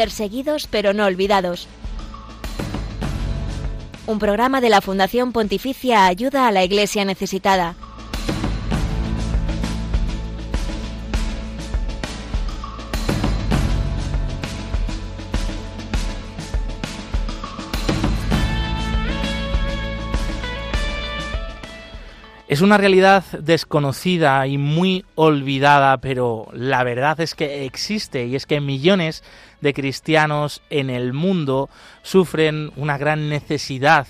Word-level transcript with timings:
Perseguidos 0.00 0.66
pero 0.66 0.94
no 0.94 1.04
olvidados. 1.04 1.68
Un 4.06 4.18
programa 4.18 4.62
de 4.62 4.70
la 4.70 4.80
Fundación 4.80 5.30
Pontificia 5.30 6.06
Ayuda 6.06 6.48
a 6.48 6.52
la 6.52 6.64
Iglesia 6.64 7.04
Necesitada. 7.04 7.76
Es 22.48 22.62
una 22.62 22.78
realidad 22.78 23.22
desconocida 23.38 24.44
y 24.48 24.58
muy 24.58 25.04
olvidada, 25.14 25.98
pero 25.98 26.48
la 26.52 26.82
verdad 26.82 27.20
es 27.20 27.36
que 27.36 27.64
existe 27.64 28.26
y 28.26 28.34
es 28.34 28.44
que 28.44 28.60
millones 28.60 29.22
de 29.60 29.74
cristianos 29.74 30.62
en 30.70 30.90
el 30.90 31.12
mundo 31.12 31.68
sufren 32.02 32.72
una 32.76 32.98
gran 32.98 33.28
necesidad, 33.28 34.06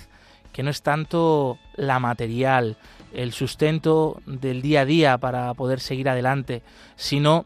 que 0.53 0.63
no 0.63 0.69
es 0.69 0.81
tanto 0.81 1.57
la 1.75 1.99
material, 1.99 2.77
el 3.13 3.33
sustento 3.33 4.21
del 4.25 4.61
día 4.61 4.81
a 4.81 4.85
día 4.85 5.17
para 5.17 5.53
poder 5.53 5.79
seguir 5.79 6.09
adelante, 6.09 6.61
sino 6.95 7.45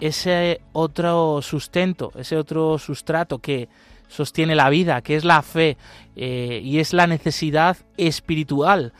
ese 0.00 0.60
otro 0.72 1.40
sustento, 1.42 2.12
ese 2.16 2.36
otro 2.36 2.78
sustrato 2.78 3.38
que 3.38 3.68
sostiene 4.08 4.54
la 4.54 4.68
vida, 4.70 5.00
que 5.02 5.16
es 5.16 5.24
la 5.24 5.42
fe 5.42 5.76
eh, 6.14 6.60
y 6.62 6.78
es 6.78 6.92
la 6.92 7.06
necesidad 7.06 7.76
espiritual 7.96 8.92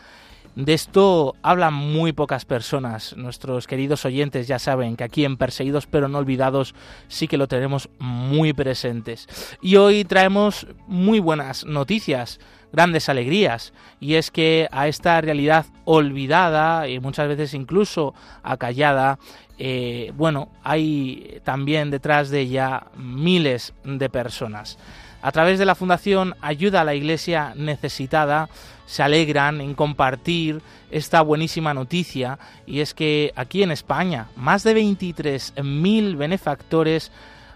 de 0.56 0.72
esto 0.72 1.36
hablan 1.42 1.74
muy 1.74 2.12
pocas 2.12 2.46
personas. 2.46 3.14
Nuestros 3.14 3.66
queridos 3.66 4.06
oyentes 4.06 4.48
ya 4.48 4.58
saben 4.58 4.96
que 4.96 5.04
aquí 5.04 5.26
en 5.26 5.36
Perseguidos 5.36 5.86
pero 5.86 6.08
no 6.08 6.16
olvidados 6.16 6.74
sí 7.08 7.28
que 7.28 7.36
lo 7.36 7.46
tenemos 7.46 7.90
muy 7.98 8.54
presentes. 8.54 9.28
Y 9.60 9.76
hoy 9.76 10.04
traemos 10.04 10.66
muy 10.86 11.20
buenas 11.20 11.66
noticias, 11.66 12.40
grandes 12.72 13.10
alegrías. 13.10 13.74
Y 14.00 14.14
es 14.14 14.30
que 14.30 14.66
a 14.72 14.88
esta 14.88 15.20
realidad 15.20 15.66
olvidada 15.84 16.88
y 16.88 17.00
muchas 17.00 17.28
veces 17.28 17.52
incluso 17.52 18.14
acallada, 18.42 19.18
eh, 19.58 20.10
bueno, 20.16 20.48
hay 20.64 21.42
también 21.44 21.90
detrás 21.90 22.30
de 22.30 22.40
ella 22.40 22.86
miles 22.96 23.74
de 23.84 24.08
personas. 24.08 24.78
A 25.26 25.32
través 25.32 25.58
de 25.58 25.64
la 25.64 25.74
Fundación 25.74 26.36
Ayuda 26.40 26.82
a 26.82 26.84
la 26.84 26.94
Iglesia 26.94 27.52
Necesitada, 27.56 28.48
se 28.86 29.02
alegran 29.02 29.60
en 29.60 29.74
compartir 29.74 30.62
esta 30.92 31.20
buenísima 31.20 31.74
noticia 31.74 32.38
y 32.64 32.78
es 32.78 32.94
que 32.94 33.32
aquí 33.34 33.64
en 33.64 33.72
España 33.72 34.28
más 34.36 34.62
de 34.62 34.76
23.000 34.76 36.16
benefactores 36.16 37.10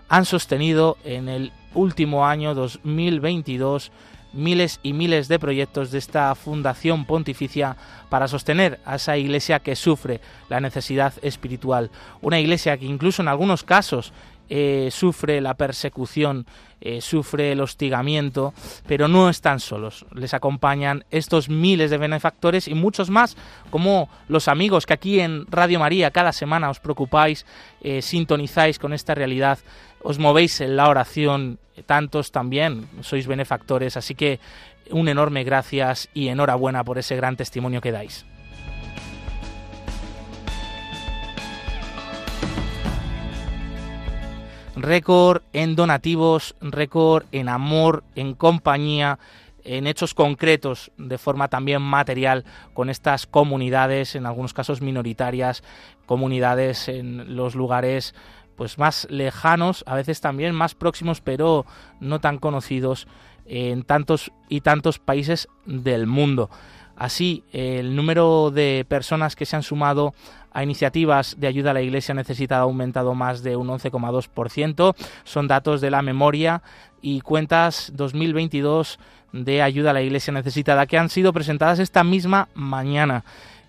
han 0.09 0.25
sostenido 0.25 0.99
en 1.05 1.29
el 1.29 1.53
último 1.73 2.27
año 2.27 2.57
2022 2.57 3.93
miles 4.33 4.81
y 4.83 4.93
miles 4.93 5.29
de 5.29 5.39
proyectos 5.39 5.93
de 5.93 5.99
esta 5.99 6.35
Fundación 6.35 7.05
Pontificia 7.05 7.77
para 8.09 8.27
sostener 8.27 8.81
a 8.85 8.97
esa 8.97 9.17
iglesia 9.17 9.61
que 9.61 9.77
sufre 9.77 10.21
la 10.49 10.61
necesidad 10.61 11.15
espiritual. 11.23 11.93
Una 12.21 12.41
iglesia 12.41 12.77
que 12.77 12.87
incluso 12.87 13.23
en 13.23 13.29
algunos 13.29 13.63
casos 13.63 14.13
eh, 14.53 14.89
sufre 14.91 15.41
la 15.41 15.55
persecución, 15.55 16.45
eh, 16.81 17.01
sufre 17.01 17.53
el 17.53 17.61
hostigamiento, 17.61 18.53
pero 18.89 19.07
no 19.07 19.31
están 19.31 19.61
solos. 19.61 20.05
Les 20.13 20.35
acompañan 20.35 21.05
estos 21.13 21.49
miles 21.49 21.89
de 21.91 21.99
benefactores 21.99 22.67
y 22.67 22.75
muchos 22.75 23.11
más, 23.11 23.37
como 23.71 24.11
los 24.27 24.49
amigos 24.49 24.87
que 24.87 24.95
aquí 24.95 25.21
en 25.21 25.47
Radio 25.47 25.79
María 25.79 26.11
cada 26.11 26.33
semana 26.33 26.69
os 26.69 26.81
preocupáis, 26.81 27.47
eh, 27.81 28.03
sintonizáis 28.03 28.81
con 28.81 28.93
esta 28.93 29.15
realidad, 29.15 29.61
os 30.03 30.19
movéis 30.19 30.61
en 30.61 30.75
la 30.75 30.89
oración, 30.89 31.61
tantos 31.87 32.33
también 32.33 32.89
sois 33.03 33.29
benefactores, 33.29 33.97
así 33.97 34.17
que 34.17 34.41
un 34.91 35.07
enorme 35.07 35.45
gracias 35.45 36.09
y 36.13 36.27
enhorabuena 36.27 36.83
por 36.83 36.99
ese 36.99 37.15
gran 37.15 37.37
testimonio 37.37 37.81
que 37.81 37.93
dais. 37.93 38.27
Récord 44.83 45.43
en 45.53 45.77
donativos, 45.77 46.55
récord 46.61 47.25
en 47.33 47.49
amor, 47.49 48.05
en 48.15 48.35
compañía, 48.35 49.19
en 49.65 49.87
hechos 49.87 50.15
concretos, 50.15 50.91
de 50.97 51.19
forma 51.19 51.49
también 51.49 51.83
material, 51.83 52.45
con 52.73 52.91
estas 52.91 53.27
comunidades, 53.27 54.15
en 54.15 54.27
algunos 54.27 54.55
casos 54.55 54.81
minoritarias, 54.81 55.63
comunidades 56.07 56.89
en 56.89 57.37
los 57.37 57.55
lugares 57.55 58.15
pues 58.57 58.79
más 58.79 59.07
lejanos, 59.11 59.85
a 59.87 59.95
veces 59.95 60.21
también 60.21 60.55
más 60.55 60.75
próximos, 60.75 61.23
pero 61.23 61.65
no 61.99 62.21
tan 62.21 62.39
conocidos 62.39 63.09
en 63.47 63.85
tantos 63.85 64.33
y 64.51 64.61
tantos 64.61 64.99
países 64.99 65.49
del 65.65 66.07
mundo. 66.07 66.51
Así, 67.01 67.45
el 67.55 67.97
número 67.97 68.51
de 68.51 68.85
personas 68.87 69.35
que 69.35 69.47
se 69.47 69.57
han 69.57 69.63
sumado 69.63 70.13
a 70.53 70.63
iniciativas 70.63 71.35
de 71.41 71.47
ayuda 71.47 71.71
a 71.71 71.73
la 71.73 71.81
Iglesia 71.81 72.13
necesitada 72.13 72.61
ha 72.61 72.65
aumentado 72.65 73.15
más 73.15 73.43
de 73.43 73.57
un 73.57 73.69
11,2%. 73.69 74.95
Son 75.25 75.49
datos 75.49 75.81
de 75.81 75.91
la 75.91 76.03
memoria 76.03 76.63
y 77.01 77.23
cuentas 77.23 77.91
2022 77.95 78.99
de 79.33 79.63
ayuda 79.63 79.93
a 79.93 79.95
la 79.95 80.03
Iglesia 80.03 80.35
necesitada 80.35 80.85
que 80.85 80.99
han 80.99 81.09
sido 81.09 81.33
presentadas 81.33 81.79
esta 81.79 82.05
misma 82.05 82.51
mañana. 82.53 83.25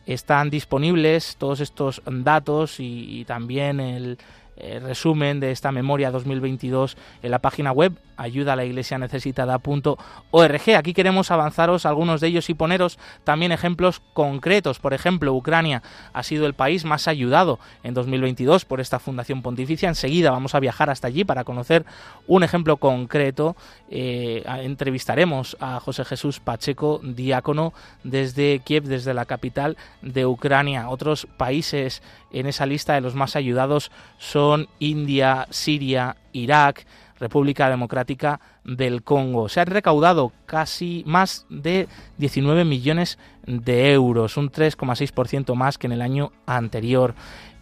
Están 0.05 0.49
disponibles 0.49 1.37
todos 1.37 1.61
estos 1.61 2.01
datos 2.05 2.81
y, 2.81 3.21
y 3.21 3.23
también 3.23 3.79
el, 3.79 4.17
eh, 4.63 4.79
resumen 4.79 5.39
de 5.39 5.51
esta 5.51 5.71
memoria 5.71 6.11
2022 6.11 6.95
en 7.23 7.31
la 7.31 7.39
página 7.39 7.71
web 7.71 7.93
ayuda 8.21 8.53
a 8.53 8.55
la 8.55 8.65
iglesia 8.65 8.97
necesitada.org. 8.97 10.75
Aquí 10.77 10.93
queremos 10.93 11.31
avanzaros 11.31 11.85
algunos 11.85 12.21
de 12.21 12.27
ellos 12.27 12.49
y 12.49 12.53
poneros 12.53 12.99
también 13.23 13.51
ejemplos 13.51 14.01
concretos. 14.13 14.79
Por 14.79 14.93
ejemplo, 14.93 15.33
Ucrania 15.33 15.81
ha 16.13 16.23
sido 16.23 16.45
el 16.45 16.53
país 16.53 16.85
más 16.85 17.07
ayudado 17.07 17.59
en 17.83 17.93
2022 17.93 18.65
por 18.65 18.79
esta 18.79 18.99
Fundación 18.99 19.41
Pontificia. 19.41 19.89
Enseguida 19.89 20.29
vamos 20.29 20.53
a 20.53 20.59
viajar 20.59 20.89
hasta 20.89 21.07
allí 21.07 21.23
para 21.23 21.43
conocer 21.43 21.85
un 22.27 22.43
ejemplo 22.43 22.77
concreto. 22.77 23.55
Eh, 23.89 24.43
entrevistaremos 24.61 25.57
a 25.59 25.79
José 25.79 26.05
Jesús 26.05 26.39
Pacheco, 26.39 26.99
diácono 27.03 27.73
desde 28.03 28.59
Kiev, 28.59 28.83
desde 28.83 29.13
la 29.13 29.25
capital 29.25 29.77
de 30.01 30.25
Ucrania. 30.25 30.89
Otros 30.89 31.27
países 31.37 32.03
en 32.31 32.45
esa 32.45 32.65
lista 32.65 32.93
de 32.93 33.01
los 33.01 33.15
más 33.15 33.35
ayudados 33.35 33.91
son 34.17 34.50
India, 34.79 35.47
Siria, 35.49 36.15
Irak, 36.33 36.85
República 37.19 37.69
Democrática 37.69 38.39
del 38.63 39.03
Congo. 39.03 39.47
Se 39.47 39.59
han 39.59 39.67
recaudado 39.67 40.31
casi 40.45 41.03
más 41.05 41.45
de 41.49 41.87
19 42.17 42.65
millones 42.65 43.19
de 43.45 43.93
euros, 43.93 44.37
un 44.37 44.51
3,6% 44.51 45.55
más 45.55 45.77
que 45.77 45.87
en 45.87 45.93
el 45.93 46.01
año 46.01 46.31
anterior. 46.45 47.13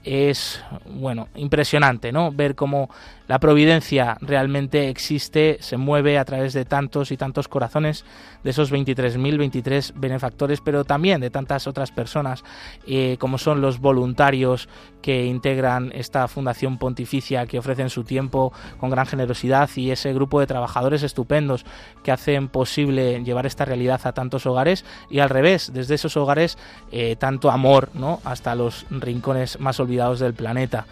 Es, 0.04 0.64
bueno, 0.86 1.28
impresionante, 1.36 2.14
¿no? 2.14 2.32
Ver 2.32 2.56
cómo 2.56 2.90
la 3.28 3.40
providencia 3.40 4.18
realmente 4.22 4.90
existe, 4.90 5.58
se 5.60 5.76
mueve 5.76 6.18
a 6.18 6.26
través 6.26 6.54
de 6.54 6.64
tantos 6.64 7.12
y 7.12 7.18
tantos 7.18 7.50
corazones, 7.50 8.06
de 8.44 8.52
esos 8.52 8.72
23.023 8.72 9.92
benefactores, 9.96 10.62
pero 10.62 10.86
también 10.86 11.20
de 11.20 11.30
tantas 11.30 11.68
otras 11.68 11.92
personas, 11.92 12.46
eh, 12.88 13.18
como 13.20 13.38
son 13.38 13.60
los 13.60 13.80
voluntarios 13.80 14.70
que 15.02 15.26
integran 15.26 15.92
esta 15.94 16.28
Fundación 16.30 16.78
Pontificia, 16.78 17.46
que 17.46 17.60
ofrecen 17.60 17.90
su 17.90 18.04
tiempo 18.04 18.54
con 18.80 18.90
gran 18.90 19.06
generosidad, 19.06 19.70
y 19.76 19.92
ese 19.92 20.14
grupo 20.14 20.40
de 20.40 20.48
trabajadores 20.48 21.04
estupendos 21.04 21.66
que 22.04 22.12
hacen 22.12 22.48
posible 22.48 23.22
llevar 23.24 23.46
esta 23.46 23.66
realidad 23.66 24.00
a 24.06 24.14
tantos 24.14 24.46
hogares, 24.46 24.86
y 25.10 25.20
al 25.20 25.30
revés, 25.30 25.72
desde 25.74 25.96
esos 25.96 26.16
hogares, 26.16 26.58
eh, 26.92 27.18
tanto 27.18 27.52
amor, 27.52 27.90
¿no? 27.94 28.22
Hasta 28.24 28.56
los 28.56 28.86
rincones 28.90 29.60
más 29.60 29.80
olvidados 29.80 29.89
del 30.20 30.34
planeta 30.34 30.86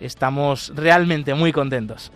estamos 0.00 0.72
realmente 0.74 1.34
muy 1.34 1.52
contentos. 1.52 2.10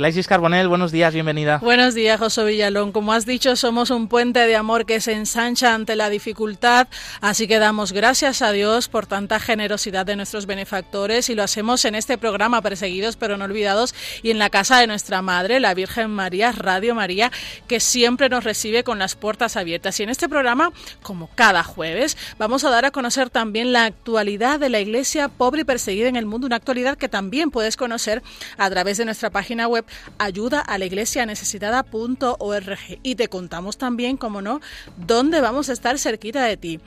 Glaisis 0.00 0.26
Carbonel, 0.26 0.66
buenos 0.66 0.92
días, 0.92 1.12
bienvenida. 1.12 1.58
Buenos 1.58 1.94
días, 1.94 2.18
José 2.18 2.42
Villalón. 2.42 2.90
Como 2.90 3.12
has 3.12 3.26
dicho, 3.26 3.54
somos 3.54 3.90
un 3.90 4.08
puente 4.08 4.46
de 4.46 4.56
amor 4.56 4.86
que 4.86 4.98
se 5.02 5.12
ensancha 5.12 5.74
ante 5.74 5.94
la 5.94 6.08
dificultad, 6.08 6.88
así 7.20 7.46
que 7.46 7.58
damos 7.58 7.92
gracias 7.92 8.40
a 8.40 8.50
Dios 8.50 8.88
por 8.88 9.06
tanta 9.06 9.38
generosidad 9.38 10.06
de 10.06 10.16
nuestros 10.16 10.46
benefactores 10.46 11.28
y 11.28 11.34
lo 11.34 11.42
hacemos 11.42 11.84
en 11.84 11.94
este 11.94 12.16
programa 12.16 12.62
Perseguidos 12.62 13.16
pero 13.16 13.36
no 13.36 13.44
olvidados 13.44 13.94
y 14.22 14.30
en 14.30 14.38
la 14.38 14.48
casa 14.48 14.80
de 14.80 14.86
nuestra 14.86 15.20
Madre, 15.20 15.60
la 15.60 15.74
Virgen 15.74 16.08
María, 16.08 16.50
Radio 16.52 16.94
María, 16.94 17.30
que 17.66 17.78
siempre 17.78 18.30
nos 18.30 18.44
recibe 18.44 18.84
con 18.84 18.98
las 18.98 19.16
puertas 19.16 19.58
abiertas. 19.58 20.00
Y 20.00 20.04
en 20.04 20.08
este 20.08 20.30
programa, 20.30 20.72
como 21.02 21.28
cada 21.34 21.62
jueves, 21.62 22.16
vamos 22.38 22.64
a 22.64 22.70
dar 22.70 22.86
a 22.86 22.90
conocer 22.90 23.28
también 23.28 23.74
la 23.74 23.84
actualidad 23.84 24.60
de 24.60 24.70
la 24.70 24.80
Iglesia 24.80 25.28
pobre 25.28 25.60
y 25.60 25.64
perseguida 25.64 26.08
en 26.08 26.16
el 26.16 26.24
mundo, 26.24 26.46
una 26.46 26.56
actualidad 26.56 26.96
que 26.96 27.10
también 27.10 27.50
puedes 27.50 27.76
conocer 27.76 28.22
a 28.56 28.70
través 28.70 28.96
de 28.96 29.04
nuestra 29.04 29.28
página 29.28 29.68
web 29.68 29.84
ayuda 30.18 30.60
a 30.60 30.78
la 30.78 30.84
iglesia 30.84 31.26
necesitada.org 31.26 32.78
y 33.02 33.14
te 33.14 33.28
contamos 33.28 33.78
también, 33.78 34.16
como 34.16 34.42
no, 34.42 34.60
dónde 34.96 35.40
vamos 35.40 35.68
a 35.68 35.72
estar 35.72 35.98
cerquita 35.98 36.44
de 36.44 36.56
ti. 36.56 36.80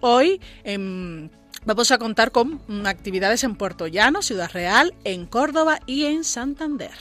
Hoy, 0.00 0.40
en 0.64 1.30
Vamos 1.66 1.90
a 1.90 1.98
contar 1.98 2.32
con 2.32 2.58
actividades 2.86 3.44
en 3.44 3.54
Puerto 3.54 3.86
Llano, 3.86 4.22
Ciudad 4.22 4.50
Real, 4.50 4.94
en 5.04 5.26
Córdoba 5.26 5.78
y 5.84 6.06
en 6.06 6.24
Santander. 6.24 6.92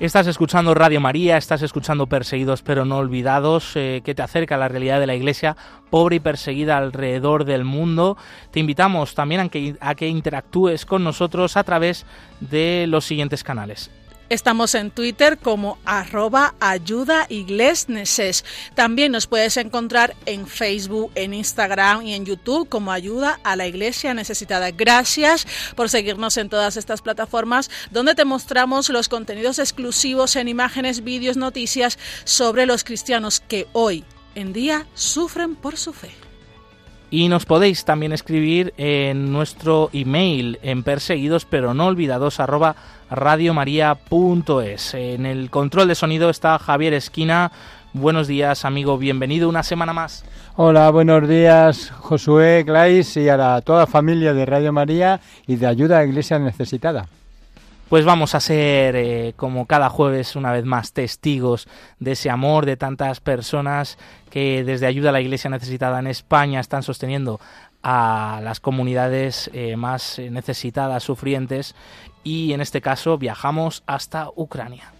Estás 0.00 0.26
escuchando 0.28 0.72
Radio 0.72 0.98
María, 0.98 1.36
estás 1.36 1.60
escuchando 1.60 2.06
Perseguidos 2.06 2.62
pero 2.62 2.86
no 2.86 2.96
olvidados, 2.96 3.72
eh, 3.76 4.00
que 4.02 4.14
te 4.14 4.22
acerca 4.22 4.54
a 4.54 4.58
la 4.58 4.66
realidad 4.66 4.98
de 4.98 5.06
la 5.06 5.14
Iglesia 5.14 5.58
pobre 5.90 6.16
y 6.16 6.20
perseguida 6.20 6.78
alrededor 6.78 7.44
del 7.44 7.64
mundo. 7.64 8.16
Te 8.50 8.60
invitamos 8.60 9.14
también 9.14 9.42
a 9.42 9.48
que, 9.50 9.76
a 9.78 9.94
que 9.94 10.08
interactúes 10.08 10.86
con 10.86 11.04
nosotros 11.04 11.58
a 11.58 11.64
través 11.64 12.06
de 12.40 12.86
los 12.88 13.04
siguientes 13.04 13.44
canales. 13.44 13.90
Estamos 14.30 14.76
en 14.76 14.92
Twitter 14.92 15.38
como 15.38 15.80
arroba 15.84 16.54
ayuda 16.60 17.26
También 18.76 19.10
nos 19.10 19.26
puedes 19.26 19.56
encontrar 19.56 20.14
en 20.24 20.46
Facebook, 20.46 21.10
en 21.16 21.34
Instagram 21.34 22.06
y 22.06 22.14
en 22.14 22.24
YouTube 22.24 22.68
como 22.68 22.92
ayuda 22.92 23.40
a 23.42 23.56
la 23.56 23.66
iglesia 23.66 24.14
necesitada. 24.14 24.70
Gracias 24.70 25.48
por 25.74 25.88
seguirnos 25.88 26.36
en 26.36 26.48
todas 26.48 26.76
estas 26.76 27.02
plataformas 27.02 27.72
donde 27.90 28.14
te 28.14 28.24
mostramos 28.24 28.88
los 28.88 29.08
contenidos 29.08 29.58
exclusivos 29.58 30.36
en 30.36 30.46
imágenes, 30.46 31.02
vídeos, 31.02 31.36
noticias 31.36 31.98
sobre 32.22 32.66
los 32.66 32.84
cristianos 32.84 33.40
que 33.40 33.66
hoy 33.72 34.04
en 34.36 34.52
día 34.52 34.86
sufren 34.94 35.56
por 35.56 35.76
su 35.76 35.92
fe. 35.92 36.29
Y 37.10 37.28
nos 37.28 37.44
podéis 37.44 37.84
también 37.84 38.12
escribir 38.12 38.72
en 38.76 39.32
nuestro 39.32 39.90
email 39.92 40.60
en 40.62 40.84
perseguidos 40.84 41.44
pero 41.44 41.74
no 41.74 41.86
olvidados 41.86 42.38
arroba 42.38 42.76
radiomaria.es. 43.10 44.94
En 44.94 45.26
el 45.26 45.50
control 45.50 45.88
de 45.88 45.96
sonido 45.96 46.30
está 46.30 46.58
Javier 46.58 46.94
Esquina. 46.94 47.50
Buenos 47.92 48.28
días, 48.28 48.64
amigo. 48.64 48.96
Bienvenido 48.96 49.48
una 49.48 49.64
semana 49.64 49.92
más. 49.92 50.24
Hola, 50.54 50.90
buenos 50.90 51.28
días, 51.28 51.90
Josué, 51.90 52.62
Clays 52.64 53.16
y 53.16 53.28
a 53.28 53.36
la, 53.36 53.60
toda 53.62 53.80
la 53.80 53.86
familia 53.88 54.32
de 54.32 54.46
Radio 54.46 54.72
María 54.72 55.20
y 55.48 55.56
de 55.56 55.66
Ayuda 55.66 55.98
a 55.98 56.04
Iglesia 56.04 56.38
Necesitada. 56.38 57.06
Pues 57.90 58.04
vamos 58.04 58.36
a 58.36 58.40
ser, 58.40 58.94
eh, 58.94 59.34
como 59.36 59.66
cada 59.66 59.88
jueves, 59.90 60.36
una 60.36 60.52
vez 60.52 60.64
más, 60.64 60.92
testigos 60.92 61.66
de 61.98 62.12
ese 62.12 62.30
amor 62.30 62.64
de 62.64 62.76
tantas 62.76 63.18
personas 63.18 63.98
que 64.30 64.62
desde 64.62 64.86
Ayuda 64.86 65.08
a 65.08 65.12
la 65.12 65.20
Iglesia 65.20 65.50
Necesitada 65.50 65.98
en 65.98 66.06
España 66.06 66.60
están 66.60 66.84
sosteniendo 66.84 67.40
a 67.82 68.42
las 68.44 68.60
comunidades 68.60 69.50
eh, 69.54 69.74
más 69.74 70.20
necesitadas, 70.20 71.02
sufrientes, 71.02 71.74
y 72.22 72.52
en 72.52 72.60
este 72.60 72.80
caso 72.80 73.18
viajamos 73.18 73.82
hasta 73.88 74.28
Ucrania. 74.36 74.92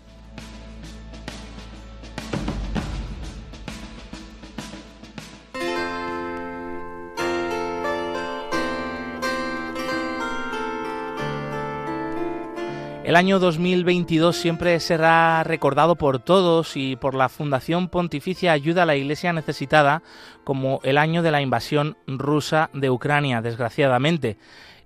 El 13.11 13.17
año 13.17 13.41
2022 13.41 14.37
siempre 14.37 14.79
será 14.79 15.43
recordado 15.43 15.97
por 15.97 16.21
todos 16.21 16.77
y 16.77 16.95
por 16.95 17.17
la 17.17 17.29
Fundación 17.29 17.89
Pontificia 17.89 18.53
Ayuda 18.53 18.85
a 18.85 18.87
la 18.87 18.95
Iglesia 18.95 19.33
Necesitada 19.33 20.05
como 20.45 20.79
el 20.85 20.97
año 20.97 21.21
de 21.25 21.33
la 21.33 21.43
invasión 21.43 21.97
rusa 22.07 22.71
de 22.73 22.89
Ucrania, 22.89 23.43
desgraciadamente. 23.43 24.39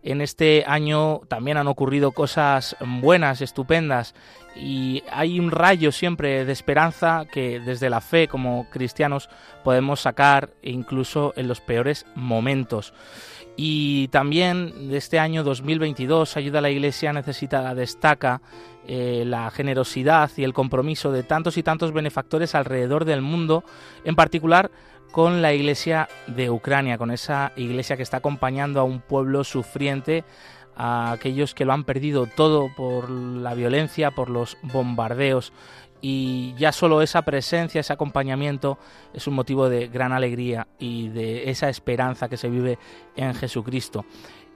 En 0.05 0.21
este 0.21 0.65
año 0.67 1.23
también 1.29 1.57
han 1.57 1.67
ocurrido 1.67 2.13
cosas 2.13 2.77
buenas, 2.81 3.41
estupendas, 3.41 4.15
y 4.55 5.03
hay 5.11 5.41
un 5.41 5.51
rayo 5.51 5.93
siempre 5.93 6.45
de 6.45 6.53
esperanza 6.53 7.25
que 7.33 7.59
desde 7.59 7.89
la 7.89 8.03
fe 8.03 8.29
como 8.29 8.69
cristianos 8.71 9.31
podemos 9.65 10.01
sacar 10.01 10.51
incluso 10.63 11.33
en 11.37 11.49
los 11.49 11.61
peores 11.63 12.05
momentos. 12.15 12.93
Y 13.57 14.09
también 14.09 14.91
de 14.91 14.97
este 14.97 15.19
año 15.19 15.45
2022 15.45 16.37
Ayuda 16.37 16.59
a 16.59 16.63
la 16.63 16.71
Iglesia 16.71 17.13
Necesitada 17.13 17.75
destaca 17.75 18.43
eh, 18.87 19.23
la 19.27 19.51
generosidad 19.51 20.31
y 20.37 20.45
el 20.45 20.53
compromiso 20.53 21.13
de 21.13 21.23
tantos 21.23 21.57
y 21.57 21.63
tantos 21.63 21.93
benefactores 21.93 22.55
alrededor 22.55 23.05
del 23.05 23.23
mundo, 23.23 23.65
en 24.05 24.17
particular 24.17 24.71
con 25.15 25.43
la 25.43 25.55
Iglesia 25.55 26.09
de 26.27 26.51
Ucrania, 26.51 26.99
con 26.99 27.13
esa 27.13 27.53
Iglesia 27.55 27.97
que 27.97 28.03
está 28.03 28.17
acompañando 28.17 28.81
a 28.81 28.83
un 28.83 28.99
pueblo 29.01 29.45
sufriente, 29.45 30.25
a 30.75 31.13
aquellos 31.13 31.55
que 31.55 31.65
lo 31.65 31.73
han 31.73 31.85
perdido 31.85 32.27
todo 32.27 32.69
por 32.77 33.09
la 33.09 33.55
violencia, 33.55 34.11
por 34.11 34.29
los 34.29 34.57
bombardeos 34.63 35.53
y 36.01 36.53
ya 36.59 36.73
solo 36.73 37.01
esa 37.01 37.23
presencia, 37.23 37.81
ese 37.81 37.93
acompañamiento 37.93 38.77
es 39.13 39.29
un 39.29 39.35
motivo 39.35 39.69
de 39.69 39.87
gran 39.87 40.11
alegría 40.11 40.67
y 40.81 41.11
de 41.11 41.49
esa 41.49 41.69
esperanza 41.69 42.29
que 42.29 42.37
se 42.37 42.51
vive 42.51 42.81
en 43.15 43.35
Jesucristo. 43.35 44.05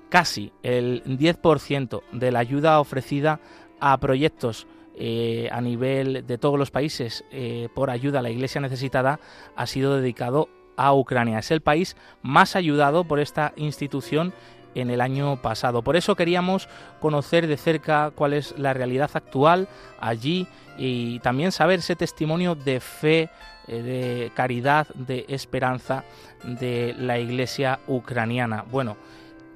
Casi 0.08 0.52
el 0.64 1.04
10% 1.04 2.02
de 2.10 2.32
la 2.32 2.40
ayuda 2.40 2.80
ofrecida 2.80 3.38
a 3.78 3.96
proyectos 3.98 4.66
eh, 5.00 5.48
a 5.52 5.60
nivel 5.60 6.26
de 6.26 6.38
todos 6.38 6.58
los 6.58 6.72
países 6.72 7.24
eh, 7.30 7.68
por 7.72 7.88
ayuda 7.88 8.18
a 8.18 8.22
la 8.22 8.30
Iglesia 8.30 8.60
necesitada 8.60 9.20
ha 9.54 9.66
sido 9.66 9.96
dedicado 9.96 10.48
a 10.76 10.92
Ucrania. 10.92 11.38
Es 11.38 11.52
el 11.52 11.60
país 11.60 11.96
más 12.20 12.56
ayudado 12.56 13.04
por 13.04 13.20
esta 13.20 13.52
institución 13.54 14.34
en 14.74 14.90
el 14.90 15.00
año 15.00 15.40
pasado. 15.40 15.82
Por 15.82 15.96
eso 15.96 16.16
queríamos 16.16 16.68
conocer 17.00 17.46
de 17.46 17.56
cerca 17.56 18.10
cuál 18.12 18.32
es 18.32 18.58
la 18.58 18.74
realidad 18.74 19.10
actual 19.14 19.68
allí 20.00 20.48
y 20.76 21.20
también 21.20 21.52
saber 21.52 21.78
ese 21.78 21.94
testimonio 21.94 22.56
de 22.56 22.80
fe, 22.80 23.30
eh, 23.68 23.82
de 23.82 24.32
caridad, 24.34 24.88
de 24.94 25.26
esperanza 25.28 26.04
de 26.42 26.94
la 26.98 27.20
iglesia 27.20 27.78
ucraniana. 27.86 28.64
Bueno, 28.68 28.96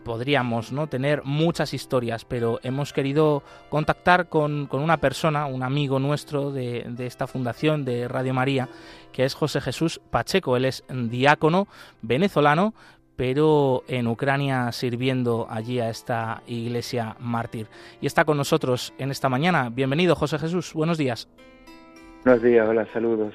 podríamos 0.04 0.72
¿no? 0.72 0.87
tener 0.87 1.22
muchas 1.25 1.75
historias, 1.75 2.25
pero 2.25 2.60
hemos 2.62 2.93
querido 2.93 3.43
contactar 3.69 4.28
con, 4.28 4.69
una 4.72 4.99
persona, 4.99 5.46
un 5.46 5.62
amigo 5.62 5.99
nuestro 5.99 6.50
de, 6.50 6.84
de, 6.88 7.06
esta 7.06 7.26
fundación 7.26 7.84
de 7.84 8.08
Radio 8.08 8.34
María, 8.34 8.69
que 9.12 9.25
es 9.25 9.34
José 9.34 9.60
Jesús 9.60 10.00
Pacheco. 10.10 10.56
Él 10.56 10.64
es 10.64 10.84
diácono 10.88 11.69
venezolano, 12.02 12.75
pero 13.16 13.84
en 13.88 14.06
Ucrania 14.06 14.72
sirviendo 14.72 15.46
allí 15.49 15.81
a 15.81 15.90
esta 15.90 16.43
iglesia 16.46 17.16
mártir. 17.20 17.69
Y 18.00 18.06
está 18.06 18.25
con 18.25 18.37
nosotros 18.37 18.93
en 18.99 19.10
esta 19.10 19.28
mañana. 19.28 19.71
Bienvenido, 19.71 20.14
José 20.16 20.38
Jesús. 20.38 20.73
Buenos 20.75 20.99
días. 20.99 21.28
Buenos 22.25 22.42
días, 22.42 22.68
hola, 22.68 22.87
saludos. 22.92 23.35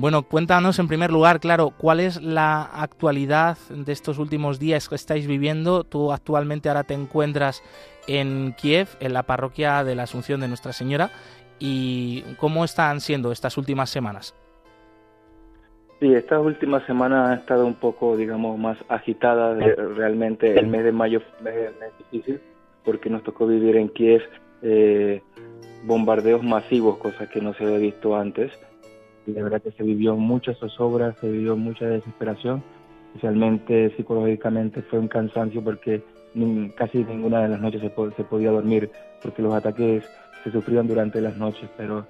Bueno, 0.00 0.22
cuéntanos 0.22 0.78
en 0.78 0.86
primer 0.86 1.10
lugar, 1.10 1.40
claro, 1.40 1.72
cuál 1.76 1.98
es 1.98 2.22
la 2.22 2.62
actualidad 2.62 3.58
de 3.68 3.90
estos 3.90 4.20
últimos 4.20 4.60
días 4.60 4.88
que 4.88 4.94
estáis 4.94 5.26
viviendo. 5.26 5.82
Tú 5.82 6.12
actualmente 6.12 6.68
ahora 6.68 6.84
te 6.84 6.94
encuentras 6.94 7.64
en 8.06 8.54
Kiev, 8.56 8.86
en 9.00 9.12
la 9.12 9.24
parroquia 9.24 9.82
de 9.82 9.96
la 9.96 10.04
Asunción 10.04 10.40
de 10.40 10.46
Nuestra 10.46 10.72
Señora, 10.72 11.10
y 11.58 12.22
cómo 12.36 12.64
están 12.64 13.00
siendo 13.00 13.32
estas 13.32 13.58
últimas 13.58 13.90
semanas. 13.90 14.36
Sí, 15.98 16.14
estas 16.14 16.44
últimas 16.44 16.86
semanas 16.86 17.30
ha 17.30 17.34
estado 17.34 17.66
un 17.66 17.74
poco, 17.74 18.16
digamos, 18.16 18.56
más 18.56 18.78
agitada. 18.88 19.54
realmente 19.96 20.60
el 20.60 20.68
mes 20.68 20.84
de 20.84 20.92
mayo 20.92 21.22
fue 21.42 21.72
difícil 21.98 22.40
porque 22.84 23.10
nos 23.10 23.24
tocó 23.24 23.48
vivir 23.48 23.74
en 23.74 23.88
Kiev 23.88 24.22
eh, 24.62 25.22
bombardeos 25.82 26.44
masivos, 26.44 26.98
cosas 26.98 27.28
que 27.30 27.40
no 27.40 27.52
se 27.54 27.64
había 27.64 27.78
visto 27.78 28.16
antes. 28.16 28.52
De 29.34 29.42
verdad 29.42 29.60
que 29.60 29.72
se 29.72 29.82
vivió 29.82 30.16
mucha 30.16 30.54
zozobra, 30.54 31.14
se 31.20 31.30
vivió 31.30 31.54
mucha 31.56 31.84
desesperación. 31.86 32.62
Especialmente 33.08 33.94
psicológicamente 33.96 34.82
fue 34.82 34.98
un 34.98 35.08
cansancio 35.08 35.62
porque 35.62 36.02
casi 36.76 37.04
ninguna 37.04 37.42
de 37.42 37.48
las 37.48 37.60
noches 37.60 37.80
se, 37.80 38.24
podía 38.24 38.50
dormir 38.50 38.90
porque 39.22 39.42
los 39.42 39.54
ataques 39.54 40.04
se 40.44 40.50
sufrían 40.50 40.86
durante 40.86 41.20
las 41.20 41.36
noches, 41.36 41.68
pero 41.76 42.06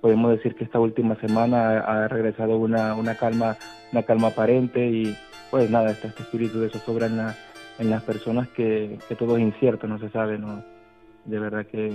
podemos 0.00 0.30
decir 0.30 0.54
que 0.54 0.64
esta 0.64 0.78
última 0.80 1.14
semana 1.16 1.80
ha, 1.80 2.08
regresado 2.08 2.56
una, 2.56 2.94
una 2.94 3.14
calma 3.16 3.56
una 3.92 4.02
calma 4.02 4.28
aparente 4.28 4.86
y 4.86 5.16
pues 5.50 5.70
nada 5.70 5.90
está 5.90 6.08
este 6.08 6.22
espíritu 6.22 6.60
de 6.60 6.68
zozobra 6.68 7.06
en, 7.06 7.18
en 7.78 7.90
las 7.90 8.02
personas 8.02 8.48
que, 8.48 8.98
que, 9.08 9.14
todo 9.14 9.36
es 9.36 9.42
incierto 9.42 9.86
no 9.86 9.98
se 9.98 10.10
sabe 10.10 10.38
no 10.38 10.62
de 11.24 11.38
verdad 11.38 11.66
que 11.66 11.92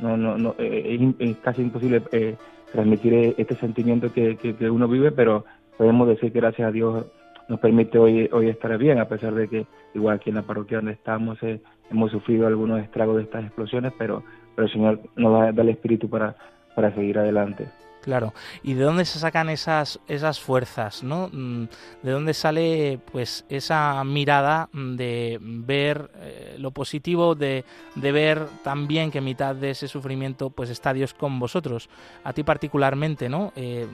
no 0.00 0.16
no 0.16 0.38
no 0.38 0.54
eh, 0.58 1.14
es, 1.18 1.36
casi 1.38 1.62
imposible 1.62 2.02
eh, 2.12 2.36
transmitir 2.74 3.34
este 3.38 3.54
sentimiento 3.54 4.12
que, 4.12 4.36
que, 4.36 4.68
uno 4.68 4.88
vive 4.88 5.12
pero 5.12 5.44
podemos 5.78 6.08
decir 6.08 6.32
que 6.32 6.40
gracias 6.40 6.66
a 6.66 6.72
Dios 6.72 7.06
nos 7.48 7.60
permite 7.60 7.98
hoy 7.98 8.28
hoy 8.32 8.48
estar 8.48 8.76
bien 8.78 8.98
a 8.98 9.06
pesar 9.06 9.32
de 9.32 9.46
que 9.46 9.66
igual 9.94 10.16
aquí 10.16 10.30
en 10.30 10.36
la 10.36 10.42
parroquia 10.42 10.78
donde 10.78 10.92
estamos 10.92 11.40
eh, 11.44 11.60
hemos 11.88 12.10
sufrido 12.10 12.48
algunos 12.48 12.82
estragos 12.82 13.16
de 13.16 13.22
estas 13.22 13.44
explosiones 13.44 13.92
pero 13.96 14.24
pero 14.56 14.66
el 14.66 14.72
Señor 14.72 15.00
nos 15.14 15.54
da 15.54 15.62
el 15.62 15.68
espíritu 15.68 16.10
para 16.10 16.34
para 16.74 16.92
seguir 16.92 17.16
adelante. 17.18 17.68
Claro. 18.04 18.34
¿Y 18.62 18.74
de 18.74 18.84
dónde 18.84 19.04
se 19.04 19.18
sacan 19.18 19.48
esas, 19.48 19.98
esas 20.06 20.38
fuerzas, 20.38 21.02
no? 21.02 21.30
Mm, 21.32 21.64
¿De 22.02 22.10
dónde 22.12 22.34
sale, 22.34 23.00
pues, 23.10 23.44
esa 23.48 24.04
mirada 24.04 24.68
de 24.72 25.38
ver 25.40 26.10
eh, 26.20 26.56
lo 26.58 26.70
positivo, 26.70 27.34
de, 27.34 27.64
de, 27.94 28.12
ver 28.12 28.46
también 28.62 29.10
que 29.10 29.18
en 29.18 29.24
mitad 29.24 29.54
de 29.54 29.70
ese 29.70 29.88
sufrimiento, 29.88 30.50
pues, 30.50 30.68
está 30.70 30.92
Dios 30.92 31.14
con 31.14 31.38
vosotros? 31.38 31.88
A 32.24 32.32
ti 32.32 32.42
particularmente, 32.42 33.28
¿no? 33.28 33.52
Eh, 33.56 33.86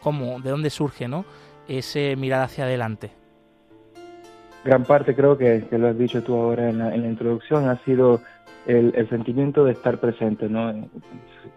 ¿Cómo? 0.00 0.40
¿De 0.40 0.50
dónde 0.50 0.70
surge, 0.70 1.08
no? 1.08 1.24
ese 1.68 2.16
mirar 2.16 2.42
hacia 2.42 2.64
adelante? 2.64 3.10
Gran 4.64 4.84
parte, 4.84 5.14
creo 5.14 5.38
que, 5.38 5.64
lo 5.70 5.88
has 5.88 5.98
dicho 5.98 6.22
tú 6.22 6.34
ahora 6.34 6.68
en 6.68 6.78
la, 6.78 6.96
introducción, 6.96 7.68
ha 7.68 7.78
sido 7.84 8.20
el, 8.66 9.08
sentimiento 9.08 9.64
de 9.64 9.72
estar 9.72 9.98
presente. 9.98 10.48
¿no? 10.48 10.88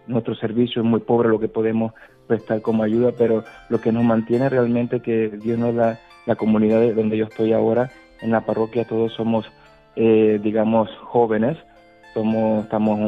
Nuestro 0.06 0.34
servicio 0.34 0.82
es 0.82 0.88
muy 0.88 1.00
pobre, 1.00 1.28
lo 1.28 1.40
que 1.40 1.48
podemos 1.48 1.92
prestar 2.26 2.62
como 2.62 2.82
ayuda, 2.82 3.12
pero 3.16 3.44
lo 3.68 3.80
que 3.80 3.92
nos 3.92 4.04
mantiene 4.04 4.48
realmente 4.48 5.00
que 5.00 5.28
Dios 5.28 5.58
nos 5.58 5.74
da 5.74 5.98
la 6.26 6.36
comunidad 6.36 6.94
donde 6.94 7.16
yo 7.16 7.24
estoy 7.24 7.52
ahora, 7.52 7.90
en 8.20 8.30
la 8.30 8.42
parroquia, 8.42 8.84
todos 8.84 9.12
somos, 9.14 9.46
eh, 9.96 10.38
digamos, 10.42 10.90
jóvenes, 11.02 11.56
somos, 12.14 12.64
estamos 12.64 12.98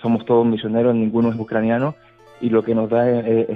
somos 0.00 0.24
todos 0.24 0.46
misioneros, 0.46 0.94
ninguno 0.94 1.30
es 1.30 1.38
ucraniano, 1.38 1.94
y 2.40 2.50
lo 2.50 2.62
que 2.62 2.74
nos 2.74 2.90
da 2.90 3.08
es, 3.08 3.48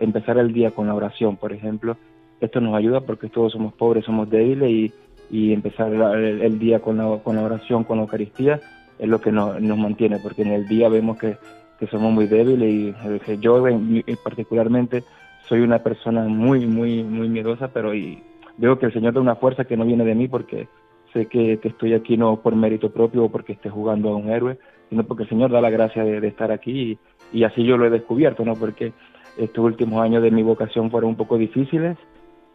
empezar 0.00 0.38
el 0.38 0.52
día 0.52 0.70
con 0.70 0.86
la 0.86 0.94
oración, 0.94 1.36
por 1.36 1.52
ejemplo. 1.52 1.96
Esto 2.40 2.60
nos 2.60 2.74
ayuda 2.76 3.00
porque 3.00 3.28
todos 3.28 3.52
somos 3.52 3.74
pobres, 3.74 4.04
somos 4.04 4.30
débiles 4.30 4.92
y 5.30 5.52
empezar 5.52 5.92
el, 5.92 6.58
día 6.58 6.78
con 6.78 6.96
la, 6.96 7.18
con 7.18 7.36
la 7.36 7.42
oración, 7.42 7.84
con 7.84 7.98
la 7.98 8.04
Eucaristía, 8.04 8.60
es 8.98 9.08
lo 9.08 9.20
que 9.20 9.32
nos, 9.32 9.60
nos 9.60 9.78
mantiene, 9.78 10.18
porque 10.18 10.42
en 10.42 10.52
el 10.52 10.66
día 10.66 10.88
vemos 10.88 11.18
que, 11.18 11.36
que 11.78 11.86
somos 11.86 12.12
muy 12.12 12.26
débiles 12.26 12.68
y 12.68 12.94
eh, 13.04 13.38
yo 13.40 13.64
particularmente 14.22 15.04
soy 15.48 15.60
una 15.60 15.78
persona 15.78 16.22
muy, 16.24 16.66
muy, 16.66 17.02
muy 17.02 17.28
miedosa, 17.28 17.68
pero 17.68 17.94
y 17.94 18.22
veo 18.56 18.78
que 18.78 18.86
el 18.86 18.92
Señor 18.92 19.14
da 19.14 19.20
una 19.20 19.36
fuerza 19.36 19.64
que 19.64 19.76
no 19.76 19.84
viene 19.84 20.04
de 20.04 20.14
mí 20.14 20.28
porque 20.28 20.68
sé 21.12 21.26
que, 21.26 21.58
estoy 21.62 21.94
aquí 21.94 22.16
no 22.16 22.40
por 22.40 22.54
mérito 22.54 22.90
propio 22.90 23.24
o 23.24 23.28
porque 23.30 23.52
esté 23.52 23.70
jugando 23.70 24.10
a 24.10 24.16
un 24.16 24.28
héroe, 24.28 24.58
sino 24.90 25.04
porque 25.04 25.22
el 25.22 25.28
Señor 25.28 25.50
da 25.50 25.60
la 25.60 25.70
gracia 25.70 26.04
de, 26.04 26.26
estar 26.26 26.52
aquí 26.52 26.98
y, 27.32 27.38
y, 27.38 27.44
así 27.44 27.64
yo 27.64 27.76
lo 27.76 27.86
he 27.86 27.90
descubierto, 27.90 28.44
¿no? 28.44 28.54
Porque 28.54 28.92
estos 29.38 29.64
últimos 29.64 30.02
años 30.02 30.22
de 30.22 30.30
mi 30.30 30.42
vocación 30.42 30.90
fueron 30.90 31.10
un 31.10 31.16
poco 31.16 31.38
difíciles 31.38 31.96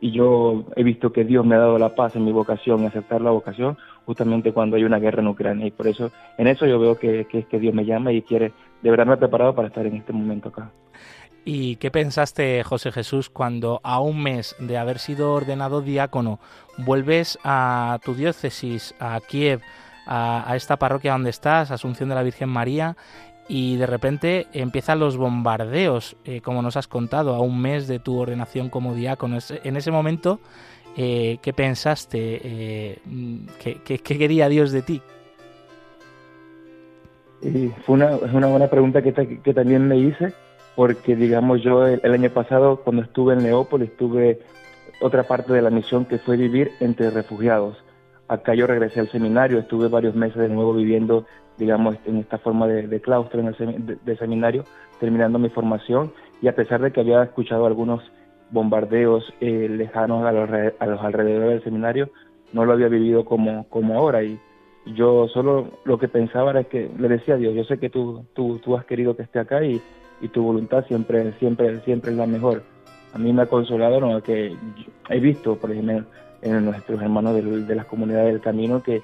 y 0.03 0.11
yo 0.11 0.65
he 0.75 0.83
visto 0.83 1.13
que 1.13 1.23
Dios 1.23 1.45
me 1.45 1.55
ha 1.55 1.59
dado 1.59 1.79
la 1.79 1.95
paz 1.95 2.17
en 2.17 2.25
mi 2.25 2.33
vocación, 2.33 2.85
aceptar 2.85 3.21
la 3.21 3.31
vocación, 3.31 3.77
justamente 4.05 4.51
cuando 4.51 4.75
hay 4.75 4.83
una 4.83 4.99
guerra 4.99 5.21
en 5.21 5.29
Ucrania. 5.29 5.65
Y 5.65 5.71
por 5.71 5.87
eso, 5.87 6.11
en 6.37 6.47
eso 6.47 6.65
yo 6.65 6.77
veo 6.77 6.99
que, 6.99 7.25
que, 7.31 7.43
que 7.43 7.57
Dios 7.57 7.73
me 7.73 7.85
llama 7.85 8.11
y 8.11 8.21
quiere 8.21 8.51
de 8.81 8.89
verdad 8.91 9.05
me 9.05 9.13
ha 9.13 9.17
preparado 9.17 9.55
para 9.55 9.69
estar 9.69 9.85
en 9.85 9.95
este 9.95 10.11
momento 10.11 10.49
acá. 10.49 10.71
¿Y 11.45 11.77
qué 11.77 11.89
pensaste, 11.89 12.61
José 12.65 12.91
Jesús, 12.91 13.29
cuando 13.29 13.79
a 13.81 14.01
un 14.01 14.21
mes 14.21 14.57
de 14.59 14.77
haber 14.77 14.99
sido 14.99 15.31
ordenado 15.31 15.81
diácono 15.81 16.41
vuelves 16.79 17.39
a 17.45 17.97
tu 18.03 18.13
diócesis, 18.13 18.95
a 18.99 19.17
Kiev, 19.21 19.61
a, 20.05 20.51
a, 20.51 20.57
esta 20.57 20.75
parroquia 20.75 21.13
donde 21.13 21.29
estás, 21.29 21.71
Asunción 21.71 22.09
de 22.09 22.15
la 22.15 22.23
Virgen 22.23 22.49
María, 22.49 22.97
y 23.47 23.77
de 23.77 23.85
repente 23.85 24.47
empiezan 24.53 24.99
los 24.99 25.17
bombardeos, 25.17 26.15
eh, 26.25 26.41
como 26.41 26.61
nos 26.61 26.77
has 26.77 26.87
contado, 26.87 27.35
a 27.35 27.41
un 27.41 27.61
mes 27.61 27.87
de 27.87 27.99
tu 27.99 28.17
ordenación 28.17 28.69
como 28.69 28.93
diácono. 28.93 29.37
En 29.63 29.75
ese 29.75 29.91
momento, 29.91 30.39
eh, 30.95 31.39
¿qué 31.41 31.53
pensaste? 31.53 32.39
Eh, 32.43 32.99
¿qué, 33.59 33.99
quería 33.99 34.47
Dios 34.47 34.71
de 34.71 34.81
ti? 34.81 35.01
Fue 37.85 37.95
una, 37.95 38.15
una 38.15 38.47
buena 38.47 38.67
pregunta 38.67 39.01
que, 39.01 39.13
que, 39.13 39.53
también 39.53 39.85
me 39.85 39.97
hice, 39.97 40.33
porque 40.77 41.15
digamos 41.17 41.61
yo 41.61 41.85
el, 41.85 41.99
el, 42.01 42.13
año 42.13 42.29
pasado 42.29 42.77
cuando 42.77 43.01
estuve 43.01 43.33
en 43.33 43.43
Leópolis 43.43 43.95
tuve 43.97 44.39
otra 45.01 45.23
parte 45.23 45.51
de 45.51 45.61
la 45.61 45.69
misión 45.69 46.05
que 46.05 46.19
fue 46.19 46.37
vivir 46.37 46.71
entre 46.79 47.09
refugiados. 47.09 47.75
Acá 48.29 48.55
yo 48.55 48.65
regresé 48.65 49.01
al 49.01 49.11
seminario, 49.11 49.59
estuve 49.59 49.89
varios 49.89 50.15
meses 50.15 50.37
de 50.37 50.47
nuevo 50.47 50.73
viviendo 50.73 51.25
digamos, 51.57 51.95
en 52.05 52.17
esta 52.17 52.37
forma 52.37 52.67
de, 52.67 53.01
claustro, 53.01 53.39
en 53.39 53.47
el 53.47 53.99
de, 54.03 54.17
seminario, 54.17 54.63
terminando 54.99 55.39
mi 55.39 55.49
formación 55.49 56.11
y 56.41 56.47
a 56.47 56.55
pesar 56.55 56.81
de 56.81 56.91
que 56.91 57.01
había 57.01 57.23
escuchado 57.23 57.65
algunos 57.65 58.01
bombardeos 58.51 59.33
eh, 59.41 59.67
lejanos 59.69 60.25
a 60.25 60.31
los, 60.31 60.49
a 60.79 60.85
los 60.85 61.01
alrededores 61.01 61.49
del 61.49 61.63
seminario, 61.63 62.09
no 62.51 62.65
lo 62.65 62.73
había 62.73 62.87
vivido 62.87 63.25
como, 63.25 63.67
como 63.69 63.97
ahora 63.97 64.23
y 64.23 64.39
yo 64.85 65.27
solo 65.27 65.69
lo 65.85 65.97
que 65.97 66.07
pensaba 66.07 66.51
era 66.51 66.63
que 66.65 66.89
le 66.97 67.07
decía 67.07 67.35
a 67.35 67.37
Dios, 67.37 67.55
yo 67.55 67.63
sé 67.63 67.77
que 67.77 67.89
tú, 67.89 68.25
tú, 68.33 68.59
tú 68.59 68.75
has 68.75 68.85
querido 68.85 69.15
que 69.15 69.23
esté 69.23 69.39
acá 69.39 69.63
y, 69.63 69.81
y 70.21 70.27
tu 70.27 70.43
voluntad 70.43 70.85
siempre, 70.87 71.33
siempre, 71.39 71.79
siempre 71.81 72.11
es 72.11 72.17
la 72.17 72.27
mejor. 72.27 72.63
A 73.13 73.17
mí 73.17 73.31
me 73.31 73.43
ha 73.43 73.45
consolado 73.45 73.99
¿no? 73.99 74.21
que 74.21 74.55
he 75.09 75.19
visto, 75.19 75.55
por 75.57 75.71
ejemplo, 75.71 76.03
en 76.41 76.65
nuestros 76.65 77.01
hermanos 77.01 77.35
de, 77.35 77.41
de 77.41 77.75
las 77.75 77.85
comunidades 77.85 78.33
del 78.33 78.41
camino 78.41 78.83
que 78.83 79.01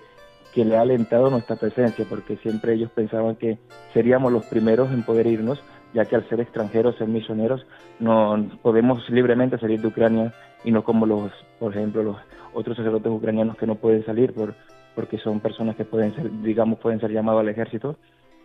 que 0.60 0.66
le 0.66 0.76
ha 0.76 0.82
alentado 0.82 1.30
nuestra 1.30 1.56
presencia, 1.56 2.06
porque 2.10 2.36
siempre 2.36 2.74
ellos 2.74 2.92
pensaban 2.92 3.38
que 3.38 3.58
seríamos 3.94 4.30
los 4.34 4.46
primeros 4.48 4.92
en 4.92 5.04
poder 5.04 5.26
irnos, 5.26 5.64
ya 5.94 6.04
que 6.04 6.18
al 6.18 6.28
ser 6.28 6.42
extranjeros, 6.42 6.98
ser 6.98 7.08
misioneros, 7.08 7.66
no 8.02 8.46
podemos 8.62 9.10
libremente 9.10 9.58
salir 9.58 9.80
de 9.80 9.88
Ucrania 9.88 10.34
y 10.66 10.72
no 10.72 10.84
como 10.84 11.06
los, 11.06 11.32
por 11.60 11.74
ejemplo, 11.74 12.04
los 12.04 12.18
otros 12.54 12.76
sacerdotes 12.76 13.10
ucranianos 13.10 13.56
que 13.56 13.68
no 13.68 13.76
pueden 13.76 14.06
salir 14.06 14.34
por, 14.34 14.54
porque 14.96 15.18
son 15.18 15.40
personas 15.40 15.78
que 15.78 15.86
pueden 15.86 16.14
ser, 16.14 16.30
digamos, 16.42 16.78
pueden 16.80 17.00
ser 17.00 17.12
llamados 17.12 17.40
al 17.40 17.48
ejército. 17.48 17.96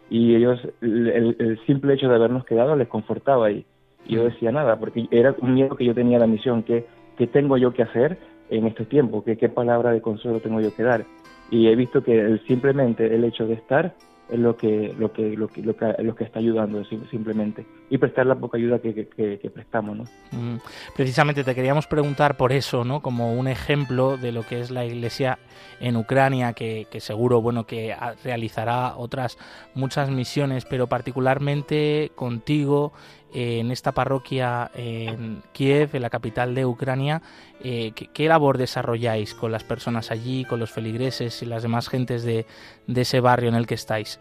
Y 0.08 0.36
ellos, 0.36 0.60
el, 0.82 1.58
simple 1.66 1.94
hecho 1.94 2.08
de 2.08 2.14
habernos 2.14 2.44
quedado 2.44 2.76
les 2.76 2.86
confortaba 2.86 3.50
y, 3.50 3.66
yo 4.06 4.22
decía 4.22 4.52
nada, 4.52 4.78
porque 4.78 5.08
era 5.10 5.34
un 5.40 5.54
miedo 5.54 5.74
que 5.74 5.84
yo 5.84 5.94
tenía 5.94 6.18
a 6.18 6.20
la 6.20 6.28
misión, 6.28 6.62
que, 6.62 6.86
que 7.18 7.26
tengo 7.26 7.56
yo 7.56 7.72
que 7.72 7.82
hacer 7.82 8.18
en 8.50 8.68
este 8.68 8.84
tiempo, 8.84 9.24
que 9.24 9.36
qué 9.36 9.48
palabra 9.48 9.90
de 9.90 10.00
consuelo 10.00 10.38
tengo 10.38 10.60
yo 10.60 10.72
que 10.76 10.84
dar 10.84 11.04
y 11.50 11.68
he 11.68 11.76
visto 11.76 12.02
que 12.02 12.40
simplemente 12.46 13.14
el 13.14 13.24
hecho 13.24 13.46
de 13.46 13.54
estar 13.54 13.94
es 14.30 14.38
lo 14.38 14.56
que 14.56 14.94
lo 14.98 15.12
que 15.12 15.36
lo 15.36 15.48
que 15.48 15.62
lo 15.62 15.76
que, 15.76 15.94
lo 16.02 16.14
que 16.14 16.24
está 16.24 16.38
ayudando 16.38 16.82
simplemente 16.84 17.66
y 17.90 17.98
prestar 17.98 18.24
la 18.24 18.34
poca 18.36 18.56
ayuda 18.56 18.78
que, 18.78 19.50
prestamos 19.52 19.96
¿no? 19.98 20.04
Mm. 20.32 20.60
precisamente 20.96 21.44
te 21.44 21.54
queríamos 21.54 21.86
preguntar 21.86 22.36
por 22.36 22.52
eso 22.52 22.84
no 22.84 23.00
como 23.00 23.34
un 23.34 23.48
ejemplo 23.48 24.16
de 24.16 24.32
lo 24.32 24.42
que 24.42 24.60
es 24.60 24.70
la 24.70 24.86
iglesia 24.86 25.38
en 25.78 25.96
Ucrania 25.96 26.54
que, 26.54 26.86
que 26.90 27.00
seguro 27.00 27.42
bueno 27.42 27.66
que 27.66 27.94
realizará 28.24 28.96
otras 28.96 29.36
muchas 29.74 30.08
misiones 30.08 30.64
pero 30.64 30.86
particularmente 30.86 32.10
contigo 32.14 32.92
en 33.34 33.72
esta 33.72 33.92
parroquia 33.92 34.70
en 34.74 35.42
Kiev, 35.52 35.90
en 35.94 36.02
la 36.02 36.10
capital 36.10 36.54
de 36.54 36.64
Ucrania, 36.64 37.20
eh, 37.62 37.92
¿qué, 37.92 38.28
labor 38.28 38.58
desarrolláis 38.58 39.34
con 39.34 39.50
las 39.50 39.64
personas 39.64 40.10
allí, 40.10 40.44
con 40.44 40.60
los 40.60 40.70
feligreses 40.70 41.42
y 41.42 41.46
las 41.46 41.62
demás 41.62 41.88
gentes 41.88 42.22
de, 42.22 42.46
ese 42.86 43.20
barrio 43.20 43.48
en 43.48 43.56
el 43.56 43.66
que 43.66 43.74
estáis? 43.74 44.20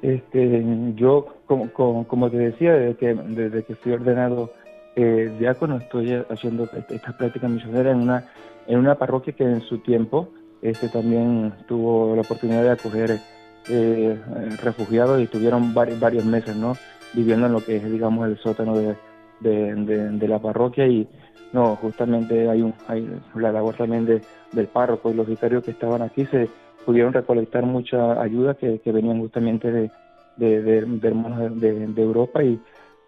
Este, 0.00 0.64
yo, 0.94 1.26
como, 1.46 1.70
como, 1.70 2.30
te 2.30 2.38
decía, 2.38 2.72
desde 2.72 2.96
que, 2.96 3.14
desde 3.14 3.62
que 3.64 3.74
fui 3.74 3.92
ordenado 3.92 4.50
eh, 4.96 5.30
diácono, 5.38 5.76
estoy 5.76 6.14
haciendo 6.30 6.68
esta 6.88 7.16
práctica 7.16 7.46
misionera 7.46 7.90
en 7.90 8.00
una, 8.00 8.30
en 8.66 8.78
una 8.78 8.94
parroquia 8.94 9.34
que 9.34 9.44
en 9.44 9.60
su 9.60 9.78
tiempo 9.78 10.30
este, 10.62 10.88
también 10.88 11.52
tuvo 11.68 12.14
la 12.14 12.22
oportunidad 12.22 12.62
de 12.62 12.70
acoger 12.70 13.18
eh, 13.68 14.18
refugiados 14.62 15.20
y 15.20 15.24
estuvieron 15.24 15.74
varios, 15.74 16.00
varios 16.00 16.24
meses, 16.24 16.56
¿no? 16.56 16.76
Viviendo 17.12 17.46
en 17.46 17.52
lo 17.52 17.64
que 17.64 17.76
es, 17.76 17.90
digamos, 17.90 18.28
el 18.28 18.38
sótano 18.38 18.76
de, 18.76 18.96
de, 19.40 20.28
la 20.28 20.38
parroquia 20.38 20.86
y 20.86 21.08
no, 21.52 21.76
justamente 21.76 22.48
hay, 22.48 22.62
un, 22.62 22.74
hay 22.86 23.08
la 23.34 23.52
labor 23.52 23.74
también 23.74 24.06
de, 24.06 24.22
del 24.52 24.66
párroco 24.68 25.10
y 25.10 25.14
los 25.14 25.26
vicarios 25.26 25.64
que 25.64 25.72
estaban 25.72 26.02
aquí 26.02 26.26
se 26.26 26.48
pudieron 26.84 27.12
recolectar 27.12 27.64
mucha 27.64 28.20
ayuda 28.20 28.54
que, 28.54 28.80
venían 28.86 29.20
justamente 29.20 29.70
de, 29.70 29.90
hermanos 31.02 31.60
de, 31.60 32.02
Europa 32.02 32.42
y 32.42 32.60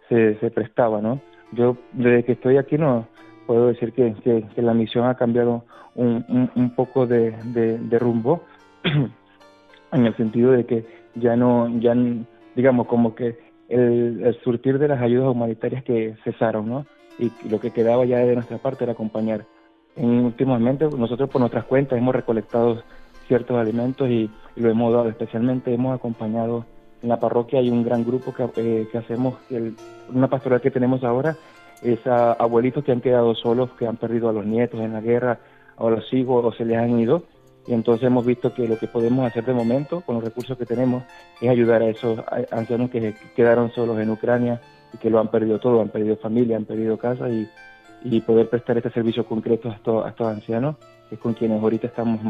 se, 0.09 0.37
se 0.39 0.51
prestaba, 0.51 1.01
¿no? 1.01 1.21
Yo 1.53 1.77
desde 1.93 2.25
que 2.25 2.33
estoy 2.33 2.57
aquí 2.57 2.77
no 2.79 3.07
puedo 3.47 3.69
decir 3.69 3.93
que, 3.93 4.15
que, 4.25 4.63
la 4.63 4.75
misión 4.75 5.07
ha 5.07 5.15
cambiado 5.15 5.65
un, 5.95 6.25
un, 6.29 6.51
un 6.55 6.75
poco 6.75 7.07
de, 7.07 7.35
rumbo 7.99 8.43
en 9.93 10.07
el 10.07 10.17
sentido 10.17 10.53
de 10.53 10.65
que 10.65 10.85
ya 11.15 11.37
no, 11.37 11.69
ya 11.81 11.95
digamos 12.55 12.87
como 12.87 13.15
que 13.15 13.37
el, 13.69 14.37
surtir 14.43 14.79
de 14.79 14.89
las 14.89 15.01
ayudas 15.01 15.29
humanitarias 15.31 15.85
que 15.85 16.15
cesaron, 16.25 16.69
¿no? 16.69 16.87
Y, 17.19 17.31
lo 17.49 17.61
que 17.61 17.71
quedaba 17.71 18.05
ya 18.05 18.19
de 18.19 18.35
nuestra 18.35 18.59
parte 18.59 18.85
era 18.85 18.95
acompañar. 18.95 19.45
En, 19.97 20.25
últimamente 20.25 20.89
nosotros 20.97 21.29
por 21.29 21.41
nuestras 21.41 21.65
cuentas 21.65 21.99
hemos 21.99 22.15
recolectado 22.15 22.83
ciertos 23.29 23.57
alimentos 23.57 24.09
y, 24.09 24.31
lo 24.57 24.69
hemos 24.69 24.93
dado, 24.93 25.09
especialmente 25.09 25.73
hemos 25.73 25.95
acompañado 25.95 26.67
en 27.03 27.09
la 27.09 27.19
parroquia 27.19 27.59
hay 27.59 27.71
un 27.71 27.83
gran 27.83 28.05
grupo 28.05 28.33
que, 28.33 28.45
eh, 28.57 28.87
que 28.93 28.99
hacemos, 28.99 29.35
el, 29.51 29.75
una 30.13 30.29
pastoral 30.29 30.61
que 30.61 30.71
tenemos 30.71 31.03
ahora 31.03 31.37
es 31.83 32.07
a 32.07 32.33
abuelitos 32.33 32.85
que 32.85 32.93
han 32.93 33.01
quedado 33.01 33.35
solos, 33.35 33.71
que 33.73 33.87
han 33.87 33.97
perdido 33.97 34.29
a 34.29 34.33
los 34.33 34.47
nietos 34.47 34.81
en 34.81 34.93
la 34.93 35.01
guerra, 35.01 35.41
o 35.77 35.89
a 35.89 35.91
los 35.91 36.13
hijos 36.13 36.45
o 36.45 36.53
se 36.53 36.65
les 36.65 36.79
han 36.79 36.99
ido 36.99 37.25
y 37.67 37.75
entonces 37.75 38.07
hemos 38.07 38.27
visto 38.27 38.53
que 38.53 38.67
lo 38.67 38.77
que 38.77 38.89
podemos 38.89 39.27
hacer 39.27 39.45
de 39.45 39.53
momento 39.53 40.01
con 40.01 40.17
los 40.17 40.25
recursos 40.25 40.59
que 40.59 40.67
tenemos 40.67 41.05
es 41.41 41.49
ayudar 41.49 41.83
a 41.83 41.89
esos 41.89 42.19
ancianos 42.51 42.91
que 42.91 43.15
quedaron 43.37 43.71
solos 43.73 43.99
en 44.01 44.11
Ucrania 44.11 44.61
y 44.93 44.99
que 44.99 45.11
lo 45.11 45.21
han 45.21 45.29
perdido 45.29 45.59
todo, 45.61 45.81
han 45.81 45.89
perdido 45.89 46.17
familia, 46.17 46.57
han 46.57 46.65
perdido 46.65 46.99
casa 46.99 47.29
y, 47.29 47.49
y 48.05 48.21
poder 48.21 48.49
prestar 48.49 48.77
este 48.77 48.91
servicio 48.91 49.25
concreto 49.25 49.71
a 49.71 49.75
estos, 49.75 50.05
a 50.05 50.09
estos 50.09 50.27
ancianos, 50.27 50.77
que 51.09 51.15
es 51.15 51.21
con 51.21 51.35
quienes 51.35 51.63
ahorita 51.63 51.87
estamos, 51.87 52.21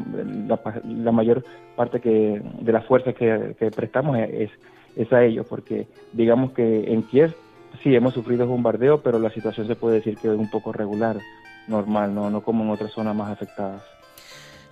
la, 0.85 1.12
mayor 1.12 1.45
parte 1.77 2.01
que, 2.01 2.43
de 2.61 2.73
las 2.73 2.85
fuerzas 2.85 3.15
que, 3.15 3.71
prestamos 3.75 4.19
es, 4.19 4.51
es, 4.97 5.12
a 5.12 5.25
ellos, 5.25 5.47
porque 5.49 5.87
digamos 6.12 6.53
que 6.53 6.93
en 6.93 7.03
Kiev 7.05 7.35
sí, 7.83 7.95
hemos 7.95 8.12
sufrido 8.12 8.47
bombardeo, 8.47 9.01
pero 9.01 9.19
la 9.19 9.31
situación 9.31 9.67
se 9.67 9.77
puede 9.77 9.97
decir 9.97 10.17
que 10.19 10.29
es 10.29 10.35
un 10.39 10.51
poco 10.51 10.73
regular, 10.73 11.17
normal, 11.69 12.15
no, 12.15 12.29
no 12.29 12.43
como 12.43 12.65
en 12.65 12.71
otras 12.71 12.93
zonas 12.93 13.17
más 13.17 13.31
afectadas. 13.31 13.83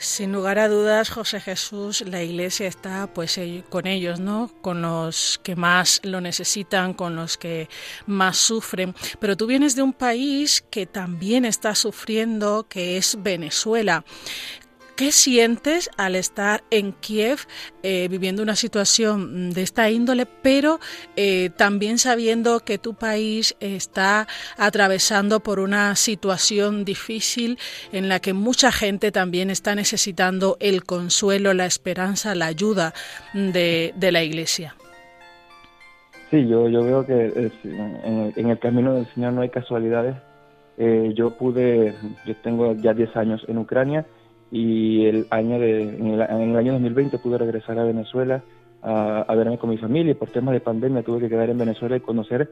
Sin 0.02 0.32
lugar 0.32 0.58
a 0.58 0.68
dudas, 0.68 1.10
José 1.10 1.40
Jesús, 1.40 2.00
la 2.06 2.22
Iglesia 2.22 2.66
está 2.66 3.06
pues 3.12 3.38
con 3.68 3.86
ellos, 3.86 4.18
¿no? 4.18 4.50
Con 4.62 4.80
los 4.80 5.38
que 5.42 5.56
más 5.56 6.00
lo 6.04 6.22
necesitan, 6.22 6.94
con 6.94 7.16
los 7.16 7.36
que 7.36 7.68
más 8.06 8.38
sufren. 8.38 8.94
Pero 9.18 9.36
tú 9.36 9.46
vienes 9.46 9.76
de 9.76 9.82
un 9.82 9.92
país 9.92 10.64
que 10.70 10.86
también 10.86 11.44
está 11.44 11.74
sufriendo, 11.74 12.66
que 12.66 12.96
es 12.96 13.22
Venezuela. 13.22 14.02
¿Qué 15.00 15.12
sientes 15.12 15.88
al 15.96 16.14
estar 16.14 16.62
en 16.70 16.92
Kiev 16.92 17.38
eh, 17.82 18.06
viviendo 18.10 18.42
una 18.42 18.54
situación 18.54 19.50
de 19.50 19.62
esta 19.62 19.88
índole, 19.88 20.26
pero 20.26 20.78
eh, 21.16 21.48
también 21.56 21.96
sabiendo 21.96 22.60
que 22.60 22.76
tu 22.76 22.92
país 22.92 23.56
está 23.60 24.26
atravesando 24.58 25.40
por 25.40 25.58
una 25.58 25.96
situación 25.96 26.84
difícil 26.84 27.58
en 27.92 28.10
la 28.10 28.20
que 28.20 28.34
mucha 28.34 28.70
gente 28.72 29.10
también 29.10 29.48
está 29.48 29.74
necesitando 29.74 30.58
el 30.60 30.84
consuelo, 30.84 31.54
la 31.54 31.64
esperanza, 31.64 32.34
la 32.34 32.44
ayuda 32.44 32.92
de, 33.32 33.94
la 33.98 34.22
Iglesia? 34.22 34.76
Sí, 36.30 36.46
yo, 36.46 36.68
yo 36.68 36.84
veo 36.84 37.06
que 37.06 37.50
en, 38.36 38.50
el 38.50 38.58
camino 38.58 38.92
del 38.96 39.06
Señor 39.14 39.32
no 39.32 39.40
hay 39.40 39.48
casualidades. 39.48 40.14
Eh, 40.76 41.14
yo 41.14 41.30
pude, 41.38 41.94
yo 42.26 42.36
tengo 42.42 42.74
ya 42.74 42.92
10 42.92 43.16
años 43.16 43.42
en 43.48 43.56
Ucrania 43.56 44.04
y 44.50 45.06
el 45.06 45.26
año 45.30 45.58
de, 45.58 45.82
en, 45.82 46.06
el, 46.14 46.56
año 46.56 46.72
2020 46.72 47.18
pude 47.18 47.38
regresar 47.38 47.78
a 47.78 47.84
Venezuela 47.84 48.42
a, 48.82 49.34
verme 49.34 49.58
con 49.58 49.70
mi 49.70 49.78
familia 49.78 50.12
y 50.12 50.14
por 50.14 50.30
temas 50.30 50.54
de 50.54 50.60
pandemia 50.60 51.02
tuve 51.02 51.20
que 51.20 51.28
quedar 51.28 51.50
en 51.50 51.58
Venezuela 51.58 51.96
y 51.96 52.00
conocer 52.00 52.50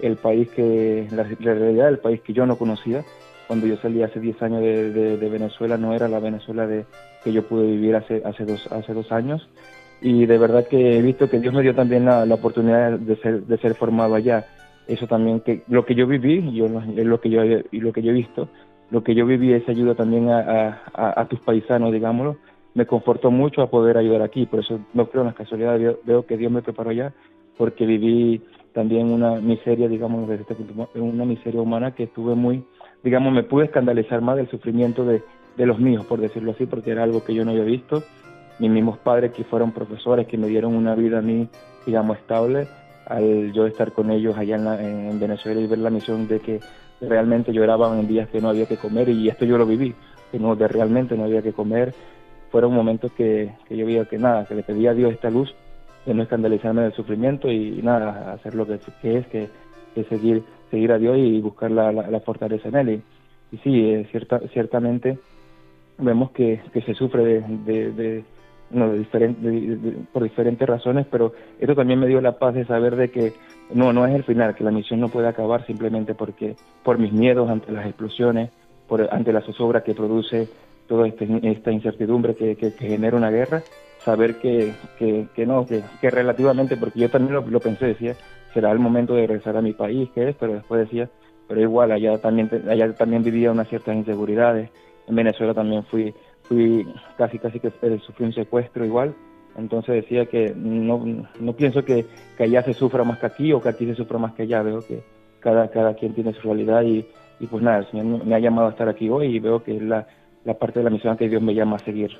el 0.00 0.16
país 0.16 0.48
que, 0.50 1.06
la, 1.12 1.22
realidad 1.22 1.86
del 1.86 1.98
país 1.98 2.20
que 2.20 2.32
yo 2.32 2.46
no 2.46 2.56
conocía. 2.56 3.04
Cuando 3.46 3.66
yo 3.66 3.76
salí 3.78 4.02
hace 4.02 4.20
10 4.20 4.42
años 4.42 4.60
de, 4.60 5.28
Venezuela 5.30 5.78
no 5.78 5.94
era 5.94 6.06
la 6.08 6.20
Venezuela 6.20 6.66
de, 6.66 6.84
que 7.24 7.32
yo 7.32 7.46
pude 7.46 7.66
vivir 7.66 7.96
hace, 7.96 8.22
hace, 8.24 8.44
dos, 8.44 8.70
hace 8.70 8.92
dos 8.92 9.10
años 9.10 9.48
y 10.00 10.26
de 10.26 10.38
verdad 10.38 10.66
que 10.66 10.98
he 10.98 11.02
visto 11.02 11.28
que 11.28 11.40
Dios 11.40 11.54
me 11.54 11.62
dio 11.62 11.74
también 11.74 12.04
la, 12.04 12.22
oportunidad 12.32 12.98
de 12.98 13.16
ser, 13.16 13.42
de 13.42 13.58
ser 13.58 13.74
formado 13.74 14.14
allá. 14.14 14.46
Eso 14.86 15.06
también, 15.06 15.40
que 15.40 15.62
lo 15.68 15.84
que 15.84 15.94
yo 15.94 16.06
viví 16.06 16.52
yo, 16.54 16.66
es 16.66 17.06
lo 17.06 17.20
que 17.20 17.30
yo, 17.30 17.42
y 17.44 17.80
lo 17.80 17.92
que 17.92 18.02
yo 18.02 18.10
he 18.10 18.14
visto, 18.14 18.48
lo 18.90 19.02
que 19.02 19.14
yo 19.14 19.26
viví, 19.26 19.52
esa 19.52 19.72
ayuda 19.72 19.94
también 19.94 20.28
a, 20.30 21.26
tus 21.28 21.40
paisanos, 21.40 21.92
digámoslo, 21.92 22.36
me 22.74 22.86
confortó 22.86 23.30
mucho 23.30 23.62
a 23.62 23.70
poder 23.70 23.98
ayudar 23.98 24.22
aquí. 24.22 24.46
Por 24.46 24.60
eso 24.60 24.80
no 24.94 25.06
creo 25.08 25.22
en 25.22 25.28
las 25.28 25.36
casualidades, 25.36 25.96
veo, 26.04 26.26
que 26.26 26.36
Dios 26.36 26.50
me 26.50 26.62
preparó 26.62 26.90
allá, 26.90 27.12
porque 27.56 27.84
viví 27.84 28.40
también 28.72 29.10
una 29.10 29.36
miseria, 29.40 29.88
digamos, 29.88 30.28
desde 30.28 30.42
este 30.42 30.54
punto, 30.54 30.88
una 30.94 31.24
miseria 31.24 31.60
humana 31.60 31.94
que 31.94 32.04
estuve 32.04 32.34
muy, 32.34 32.64
digamos, 33.02 33.32
me 33.32 33.42
pude 33.42 33.66
escandalizar 33.66 34.22
más 34.22 34.36
del 34.36 34.48
sufrimiento 34.48 35.04
de, 35.04 35.22
de 35.56 35.66
los 35.66 35.78
míos, 35.78 36.06
por 36.06 36.20
decirlo 36.20 36.52
así, 36.52 36.66
porque 36.66 36.92
era 36.92 37.02
algo 37.02 37.24
que 37.24 37.34
yo 37.34 37.44
no 37.44 37.50
había 37.50 37.64
visto. 37.64 38.02
Mis 38.58 38.70
mismos 38.70 38.98
padres 38.98 39.32
que 39.32 39.44
fueron 39.44 39.72
profesores, 39.72 40.26
que 40.26 40.38
me 40.38 40.48
dieron 40.48 40.74
una 40.74 40.94
vida 40.94 41.18
a 41.18 41.22
mí, 41.22 41.48
digamos, 41.84 42.16
estable, 42.16 42.68
al 43.06 43.52
yo 43.52 43.66
estar 43.66 43.92
con 43.92 44.10
ellos 44.10 44.36
allá 44.36 44.56
en, 44.56 45.10
en 45.10 45.20
Venezuela 45.20 45.60
y 45.60 45.66
ver 45.66 45.78
la 45.78 45.90
misión 45.90 46.26
de 46.26 46.40
que 46.40 46.60
realmente 47.00 47.52
lloraban 47.52 47.98
en 47.98 48.08
días 48.08 48.28
que 48.28 48.40
no 48.40 48.48
había 48.48 48.66
que 48.66 48.76
comer 48.76 49.08
y 49.08 49.28
esto 49.28 49.44
yo 49.44 49.58
lo 49.58 49.66
viví, 49.66 49.94
que 50.30 50.38
no, 50.38 50.56
de 50.56 50.68
realmente 50.68 51.16
no 51.16 51.24
había 51.24 51.42
que 51.42 51.52
comer. 51.52 51.94
Fueron 52.50 52.74
momentos 52.74 53.12
que, 53.12 53.52
que 53.68 53.76
yo 53.76 53.86
veía 53.86 54.06
que 54.06 54.18
nada, 54.18 54.46
que 54.46 54.54
le 54.54 54.62
pedía 54.62 54.90
a 54.90 54.94
Dios 54.94 55.12
esta 55.12 55.30
luz 55.30 55.54
de 56.06 56.14
no 56.14 56.22
escandalizarme 56.22 56.82
del 56.82 56.94
sufrimiento 56.94 57.50
y, 57.50 57.82
nada, 57.82 58.32
hacer 58.32 58.54
lo 58.54 58.66
que, 58.66 58.74
es, 59.02 59.26
que, 59.26 59.48
seguir 60.08 60.42
seguir 60.70 60.92
a 60.92 60.98
Dios 60.98 61.16
y 61.18 61.40
buscar 61.40 61.70
la, 61.70 61.92
la, 61.92 62.20
fortaleza 62.20 62.68
en 62.68 62.76
Él. 62.76 63.02
Y, 63.52 63.56
sí, 63.58 63.90
eh, 63.90 64.06
cierta, 64.10 64.40
ciertamente 64.52 65.18
vemos 65.98 66.30
que, 66.30 66.60
que 66.72 66.82
se 66.82 66.94
sufre 66.94 67.24
de, 67.24 67.92
de, 67.92 68.24
no, 68.70 68.92
de, 68.92 69.96
por 70.12 70.22
diferentes 70.22 70.66
razones, 70.68 71.06
pero 71.10 71.32
esto 71.58 71.74
también 71.74 72.00
me 72.00 72.06
dio 72.06 72.20
la 72.20 72.38
paz 72.38 72.54
de 72.54 72.66
saber 72.66 72.96
de 72.96 73.10
que 73.10 73.32
no, 73.74 73.92
no 73.92 74.06
es 74.06 74.14
el 74.14 74.24
final, 74.24 74.54
que 74.54 74.64
la 74.64 74.70
misión 74.70 75.00
no 75.00 75.08
puede 75.08 75.28
acabar 75.28 75.66
simplemente 75.66 76.14
porque 76.14 76.56
por 76.82 76.98
mis 76.98 77.12
miedos 77.12 77.50
ante 77.50 77.72
las 77.72 77.86
explosiones, 77.86 78.50
por, 78.86 79.12
ante 79.12 79.32
la 79.32 79.42
zozobra 79.42 79.82
que 79.82 79.94
produce 79.94 80.48
toda 80.86 81.06
este, 81.06 81.28
esta 81.42 81.70
incertidumbre 81.70 82.34
que, 82.34 82.56
que, 82.56 82.70
genera 82.70 83.16
una 83.16 83.30
guerra, 83.30 83.62
saber 84.04 84.36
que, 84.36 84.72
que, 84.98 85.46
no, 85.46 85.66
que, 85.66 85.82
que 86.00 86.10
relativamente, 86.10 86.76
porque 86.76 87.00
yo 87.00 87.10
también 87.10 87.34
lo, 87.34 87.60
pensé, 87.60 87.86
decía, 87.86 88.14
será 88.54 88.72
el 88.72 88.78
momento 88.78 89.14
de 89.14 89.26
regresar 89.26 89.56
a 89.56 89.62
mi 89.62 89.74
país, 89.74 90.08
que 90.14 90.30
es, 90.30 90.36
pero 90.36 90.54
después 90.54 90.80
decía, 90.80 91.10
pero 91.46 91.60
igual, 91.60 91.92
allá 91.92 92.18
también, 92.18 92.50
allá 92.68 92.92
también 92.94 93.22
vivía 93.22 93.52
unas 93.52 93.68
ciertas 93.68 93.94
inseguridades, 93.94 94.70
en 95.06 95.14
Venezuela 95.14 95.52
también 95.52 95.84
fui, 95.84 96.14
fui 96.42 96.86
casi, 97.18 97.38
casi 97.38 97.60
que 97.60 97.70
eh, 97.82 97.98
sufrí 98.04 98.24
un 98.24 98.32
secuestro 98.32 98.84
igual, 98.84 99.14
entonces 99.58 99.96
decía 99.96 100.26
que 100.26 100.54
no, 100.56 101.04
no 101.40 101.52
pienso 101.52 101.84
que, 101.84 102.06
que, 102.36 102.44
allá 102.44 102.62
se 102.62 102.74
sufra 102.74 103.02
más 103.02 103.18
que 103.18 103.26
aquí 103.26 103.52
o 103.52 103.60
que 103.60 103.68
aquí 103.68 103.86
se 103.86 103.96
sufra 103.96 104.16
más 104.16 104.32
que 104.34 104.42
allá. 104.42 104.62
Veo 104.62 104.80
que 104.86 105.02
cada, 105.40 105.68
cada 105.68 105.94
quien 105.94 106.14
tiene 106.14 106.32
su 106.32 106.42
realidad 106.42 106.82
y, 106.82 107.04
y 107.40 107.46
pues 107.46 107.62
nada, 107.62 107.78
el 107.78 107.90
Señor 107.90 108.24
me 108.24 108.34
ha 108.36 108.38
llamado 108.38 108.68
a 108.68 108.70
estar 108.70 108.88
aquí 108.88 109.10
hoy 109.10 109.34
y 109.34 109.40
veo 109.40 109.62
que 109.62 109.76
es 109.76 109.82
la, 109.82 110.06
la 110.44 110.54
parte 110.54 110.78
de 110.78 110.84
la 110.84 110.90
misión 110.90 111.16
que 111.16 111.28
Dios 111.28 111.42
me 111.42 111.54
llama 111.54 111.76
a 111.76 111.80
seguir. 111.80 112.12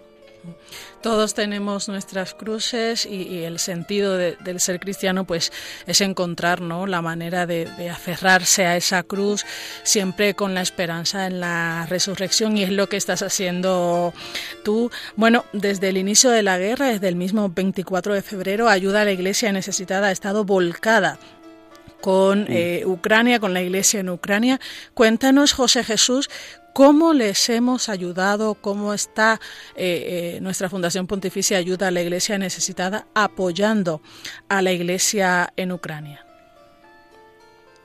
Todos 1.03 1.35
tenemos 1.35 1.88
nuestras 1.88 2.35
cruces 2.35 3.07
y, 3.07 3.44
el 3.44 3.59
sentido 3.59 4.16
del 4.16 4.61
ser 4.61 4.81
cristiano 4.81 5.24
pues 5.24 5.53
es 5.87 6.01
encontrar 6.01 6.61
¿no? 6.61 6.87
la 6.87 7.03
manera 7.03 7.46
de, 7.46 7.66
de, 7.66 7.88
aferrarse 7.88 8.66
a 8.66 8.77
esa 8.77 9.03
cruz 9.03 9.44
siempre 9.85 10.35
con 10.35 10.55
la 10.55 10.62
esperanza 10.62 11.27
en 11.27 11.40
la 11.40 11.87
resurrección 11.88 12.57
y 12.57 12.64
es 12.64 12.70
lo 12.70 12.88
que 12.88 12.96
estás 12.96 13.22
haciendo 13.22 14.12
tú. 14.64 14.90
Bueno, 15.16 15.44
desde 15.53 15.88
el 15.90 15.96
inicio 15.96 16.31
de 16.31 16.42
la 16.42 16.59
guerra, 16.59 16.88
desde 16.88 17.09
el 17.09 17.16
mismo 17.16 17.48
24 17.48 18.14
de 18.14 18.22
febrero, 18.22 18.68
ayuda 18.68 19.03
a 19.03 19.05
la 19.05 19.12
iglesia 19.12 19.53
necesitada 19.53 20.09
ha 20.09 20.12
estado 20.12 20.44
volcada 20.44 21.18
con 22.01 22.46
eh, 22.48 22.85
Ucrania, 22.87 23.40
con 23.40 23.55
la 23.55 23.62
iglesia 23.62 24.01
en 24.01 24.11
Ucrania. 24.11 24.61
Cuéntanos, 24.94 25.53
José 25.53 25.83
Jesús, 25.85 26.31
cómo 26.79 27.12
les 27.12 27.51
hemos 27.51 27.88
ayudado, 27.88 28.55
cómo 28.55 28.95
está 28.95 29.41
eh, 29.75 30.37
eh, 30.37 30.41
nuestra 30.41 30.69
Fundación 30.69 31.09
Pontificia 31.09 31.59
Ayuda 31.59 31.88
a 31.88 31.91
la 31.91 32.03
Iglesia 32.03 32.38
Necesitada 32.38 33.07
apoyando 33.17 34.01
a 34.49 34.62
la 34.62 34.71
iglesia 34.71 35.49
en 35.57 35.73
Ucrania. 35.73 36.25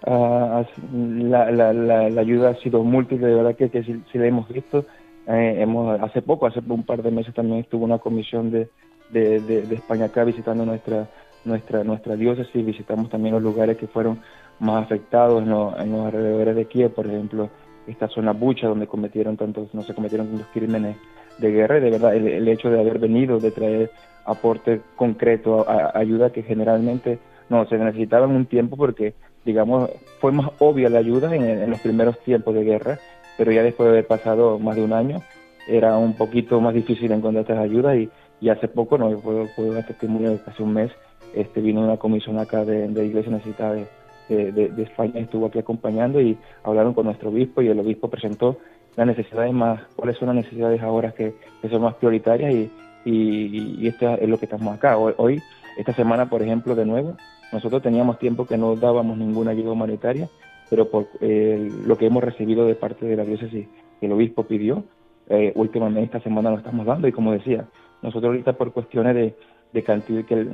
Ah, 0.06 0.64
la, 0.94 2.20
ayuda 2.22 2.52
ha 2.52 2.56
sido 2.58 2.84
múltiple, 2.84 3.26
de 3.26 3.34
verdad 3.34 3.56
que, 3.56 3.72
que 3.72 3.84
si, 3.84 4.18
la 4.20 4.28
hemos 4.28 4.48
visto. 4.50 4.86
hemos 5.26 6.00
Hace 6.00 6.22
poco, 6.22 6.46
hace 6.46 6.60
un 6.60 6.84
par 6.84 7.02
de 7.02 7.10
meses 7.10 7.34
también 7.34 7.62
estuvo 7.62 7.86
una 7.86 7.98
comisión 7.98 8.52
de, 8.52 8.70
de 9.10 9.74
España 9.74 10.06
acá 10.06 10.24
visitando 10.24 10.68
nuestra 10.68 11.08
nuestra, 11.46 11.84
nuestra 11.84 12.16
diócesis, 12.16 12.66
visitamos 12.66 13.10
también 13.10 13.34
los 13.34 13.44
lugares 13.44 13.78
que 13.78 13.88
fueron 13.88 14.20
más 14.60 14.84
afectados 14.84 15.42
en, 15.44 15.50
los 15.50 15.74
alrededores 16.06 16.56
de 16.56 16.66
Kiev, 16.66 16.94
por 16.94 17.08
ejemplo, 17.08 17.50
esta 17.88 18.08
zona 18.08 18.34
Bucha, 18.34 18.68
donde 18.68 18.88
cometieron 18.88 19.38
tantos, 19.38 19.74
no 19.74 19.82
se 19.82 19.94
cometieron 19.94 20.28
tantos 20.28 20.48
crímenes 20.54 20.98
de 21.38 21.52
guerra, 21.52 21.78
y 21.78 21.82
de 21.82 21.92
verdad 21.92 22.16
el, 22.16 22.48
hecho 22.48 22.70
de 22.70 22.80
haber 22.80 23.00
venido, 23.00 23.40
de 23.40 23.52
traer 23.52 23.92
aporte 24.26 24.82
concreto, 24.96 25.68
a, 25.68 25.98
ayuda 25.98 26.32
que 26.32 26.44
generalmente 26.44 27.20
no 27.50 27.66
se 27.66 27.78
necesitaba 27.78 28.26
en 28.26 28.32
un 28.32 28.46
tiempo 28.46 28.78
porque, 28.78 29.14
digamos, 29.46 29.90
fue 30.20 30.32
más 30.32 30.52
obvia 30.60 30.90
la 30.90 31.00
ayuda 31.00 31.36
en, 31.36 31.70
los 31.70 31.80
primeros 31.82 32.20
tiempos 32.20 32.54
de 32.54 32.64
guerra, 32.64 33.00
pero 33.38 33.52
ya 33.52 33.64
después 33.64 33.88
de 33.88 33.94
haber 33.94 34.08
pasado 34.08 34.60
más 34.60 34.76
de 34.76 34.84
un 34.84 34.94
año, 34.94 35.22
era 35.68 35.98
un 35.98 36.14
poquito 36.16 36.60
más 36.62 36.74
difícil 36.74 37.12
encontrar 37.12 37.42
estas 37.42 37.60
ayudas 37.60 37.98
y, 37.98 38.10
y 38.42 38.50
hace 38.50 38.68
poco, 38.68 38.98
no, 38.98 39.10
puedo, 39.20 39.48
puedo 39.56 39.74
dar 39.74 39.88
testimonio 39.88 40.32
de 40.32 40.40
casi 40.40 40.62
un 40.62 40.74
mes, 40.74 40.92
este, 41.34 41.62
vino 41.62 41.82
una 41.82 41.98
comisión 41.98 42.38
acá 42.40 42.64
de, 42.66 42.86
Iglesia 42.86 43.32
Necesitada 43.32 43.74
de, 43.74 43.88
de, 44.30 44.84
España, 44.84 45.20
estuvo 45.20 45.48
aquí 45.48 45.60
acompañando 45.60 46.22
y 46.22 46.38
hablaron 46.64 46.94
con 46.94 47.06
nuestro 47.06 47.30
obispo 47.30 47.62
y 47.62 47.68
el 47.68 47.80
obispo 47.80 48.10
presentó 48.10 48.58
las 48.96 49.08
necesidades 49.08 49.54
más, 49.54 49.82
cuáles 49.96 50.18
son 50.18 50.28
las 50.28 50.36
necesidades 50.36 50.82
ahora 50.82 51.12
que, 51.12 51.34
son 51.70 51.82
más 51.82 51.96
prioritarias 51.96 52.54
y, 52.54 52.70
y, 53.06 53.88
esto 53.88 54.16
es 54.16 54.30
lo 54.30 54.38
que 54.38 54.46
estamos 54.46 54.76
acá. 54.76 54.98
Hoy, 54.98 55.42
esta 55.78 55.94
semana, 55.94 56.30
por 56.30 56.42
ejemplo, 56.42 56.76
de 56.76 56.86
nuevo, 56.86 57.16
nosotros 57.52 57.82
teníamos 57.82 58.20
tiempo 58.20 58.46
que 58.46 58.58
no 58.58 58.76
dábamos 58.76 59.18
ninguna 59.18 59.52
ayuda 59.52 59.72
humanitaria, 59.72 60.28
pero 60.70 60.90
por 60.90 61.08
eh, 61.22 61.72
lo 61.86 61.98
que 61.98 62.08
hemos 62.08 62.24
recibido 62.24 62.66
de 62.66 62.76
parte 62.76 63.06
de 63.06 63.16
la 63.16 63.24
diócesis 63.24 63.68
el 64.02 64.12
obispo 64.12 64.44
pidió, 64.44 64.84
eh, 65.30 65.54
últimamente 65.56 66.18
esta 66.18 66.20
semana 66.22 66.50
lo 66.50 66.58
estamos 66.58 66.86
dando 66.86 67.08
y 67.08 67.12
como 67.12 67.32
decía, 67.32 67.66
nosotros 68.02 68.32
ahorita 68.32 68.54
por 68.54 68.74
cuestiones 68.74 69.16
de, 69.16 69.36
de 69.72 69.84
cantidad, 69.84 70.26
que 70.26 70.48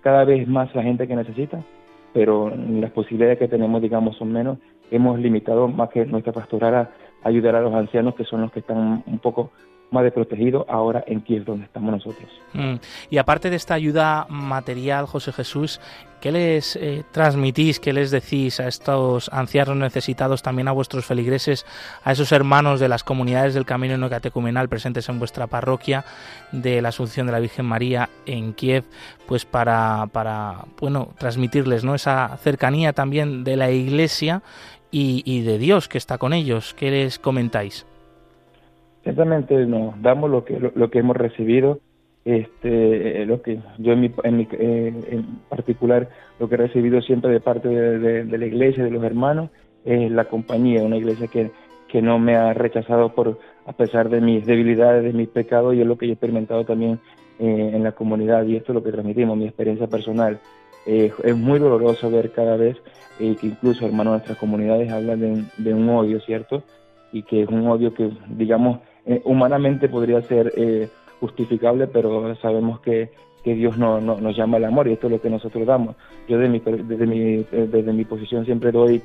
cada 0.00 0.24
vez 0.24 0.48
más 0.48 0.74
la 0.74 0.82
gente 0.82 1.06
que 1.06 1.16
necesita, 1.16 1.62
pero 2.14 2.50
las 2.56 2.92
posibilidades 2.92 3.38
que 3.38 3.48
tenemos, 3.48 3.82
digamos, 3.82 4.16
son 4.16 4.32
menos. 4.32 4.58
Hemos 4.90 5.18
limitado 5.18 5.66
más 5.66 5.90
que 5.90 6.06
nuestra 6.06 6.32
pastoral 6.32 6.74
a 6.76 6.90
ayudar 7.24 7.56
a 7.56 7.60
los 7.60 7.74
ancianos, 7.74 8.14
que 8.14 8.24
son 8.24 8.40
los 8.40 8.52
que 8.52 8.60
están 8.60 9.02
un 9.04 9.18
poco 9.18 9.50
más 9.94 10.04
desprotegidos 10.04 10.66
ahora 10.68 11.02
en 11.06 11.20
Kiev, 11.22 11.44
donde 11.44 11.64
estamos 11.64 11.92
nosotros. 11.92 12.28
Mm. 12.52 12.74
Y 13.10 13.18
aparte 13.18 13.48
de 13.48 13.56
esta 13.56 13.74
ayuda 13.74 14.26
material, 14.28 15.06
José 15.06 15.32
Jesús, 15.32 15.80
¿qué 16.20 16.32
les 16.32 16.76
eh, 16.76 17.04
transmitís, 17.12 17.80
qué 17.80 17.92
les 17.92 18.10
decís 18.10 18.60
a 18.60 18.68
estos 18.68 19.30
ancianos 19.32 19.76
necesitados, 19.76 20.42
también 20.42 20.68
a 20.68 20.72
vuestros 20.72 21.06
feligreses, 21.06 21.64
a 22.02 22.12
esos 22.12 22.32
hermanos 22.32 22.80
de 22.80 22.88
las 22.88 23.04
comunidades 23.04 23.54
del 23.54 23.64
Camino 23.64 23.96
Neocatecumenal 23.96 24.68
presentes 24.68 25.08
en 25.08 25.18
vuestra 25.18 25.46
parroquia 25.46 26.04
de 26.52 26.82
la 26.82 26.90
Asunción 26.90 27.26
de 27.26 27.32
la 27.32 27.40
Virgen 27.40 27.66
María 27.66 28.10
en 28.26 28.52
Kiev, 28.52 28.84
pues 29.26 29.44
para, 29.44 30.08
para 30.12 30.64
bueno, 30.80 31.08
transmitirles 31.18 31.84
¿no? 31.84 31.94
esa 31.94 32.36
cercanía 32.38 32.92
también 32.92 33.44
de 33.44 33.56
la 33.56 33.70
Iglesia 33.70 34.42
y, 34.90 35.22
y 35.24 35.42
de 35.42 35.58
Dios 35.58 35.88
que 35.88 35.98
está 35.98 36.18
con 36.18 36.32
ellos? 36.32 36.74
¿Qué 36.74 36.90
les 36.90 37.18
comentáis? 37.18 37.86
Simplemente 39.04 39.54
nos 39.66 40.00
damos 40.00 40.30
lo 40.30 40.44
que, 40.44 40.58
lo, 40.58 40.90
que 40.90 40.98
hemos 40.98 41.16
recibido, 41.16 41.78
este, 42.24 43.26
lo 43.26 43.42
que 43.42 43.60
yo 43.78 43.92
en, 43.92 44.00
mi, 44.00 44.10
en, 44.22 44.36
mi, 44.38 44.48
eh, 44.52 44.94
en, 45.10 45.26
particular 45.48 46.08
lo 46.40 46.48
que 46.48 46.54
he 46.54 46.58
recibido 46.58 47.02
siempre 47.02 47.30
de 47.30 47.40
parte 47.40 47.68
de, 47.68 48.24
de, 48.24 48.38
la 48.38 48.46
iglesia, 48.46 48.82
de 48.82 48.90
los 48.90 49.04
hermanos, 49.04 49.50
es 49.84 50.10
la 50.10 50.24
compañía, 50.24 50.82
una 50.82 50.96
iglesia 50.96 51.26
que, 51.26 51.50
que 51.88 52.00
no 52.00 52.18
me 52.18 52.34
ha 52.34 52.54
rechazado 52.54 53.14
por 53.14 53.38
a 53.66 53.72
pesar 53.72 54.08
de 54.08 54.20
mis 54.20 54.46
debilidades, 54.46 55.04
de 55.04 55.12
mis 55.12 55.28
pecados, 55.28 55.74
y 55.74 55.80
es 55.80 55.86
lo 55.86 55.98
que 55.98 56.06
yo 56.06 56.12
he 56.12 56.14
experimentado 56.14 56.64
también 56.64 56.98
eh, 57.38 57.70
en 57.74 57.82
la 57.82 57.92
comunidad, 57.92 58.44
y 58.46 58.56
esto 58.56 58.72
es 58.72 58.74
lo 58.74 58.82
que 58.82 58.92
transmitimos, 58.92 59.36
mi 59.36 59.46
experiencia 59.46 59.86
personal. 59.86 60.40
Eh, 60.86 61.12
es 61.22 61.36
muy 61.36 61.58
doloroso 61.58 62.10
ver 62.10 62.32
cada 62.32 62.56
vez 62.56 62.76
eh, 63.20 63.36
que 63.40 63.46
incluso 63.46 63.86
hermanos 63.86 64.12
de 64.12 64.16
nuestras 64.18 64.38
comunidades 64.38 64.90
hablan 64.90 65.48
de 65.56 65.74
un 65.74 65.88
odio, 65.88 66.20
¿cierto? 66.20 66.62
Y 67.12 67.22
que 67.22 67.42
es 67.42 67.48
un 67.48 67.66
odio 67.66 67.94
que, 67.94 68.10
digamos, 68.28 68.80
eh, 69.06 69.20
humanamente 69.24 69.88
podría 69.88 70.22
ser 70.22 70.52
eh, 70.56 70.88
justificable, 71.20 71.86
pero 71.86 72.34
sabemos 72.36 72.80
que, 72.80 73.10
que 73.42 73.54
Dios 73.54 73.76
no, 73.76 74.00
no, 74.00 74.20
nos 74.20 74.36
llama 74.36 74.56
al 74.56 74.64
amor 74.64 74.88
y 74.88 74.92
esto 74.92 75.06
es 75.06 75.12
lo 75.12 75.20
que 75.20 75.30
nosotros 75.30 75.66
damos. 75.66 75.96
Yo 76.28 76.38
desde 76.38 76.50
mi, 76.50 76.60
desde 76.60 77.06
mi, 77.06 77.18
eh, 77.18 77.68
desde 77.70 77.92
mi 77.92 78.04
posición 78.04 78.44
siempre 78.44 78.72
doy 78.72 79.02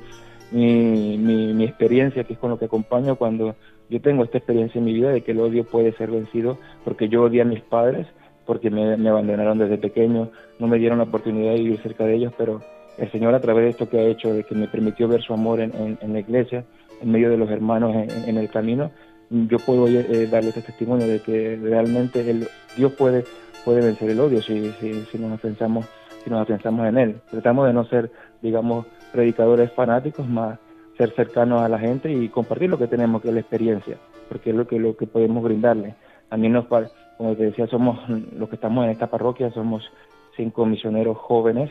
mi, 0.50 1.18
mi, 1.18 1.52
mi, 1.52 1.64
experiencia, 1.64 2.24
que 2.24 2.32
es 2.32 2.38
con 2.38 2.50
lo 2.50 2.58
que 2.58 2.64
acompaño 2.64 3.16
cuando 3.16 3.54
yo 3.88 4.00
tengo 4.00 4.24
esta 4.24 4.38
experiencia 4.38 4.78
en 4.78 4.84
mi 4.84 4.94
vida 4.94 5.10
de 5.10 5.20
que 5.20 5.32
el 5.32 5.40
odio 5.40 5.64
puede 5.64 5.92
ser 5.92 6.10
vencido 6.10 6.58
porque 6.84 7.08
yo 7.08 7.22
odié 7.22 7.42
a 7.42 7.44
mis 7.44 7.60
padres, 7.60 8.06
porque 8.46 8.70
me, 8.70 9.08
abandonaron 9.08 9.58
desde 9.58 9.78
pequeño, 9.78 10.30
no 10.58 10.66
me 10.66 10.78
dieron 10.78 10.98
la 10.98 11.04
oportunidad 11.04 11.52
de 11.52 11.60
vivir 11.60 11.80
cerca 11.80 12.04
de 12.04 12.14
ellos, 12.14 12.32
pero 12.36 12.62
el 12.98 13.10
Señor 13.12 13.34
a 13.34 13.40
través 13.40 13.64
de 13.64 13.70
esto 13.70 13.88
que 13.88 13.98
ha 13.98 14.04
hecho, 14.04 14.32
de 14.32 14.44
que 14.44 14.54
me 14.54 14.66
permitió 14.66 15.08
ver 15.08 15.22
su 15.22 15.34
amor 15.34 15.60
en, 15.60 15.72
en, 15.76 15.98
en 16.00 16.12
la 16.12 16.20
iglesia, 16.20 16.64
en 17.00 17.12
medio 17.12 17.30
de 17.30 17.36
los 17.36 17.50
hermanos 17.50 17.94
en, 17.94 18.10
en 18.28 18.36
el 18.38 18.50
camino, 18.50 18.90
yo 19.30 19.58
puedo 19.60 19.86
eh, 19.86 20.26
darle 20.26 20.48
este 20.48 20.62
testimonio 20.62 21.06
de 21.06 21.20
que 21.20 21.56
realmente 21.62 22.28
el, 22.28 22.48
Dios 22.76 22.92
puede, 22.92 23.24
puede 23.64 23.80
vencer 23.80 24.10
el 24.10 24.20
odio 24.20 24.42
si, 24.42 24.72
si, 24.72 25.04
si, 25.04 25.18
nos 25.18 25.40
pensamos, 25.40 25.86
si 26.24 26.30
nos 26.30 26.46
pensamos 26.46 26.86
en 26.86 26.98
Él. 26.98 27.20
Tratamos 27.30 27.68
de 27.68 27.72
no 27.72 27.84
ser, 27.84 28.10
digamos, 28.42 28.86
predicadores 29.12 29.72
fanáticos, 29.72 30.28
más 30.28 30.58
ser 30.98 31.14
cercanos 31.14 31.62
a 31.62 31.68
la 31.68 31.78
gente 31.78 32.12
y 32.12 32.28
compartir 32.28 32.68
lo 32.68 32.78
que 32.78 32.88
tenemos, 32.88 33.22
que 33.22 33.28
es 33.28 33.34
la 33.34 33.40
experiencia, 33.40 33.96
porque 34.28 34.50
es 34.50 34.56
lo 34.56 34.66
que, 34.66 34.78
lo 34.78 34.96
que 34.96 35.06
podemos 35.06 35.42
brindarle. 35.42 35.94
También 36.28 36.52
nos, 36.52 36.66
como 36.66 37.34
te 37.36 37.44
decía, 37.44 37.66
somos 37.68 37.98
los 38.08 38.48
que 38.48 38.56
estamos 38.56 38.84
en 38.84 38.90
esta 38.90 39.06
parroquia, 39.06 39.50
somos 39.52 39.88
cinco 40.36 40.66
misioneros 40.66 41.16
jóvenes 41.16 41.70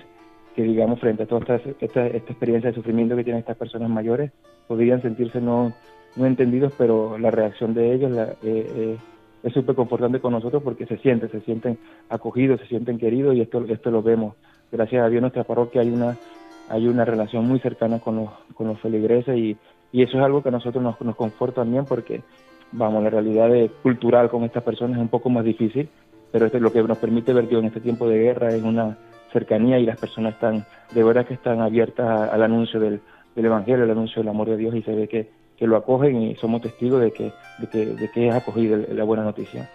que, 0.56 0.64
digamos, 0.64 1.00
frente 1.00 1.24
a 1.24 1.26
toda 1.28 1.42
esta, 1.42 1.70
esta, 1.80 2.08
esta 2.08 2.32
experiencia 2.32 2.70
de 2.70 2.76
sufrimiento 2.76 3.16
que 3.16 3.24
tienen 3.24 3.42
estas 3.42 3.58
personas 3.58 3.90
mayores, 3.90 4.32
podrían 4.68 5.02
sentirse 5.02 5.42
no 5.42 5.74
no 6.16 6.26
entendidos, 6.26 6.74
pero 6.78 7.18
la 7.18 7.32
reacción 7.32 7.74
de 7.74 7.94
ellos 7.94 8.12
la, 8.12 8.24
eh, 8.24 8.36
eh, 8.44 8.98
es 9.44 9.54
súper 9.54 9.76
confortante 9.76 10.20
con 10.20 10.34
nosotros 10.34 10.62
porque 10.64 10.86
se 10.86 10.98
sienten, 10.98 11.32
se 11.32 11.42
sienten 11.42 11.78
acogidos, 12.10 12.60
se 12.62 12.68
sienten 12.68 12.98
queridos 12.98 13.36
y 13.36 13.42
esto, 13.42 13.64
esto 13.68 13.92
lo 13.92 14.02
vemos. 14.02 14.36
Gracias 14.72 15.04
a 15.04 15.10
Dios 15.10 15.22
nuestra 15.22 15.44
parroquia 15.44 15.82
hay 15.82 15.90
una, 15.90 16.18
hay 16.70 16.88
una 16.88 17.06
relación 17.06 17.48
muy 17.48 17.60
cercana 17.60 18.00
con 18.00 18.18
los, 18.18 18.30
con 18.54 18.68
los 18.68 18.80
feligreses 18.80 19.38
y, 19.38 19.58
y 19.92 20.04
eso 20.04 20.18
es 20.18 20.24
algo 20.24 20.44
que 20.44 20.50
a 20.50 20.52
nosotros 20.52 20.84
nos, 20.84 21.00
nos 21.02 21.16
conforta 21.16 21.62
también 21.62 21.86
porque, 21.86 22.22
vamos, 22.72 23.04
la 23.04 23.10
realidad 23.10 23.50
cultural 23.82 24.30
con 24.30 24.44
estas 24.44 24.64
personas 24.64 24.98
es 24.98 25.02
un 25.02 25.10
poco 25.10 25.30
más 25.30 25.44
difícil, 25.44 25.90
pero 26.32 26.46
esto 26.46 26.58
es 26.58 26.64
lo 26.64 26.72
que 26.72 26.84
nos 26.84 26.98
permite 26.98 27.34
ver 27.34 27.48
Dios 27.48 27.62
en 27.62 27.68
este 27.68 27.82
tiempo 27.82 28.08
de 28.08 28.20
guerra 28.20 28.50
es 28.50 28.62
una 28.62 28.98
cercanía 29.32 29.80
y 29.80 29.86
las 29.86 30.00
personas 30.00 30.34
están, 30.34 30.66
de 30.94 31.04
verdad 31.04 31.26
que 31.26 31.34
están 31.34 31.62
abiertas 31.62 32.30
al 32.30 32.44
anuncio 32.44 32.80
del, 32.80 33.00
del 33.36 33.46
Evangelio, 33.46 33.84
al 33.84 33.92
anuncio 33.92 34.22
del 34.22 34.30
amor 34.30 34.50
de 34.50 34.58
Dios 34.58 34.76
y 34.76 34.82
se 34.82 34.94
ve 34.94 35.08
que 35.08 35.30
que 35.60 35.68
lo 35.68 35.76
acogen 35.76 36.22
y 36.22 36.36
somos 36.36 36.62
testigos 36.62 37.02
de 37.02 37.12
que, 37.12 37.34
de 37.58 37.68
que, 37.68 37.86
de 37.86 38.10
que 38.10 38.30
es 38.30 38.34
acogida 38.34 38.78
la 38.78 39.04
buena 39.04 39.26
noticia. 39.26 39.70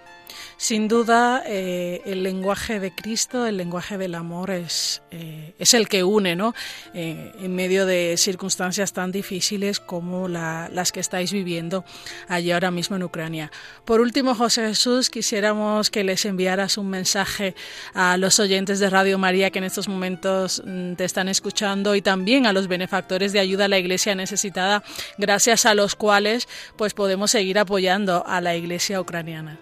Sin 0.56 0.88
duda, 0.88 1.42
eh, 1.46 2.00
el 2.06 2.22
lenguaje 2.22 2.80
de 2.80 2.94
Cristo, 2.94 3.46
el 3.46 3.56
lenguaje 3.56 3.98
del 3.98 4.14
amor 4.14 4.50
es, 4.50 5.02
eh, 5.10 5.54
es 5.58 5.74
el 5.74 5.88
que 5.88 6.04
une, 6.04 6.36
¿no? 6.36 6.54
Eh, 6.94 7.32
en 7.40 7.54
medio 7.54 7.86
de 7.86 8.14
circunstancias 8.16 8.92
tan 8.92 9.12
difíciles 9.12 9.80
como 9.80 10.28
la, 10.28 10.70
las 10.72 10.92
que 10.92 11.00
estáis 11.00 11.32
viviendo 11.32 11.84
allí 12.28 12.52
ahora 12.52 12.70
mismo 12.70 12.96
en 12.96 13.02
Ucrania. 13.02 13.50
Por 13.84 14.00
último, 14.00 14.34
José 14.34 14.68
Jesús, 14.68 15.10
quisiéramos 15.10 15.90
que 15.90 16.04
les 16.04 16.24
enviaras 16.24 16.78
un 16.78 16.88
mensaje 16.88 17.54
a 17.92 18.16
los 18.16 18.38
oyentes 18.38 18.78
de 18.78 18.90
Radio 18.90 19.18
María 19.18 19.50
que 19.50 19.58
en 19.58 19.64
estos 19.64 19.88
momentos 19.88 20.62
mm, 20.64 20.94
te 20.94 21.04
están 21.04 21.28
escuchando 21.28 21.94
y 21.94 22.02
también 22.02 22.46
a 22.46 22.52
los 22.52 22.68
benefactores 22.68 23.32
de 23.32 23.40
ayuda 23.40 23.66
a 23.66 23.68
la 23.68 23.78
Iglesia 23.78 24.14
necesitada, 24.14 24.82
gracias 25.18 25.66
a 25.66 25.74
los 25.74 25.94
cuales 25.94 26.48
pues 26.76 26.94
podemos 26.94 27.30
seguir 27.30 27.58
apoyando 27.58 28.24
a 28.26 28.40
la 28.40 28.56
Iglesia 28.56 29.00
ucraniana. 29.00 29.58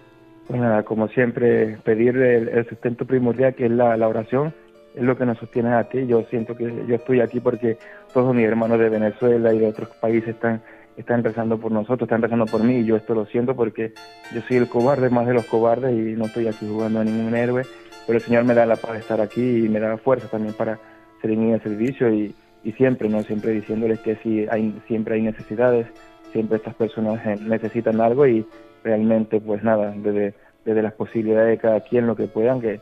Pues 0.47 0.59
nada, 0.59 0.83
como 0.83 1.07
siempre, 1.07 1.77
pedir 1.83 2.17
el, 2.17 2.67
sustento 2.67 3.05
primordial 3.05 3.55
que 3.55 3.65
es 3.65 3.71
la, 3.71 4.07
oración, 4.07 4.53
es 4.93 5.01
lo 5.01 5.17
que 5.17 5.25
nos 5.25 5.37
sostiene 5.37 5.73
aquí. 5.73 6.05
Yo 6.05 6.23
siento 6.29 6.55
que 6.55 6.65
yo 6.85 6.95
estoy 6.95 7.21
aquí 7.21 7.39
porque 7.39 7.77
todos 8.13 8.35
mis 8.35 8.45
hermanos 8.45 8.79
de 8.79 8.89
Venezuela 8.89 9.53
y 9.53 9.59
de 9.59 9.67
otros 9.67 9.89
países 10.01 10.29
están, 10.29 10.61
están 10.97 11.23
rezando 11.23 11.57
por 11.57 11.71
nosotros, 11.71 12.01
están 12.01 12.21
rezando 12.21 12.45
por 12.45 12.63
mí 12.63 12.79
y 12.79 12.85
yo 12.85 12.97
esto 12.97 13.15
lo 13.15 13.25
siento 13.25 13.55
porque 13.55 13.93
yo 14.33 14.41
soy 14.41 14.57
el 14.57 14.67
cobarde 14.67 15.09
más 15.09 15.25
de 15.27 15.33
los 15.33 15.45
cobardes 15.45 15.93
y 15.93 16.13
no 16.13 16.25
estoy 16.25 16.47
aquí 16.47 16.67
jugando 16.67 16.99
a 16.99 17.05
ningún 17.05 17.35
héroe, 17.35 17.63
pero 18.05 18.17
el 18.17 18.23
Señor 18.23 18.43
me 18.43 18.53
da 18.53 18.65
la 18.65 18.75
paz 18.75 18.93
de 18.93 18.99
estar 18.99 19.21
aquí 19.21 19.65
y 19.65 19.69
me 19.69 19.79
da 19.79 19.97
fuerza 19.97 20.27
también 20.27 20.53
para 20.53 20.77
servir 21.21 21.53
el 21.53 21.63
servicio 21.63 22.13
y, 22.13 22.35
y 22.65 22.73
siempre, 22.73 23.07
¿no? 23.07 23.21
Siempre 23.23 23.51
diciéndoles 23.51 23.99
que 24.01 24.17
si 24.17 24.45
hay, 24.49 24.77
siempre 24.87 25.15
hay 25.15 25.21
necesidades, 25.21 25.87
siempre 26.33 26.57
estas 26.57 26.75
personas 26.75 27.39
necesitan 27.39 28.01
algo 28.01 28.27
y 28.27 28.45
realmente 28.83 29.39
pues 29.39 29.63
nada, 29.63 29.93
desde, 29.95 30.33
desde 30.65 30.81
las 30.81 30.93
posibilidades 30.93 31.49
de 31.49 31.57
cada 31.57 31.81
quien 31.81 32.07
lo 32.07 32.15
que 32.15 32.27
puedan, 32.27 32.61
que, 32.61 32.79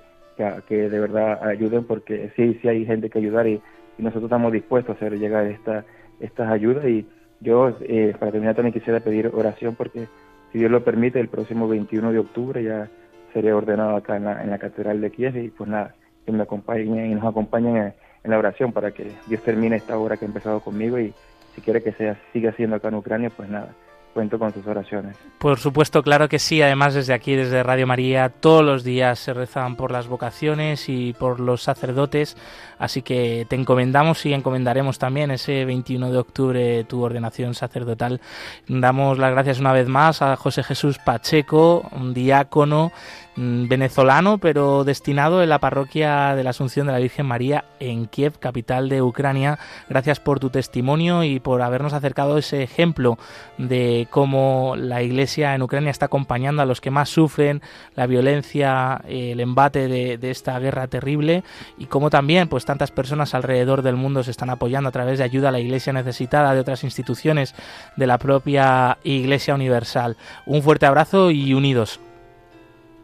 que, 0.68 0.90
de 0.90 1.00
verdad 1.00 1.44
ayuden, 1.48 1.86
porque 1.86 2.32
sí, 2.36 2.58
sí 2.62 2.68
hay 2.68 2.86
gente 2.86 3.10
que 3.10 3.20
ayudar 3.20 3.48
y, 3.48 3.62
nosotros 3.98 4.24
estamos 4.24 4.52
dispuestos 4.52 4.96
a 4.96 4.98
hacer 4.98 5.20
llegar 5.20 5.46
esta, 5.46 5.86
estas 6.20 6.50
ayudas. 6.50 6.86
Y 6.86 7.06
yo 7.40 7.78
eh, 7.82 8.16
para 8.20 8.32
terminar 8.32 8.56
también 8.56 8.74
quisiera 8.74 9.00
pedir 9.00 9.30
oración 9.32 9.76
porque 9.76 10.08
si 10.52 10.58
Dios 10.58 10.72
lo 10.72 10.84
permite 10.84 11.20
el 11.20 11.28
próximo 11.28 11.68
21 11.68 12.12
de 12.12 12.18
octubre 12.18 12.64
ya 12.64 12.90
seré 13.32 13.54
ordenado 13.54 13.96
acá 13.96 14.18
en 14.18 14.26
la, 14.26 14.42
en 14.42 14.50
la 14.50 14.58
Catedral 14.58 15.02
de 15.02 15.12
Kiev. 15.12 15.38
Y 15.38 15.50
pues 15.50 15.70
nada, 15.70 15.94
que 16.26 16.32
me 16.32 16.42
acompañen 16.42 17.12
y 17.12 17.14
nos 17.14 17.26
acompañen 17.26 17.78
en, 17.78 17.94
en 18.24 18.32
la 18.32 18.40
oración 18.40 18.72
para 18.72 18.90
que 18.90 19.12
Dios 19.28 19.44
termine 19.44 19.76
esta 19.76 20.00
obra 20.00 20.18
que 20.18 20.26
ha 20.26 20.28
empezado 20.28 20.62
conmigo. 20.62 20.98
Y 20.98 21.14
si 21.54 21.62
quiere 21.62 21.84
que 21.84 21.92
sea, 21.92 22.18
siga 22.34 22.54
siendo 22.54 22.78
acá 22.78 22.88
en 22.88 22.96
Ucrania, 22.96 23.30
pues 23.30 23.50
nada, 23.50 23.76
cuento 24.12 24.38
con 24.38 24.54
sus 24.54 24.65
oraciones. 24.67 25.15
Por 25.38 25.60
supuesto, 25.60 26.04
claro 26.04 26.30
que 26.30 26.39
sí. 26.39 26.62
Además, 26.62 26.93
desde 26.93 27.13
aquí, 27.13 27.36
desde 27.36 27.63
Radio 27.63 27.88
María, 27.88 28.30
todos 28.30 28.63
los 28.63 28.84
días 28.84 29.19
se 29.19 29.34
rezan 29.34 29.76
por 29.76 29.91
las 29.91 30.08
vocaciones 30.08 30.88
y 30.89 31.13
por 31.13 31.39
los 31.39 31.63
sacerdotes. 31.63 32.38
Así 32.78 33.02
que 33.02 33.45
te 33.50 33.56
encomendamos 33.56 34.26
y 34.26 34.34
encomendaremos 34.34 35.00
también 35.00 35.32
ese 35.32 35.65
21 35.65 36.12
de 36.12 36.17
octubre 36.17 36.84
tu 36.86 37.02
ordenación 37.02 37.54
sacerdotal. 37.54 38.21
Damos 38.67 39.17
las 39.17 39.32
gracias 39.32 39.60
una 39.60 39.74
vez 39.74 39.88
más 39.88 40.21
a 40.21 40.36
José 40.36 40.63
Jesús 40.63 40.97
Pacheco, 41.00 41.89
un 41.91 42.13
diácono 42.13 42.91
venezolano, 43.36 44.38
pero 44.38 44.84
destinado 44.84 45.41
en 45.41 45.50
la 45.50 45.60
parroquia 45.60 46.36
de 46.36 46.44
la 46.44 46.50
Asunción 46.50 46.88
de 46.88 46.94
la 46.94 47.00
Virgen 47.00 47.26
María 47.26 47.65
en 47.80 48.08
Kiev, 48.08 48.38
capital 48.39 48.89
de 48.89 49.02
Ucrania. 49.02 49.58
Gracias 49.89 50.20
por 50.20 50.39
tu 50.39 50.50
testimonio 50.50 51.24
y 51.24 51.39
por 51.39 51.62
habernos 51.62 51.94
acercado 51.94 52.38
ese 52.38 52.63
ejemplo 52.63 53.17
de 53.58 54.08
cómo 54.10 54.76
la 54.78 55.02
Iglesia 55.02 55.56
en 55.56 55.62
Ucrania 55.62 55.91
está 55.91 56.08
acompañando 56.08 56.62
a 56.62 56.65
los 56.65 56.82
que 56.82 56.91
más 56.91 57.10
sufren 57.10 57.62
la 57.96 58.06
violencia, 58.06 59.02
el 59.08 59.39
embate 59.39 59.88
de, 59.88 60.17
de 60.17 60.32
esta 60.32 60.60
guerra 60.60 60.88
terrible 60.88 61.44
y 61.78 61.86
cómo 61.86 62.10
también 62.10 62.50
pues 62.50 62.65
tantas 62.65 62.91
personas 62.91 63.34
alrededor 63.34 63.82
del 63.82 63.96
mundo 63.96 64.24
se 64.24 64.32
están 64.32 64.50
apoyando 64.50 64.89
a 64.89 64.91
través 64.91 65.20
de 65.20 65.24
ayuda 65.24 65.50
a 65.50 65.52
la 65.54 65.60
Iglesia 65.60 65.94
necesitada 65.94 66.54
de 66.54 66.60
otras 66.60 66.84
instituciones 66.84 67.56
de 67.96 68.08
la 68.08 68.17
propia 68.17 68.98
Iglesia 69.04 69.56
Universal. 69.56 70.17
Un 70.46 70.62
fuerte 70.62 70.86
abrazo 70.86 71.32
y 71.32 71.54
unidos. 71.54 72.00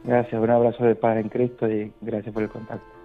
Gracias, 0.08 0.42
un 0.42 0.50
abrazo 0.50 0.86
de 0.86 0.96
paz 0.96 1.18
en 1.18 1.28
Cristo 1.28 1.70
y 1.70 1.92
gracias 2.00 2.34
por 2.34 2.42
el 2.42 2.48
contacto. 2.48 2.97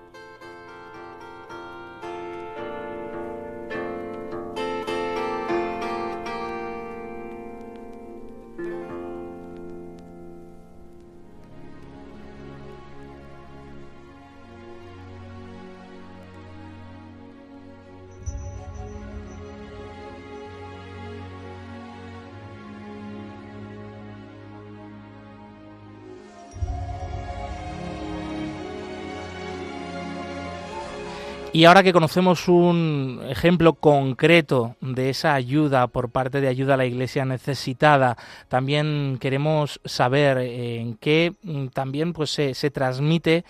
Y 31.54 31.66
ahora 31.66 31.82
que 31.82 31.92
conocemos 31.92 32.48
un 32.48 33.20
ejemplo 33.28 33.74
concreto 33.74 34.76
de 34.80 35.10
esa 35.10 35.34
ayuda 35.34 35.86
por 35.86 36.08
parte 36.08 36.40
de 36.40 36.48
ayuda 36.48 36.74
a 36.74 36.76
la 36.78 36.86
Iglesia 36.86 37.26
necesitada, 37.26 38.16
también 38.48 39.18
queremos 39.20 39.78
saber 39.84 40.38
en 40.38 40.96
qué 40.96 41.34
mm, 41.42 41.66
también 41.66 42.14
pues 42.14 42.30
se, 42.30 42.54
se 42.54 42.70
transmite 42.70 43.44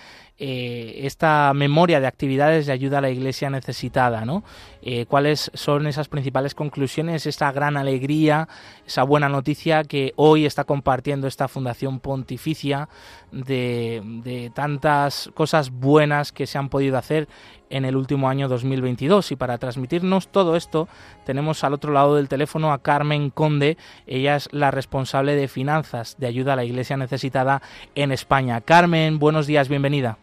eh, 0.45 1.07
esta 1.07 1.53
memoria 1.55 2.01
de 2.01 2.09
actividades 2.09 2.67
de 2.67 2.73
ayuda 2.73 2.99
a 2.99 3.01
la 3.01 3.11
Iglesia 3.11 3.49
necesitada, 3.49 4.25
¿no? 4.25 4.43
Eh, 4.83 5.07
¿Cuáles 5.07 5.53
son 5.55 5.87
esas 5.87 6.09
principales 6.09 6.57
conclusiones, 6.57 7.27
esa 7.27 7.53
gran 7.53 7.77
alegría, 7.77 8.49
esa 8.85 9.05
buena 9.05 9.29
noticia 9.29 9.85
que 9.85 10.13
hoy 10.17 10.45
está 10.45 10.65
compartiendo 10.65 11.29
esta 11.29 11.47
Fundación 11.47 12.01
Pontificia 12.01 12.89
de, 13.31 14.03
de 14.25 14.51
tantas 14.51 15.31
cosas 15.35 15.71
buenas 15.71 16.33
que 16.33 16.49
se 16.49 16.59
han 16.59 16.71
podido 16.71 16.99
hacer 16.99 17.29
en 17.71 17.85
el 17.85 17.95
último 17.95 18.29
año 18.29 18.49
2022? 18.49 19.31
Y 19.31 19.37
para 19.37 19.59
transmitirnos 19.59 20.27
todo 20.27 20.57
esto, 20.57 20.89
tenemos 21.25 21.63
al 21.63 21.73
otro 21.73 21.93
lado 21.93 22.17
del 22.17 22.27
teléfono 22.27 22.73
a 22.73 22.83
Carmen 22.83 23.31
Conde, 23.31 23.77
ella 24.09 24.35
es 24.35 24.49
la 24.51 24.73
responsable 24.73 25.37
de 25.37 25.47
finanzas 25.47 26.17
de 26.19 26.27
ayuda 26.27 26.55
a 26.55 26.57
la 26.57 26.65
Iglesia 26.65 26.97
necesitada 26.97 27.63
en 27.95 28.11
España. 28.11 28.61
Carmen, 28.61 29.21
buenos 29.21 29.47
días, 29.47 29.69
bienvenida. 29.69 30.19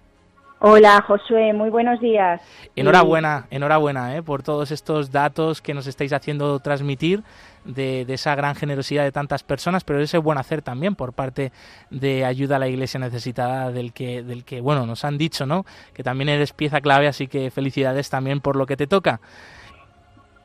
Hola 0.62 1.02
Josué, 1.08 1.54
muy 1.54 1.69
buenos 1.69 2.02
días. 2.02 2.41
Enhorabuena, 2.76 3.45
enhorabuena 3.50 4.17
¿eh? 4.17 4.22
por 4.22 4.43
todos 4.43 4.72
estos 4.72 5.10
datos 5.10 5.62
que 5.62 5.74
nos 5.74 5.88
estáis 5.88 6.12
haciendo 6.12 6.60
transmitir 6.60 7.24
de, 7.63 8.02
esa 8.10 8.36
gran 8.36 8.56
generosidad 8.56 9.06
de 9.06 9.13
tantas 9.13 9.41
personas, 9.41 9.86
pero 9.86 10.02
ese 10.02 10.17
buen 10.17 10.38
hacer 10.38 10.62
también 10.62 10.95
por 10.95 11.13
parte 11.13 11.54
de 11.89 12.26
ayuda 12.26 12.58
a 12.58 12.60
la 12.60 12.67
Iglesia 12.67 13.00
necesitada 13.00 13.72
del 13.72 13.93
que, 13.93 14.22
del 14.22 14.43
que 14.43 14.60
bueno, 14.60 14.86
nos 14.86 15.06
han 15.06 15.17
dicho, 15.17 15.45
¿no? 15.45 15.63
Que 15.93 16.04
también 16.04 16.28
eres 16.28 16.52
pieza 16.52 16.82
clave, 16.82 17.08
así 17.08 17.28
que 17.28 17.52
felicidades 17.52 18.10
también 18.10 18.41
por 18.41 18.58
lo 18.58 18.65
que 18.65 18.76
te 18.76 18.86
toca. 18.86 19.22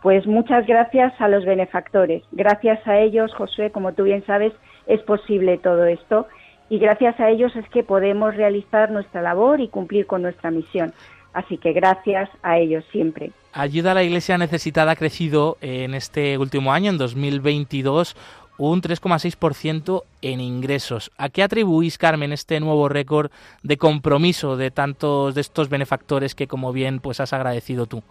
Pues 0.01 0.29
muchas 0.29 0.65
gracias 0.69 1.13
a 1.21 1.27
los 1.27 1.45
benefactores. 1.45 2.23
Gracias 2.31 2.87
a 2.87 2.99
ellos, 2.99 3.35
Josué, 3.35 3.73
como 3.73 3.95
tú 3.95 4.05
bien 4.05 4.25
sabes, 4.27 4.53
es 4.87 5.01
posible 5.01 5.59
todo 5.59 5.87
esto 5.87 6.29
y 6.69 6.79
gracias 6.79 7.19
a 7.21 7.31
ellos 7.31 7.55
es 7.57 7.69
que 7.69 7.83
podemos 7.83 8.35
realizar 8.35 8.91
nuestra 8.91 9.23
labor 9.23 9.61
y 9.61 9.69
cumplir 9.69 10.07
con 10.07 10.23
nuestra 10.23 10.51
misión. 10.51 10.93
Así 11.33 11.59
que 11.59 11.73
gracias 11.73 12.31
a 12.43 12.59
ellos 12.59 12.85
siempre. 12.93 13.33
Ayuda 13.53 13.91
a 13.91 13.95
la 13.95 14.05
Iglesia 14.05 14.39
necesitada 14.39 14.93
ha 14.93 14.97
crecido 14.97 15.57
en 15.61 15.95
este 15.95 16.39
último 16.39 16.73
año, 16.73 16.91
en 16.91 16.99
2022, 16.99 18.17
un 18.57 18.81
3,6% 18.81 20.05
en 20.23 20.41
ingresos. 20.41 21.11
¿A 21.19 21.29
qué 21.29 21.43
atribuís, 21.43 21.99
Carmen, 21.99 22.33
este 22.33 22.61
nuevo 22.61 22.89
récord 22.89 23.33
de 23.65 23.77
compromiso 23.77 24.57
de 24.57 24.71
tantos 24.71 25.35
de 25.35 25.41
estos 25.41 25.69
benefactores 25.69 26.37
que, 26.37 26.47
como 26.47 26.73
bien, 26.73 27.01
pues 27.01 27.19
has 27.19 27.33
agradecido 27.33 27.87
tú? 27.87 28.03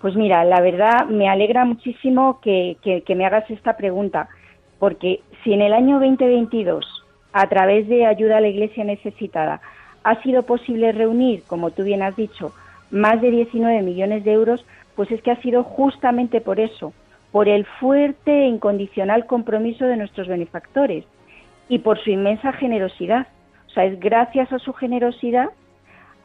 Pues 0.00 0.16
mira, 0.16 0.44
la 0.44 0.60
verdad 0.60 1.06
me 1.06 1.28
alegra 1.28 1.64
muchísimo 1.64 2.40
que, 2.40 2.76
que 2.82 3.14
me 3.14 3.24
hagas 3.24 3.48
esta 3.48 3.76
pregunta, 3.76 4.28
porque 4.80 5.20
si 5.44 5.52
en 5.52 5.62
el 5.62 5.72
año 5.72 6.00
2022 6.00 6.84
a 7.32 7.46
través 7.48 7.88
de 7.88 8.06
ayuda 8.06 8.38
a 8.38 8.40
la 8.40 8.48
Iglesia 8.48 8.84
necesitada, 8.84 9.60
ha 10.04 10.22
sido 10.22 10.42
posible 10.42 10.92
reunir, 10.92 11.42
como 11.46 11.70
tú 11.70 11.84
bien 11.84 12.02
has 12.02 12.16
dicho, 12.16 12.52
más 12.90 13.20
de 13.20 13.30
19 13.30 13.82
millones 13.82 14.24
de 14.24 14.32
euros, 14.32 14.64
pues 14.96 15.10
es 15.10 15.22
que 15.22 15.30
ha 15.30 15.40
sido 15.40 15.64
justamente 15.64 16.40
por 16.40 16.60
eso, 16.60 16.92
por 17.30 17.48
el 17.48 17.64
fuerte 17.64 18.30
e 18.30 18.46
incondicional 18.46 19.26
compromiso 19.26 19.86
de 19.86 19.96
nuestros 19.96 20.28
benefactores 20.28 21.04
y 21.68 21.78
por 21.78 21.98
su 21.98 22.10
inmensa 22.10 22.52
generosidad. 22.52 23.26
O 23.68 23.70
sea, 23.70 23.84
es 23.84 23.98
gracias 23.98 24.52
a 24.52 24.58
su 24.58 24.74
generosidad 24.74 25.48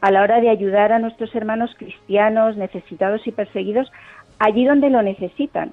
a 0.00 0.10
la 0.10 0.22
hora 0.22 0.40
de 0.40 0.50
ayudar 0.50 0.92
a 0.92 0.98
nuestros 0.98 1.34
hermanos 1.34 1.74
cristianos 1.76 2.56
necesitados 2.56 3.26
y 3.26 3.32
perseguidos 3.32 3.90
allí 4.38 4.64
donde 4.64 4.90
lo 4.90 5.02
necesitan. 5.02 5.72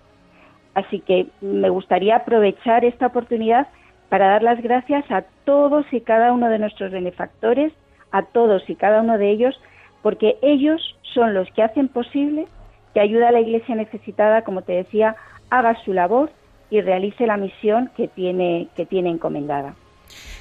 Así 0.74 1.00
que 1.02 1.28
me 1.42 1.70
gustaría 1.70 2.18
aprovechar 2.18 2.86
esta 2.86 3.08
oportunidad 3.08 3.68
para 4.10 4.28
dar 4.28 4.44
las 4.44 4.62
gracias 4.62 5.10
a 5.10 5.24
todos 5.46 5.86
y 5.92 6.02
cada 6.02 6.32
uno 6.32 6.50
de 6.50 6.60
nuestros 6.60 6.92
benefactores, 6.92 7.74
a 8.12 8.24
todos 8.24 8.70
y 8.70 8.76
cada 8.76 9.02
uno 9.02 9.18
de 9.18 9.30
ellos, 9.32 9.60
porque 10.02 10.38
ellos 10.42 10.98
son 11.02 11.34
los 11.34 11.50
que 11.52 11.64
hacen 11.64 11.88
posible 11.88 12.48
que 12.94 13.00
ayuda 13.00 13.30
a 13.30 13.32
la 13.32 13.42
Iglesia 13.42 13.76
necesitada, 13.76 14.44
como 14.44 14.62
te 14.62 14.74
decía, 14.74 15.16
haga 15.50 15.76
su 15.84 15.94
labor 15.94 16.32
y 16.70 16.82
realice 16.82 17.28
la 17.28 17.38
misión 17.38 17.92
que 17.98 18.08
tiene, 18.08 18.70
que 18.76 18.86
tiene 18.86 19.10
encomendada. 19.10 19.76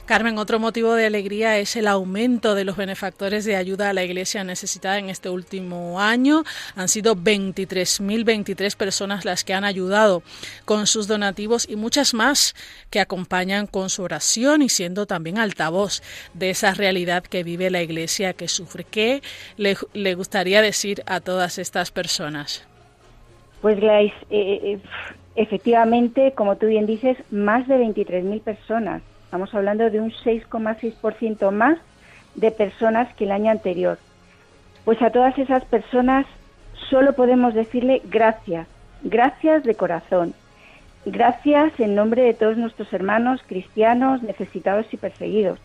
Carmen, 0.07 0.37
otro 0.37 0.61
motivo 0.61 0.93
de 0.93 1.07
alegría 1.07 1.57
es 1.57 1.77
el 1.77 1.87
aumento 1.87 2.55
de 2.55 2.67
los 2.67 2.77
benefactores 2.77 3.47
de 3.47 3.57
ayuda 3.57 3.89
a 3.89 3.95
la 3.95 4.05
Iglesia 4.05 4.45
necesitada 4.45 4.99
en 4.99 5.09
este 5.09 5.31
último 5.31 5.99
año. 5.99 6.43
Han 6.77 6.89
sido 6.89 7.17
23.023 7.17 8.77
personas 8.77 9.25
las 9.25 9.45
que 9.45 9.55
han 9.55 9.65
ayudado 9.65 10.23
con 10.67 10.87
sus 10.87 11.09
donativos 11.09 11.67
y 11.67 11.77
muchas 11.77 12.13
más 12.13 12.55
que 12.91 13.01
acompañan 13.01 13.67
con 13.67 13.89
su 13.89 14.03
oración 14.03 14.61
y 14.61 14.69
siendo 14.69 15.07
también 15.07 15.39
altavoz 15.39 16.03
de 16.35 16.51
esa 16.51 16.75
realidad 16.75 17.25
que 17.25 17.43
vive 17.43 17.71
la 17.71 17.81
Iglesia 17.81 18.35
que 18.35 18.47
sufre. 18.47 18.85
¿Qué 18.85 19.23
le, 19.57 20.15
gustaría 20.15 20.61
decir 20.61 21.03
a 21.07 21.21
todas 21.21 21.57
estas 21.57 21.91
personas? 21.91 22.69
Pues 23.63 23.81
Grace, 23.81 24.13
eh, 24.29 24.61
eh, 24.65 24.79
efectivamente, 25.35 26.35
como 26.37 26.57
tú 26.57 26.67
bien 26.67 26.85
dices, 26.85 27.17
más 27.31 27.67
de 27.69 27.77
23.000 27.77 28.43
personas 28.43 29.03
Estamos 29.35 29.53
hablando 29.53 29.91
de 29.91 30.01
un 30.01 30.13
6,6% 30.13 31.51
más 31.51 31.77
de 32.37 32.53
personas 32.53 33.13
que 33.17 33.25
el 33.25 33.33
año 33.33 33.51
anterior. 33.51 33.99
Pues 34.85 35.03
a 35.03 35.11
todas 35.11 35.37
esas 35.37 35.65
personas 35.65 36.25
solo 36.89 37.15
podemos 37.15 37.53
decirle 37.53 38.01
gracias, 38.05 38.69
gracias 39.03 39.65
de 39.65 39.75
corazón. 39.75 40.35
Gracias 41.05 41.73
en 41.81 41.97
nombre 41.97 42.23
de 42.23 42.35
todos 42.35 42.57
nuestros 42.57 42.93
hermanos 42.93 43.41
cristianos 43.49 44.23
necesitados 44.23 44.87
y 44.93 44.99
perseguidos. 44.99 45.59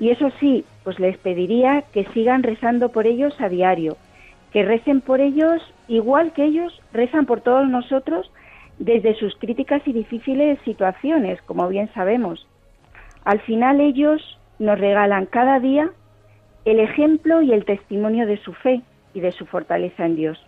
Y 0.00 0.08
eso 0.08 0.30
sí, 0.40 0.64
pues 0.82 0.98
les 0.98 1.18
pediría 1.18 1.82
que 1.92 2.06
sigan 2.14 2.42
rezando 2.42 2.92
por 2.92 3.06
ellos 3.06 3.38
a 3.42 3.50
diario, 3.50 3.98
que 4.54 4.64
recen 4.64 5.02
por 5.02 5.20
ellos 5.20 5.60
igual 5.86 6.32
que 6.32 6.44
ellos 6.44 6.80
rezan 6.94 7.26
por 7.26 7.42
todos 7.42 7.68
nosotros 7.68 8.30
desde 8.78 9.14
sus 9.16 9.36
críticas 9.36 9.82
y 9.84 9.92
difíciles 9.92 10.58
situaciones, 10.64 11.42
como 11.42 11.68
bien 11.68 11.90
sabemos. 11.92 12.46
Al 13.26 13.40
final 13.40 13.80
ellos 13.80 14.38
nos 14.60 14.78
regalan 14.78 15.26
cada 15.26 15.58
día 15.58 15.90
el 16.64 16.78
ejemplo 16.78 17.42
y 17.42 17.52
el 17.52 17.64
testimonio 17.64 18.24
de 18.24 18.36
su 18.36 18.52
fe 18.52 18.82
y 19.14 19.20
de 19.20 19.32
su 19.32 19.46
fortaleza 19.46 20.06
en 20.06 20.14
Dios. 20.14 20.38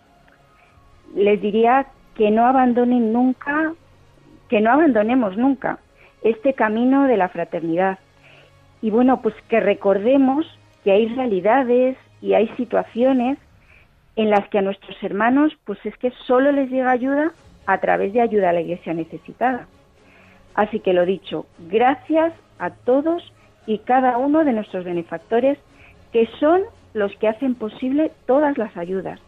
Les 1.13 1.41
diría 1.41 1.89
que 2.15 2.31
no 2.31 2.47
abandonen 2.47 3.13
nunca, 3.13 3.73
que 4.49 4.61
no 4.61 4.71
abandonemos 4.71 5.37
nunca 5.37 5.81
este 6.23 6.55
camino 6.55 7.09
de 7.09 7.17
la 7.17 7.29
fraternidad. 7.29 7.99
Y 8.81 8.91
bueno, 8.91 9.23
pues 9.23 9.35
que 9.49 9.59
recordemos 9.59 10.47
que 10.85 10.93
hay 10.93 11.09
realidades 11.09 11.97
y 12.23 12.35
hay 12.35 12.47
situaciones 12.57 13.39
en 14.15 14.31
las 14.31 14.49
que 14.51 14.59
a 14.59 14.63
nuestros 14.63 15.03
hermanos, 15.03 15.53
pues 15.65 15.85
es 15.85 15.97
que 15.97 16.13
solo 16.29 16.53
les 16.53 16.71
llega 16.71 16.93
ayuda 16.93 17.33
a 17.67 17.79
través 17.79 18.13
de 18.13 18.21
ayuda 18.21 18.51
a 18.51 18.53
la 18.53 18.61
iglesia 18.61 18.95
necesitada. 18.95 19.67
Así 20.55 20.79
que 20.79 20.93
lo 20.93 21.05
dicho, 21.05 21.47
gracias 21.59 22.33
a 22.59 22.71
todos 22.71 23.23
y 23.67 23.79
cada 23.79 24.17
uno 24.19 24.45
de 24.45 24.53
nuestros 24.53 24.85
benefactores, 24.85 25.59
que 26.13 26.29
son 26.41 26.63
los 26.95 27.13
que 27.17 27.29
hacen 27.29 27.55
posible 27.55 28.13
todas 28.27 28.57
las 28.57 28.77
ayudas. 28.77 29.21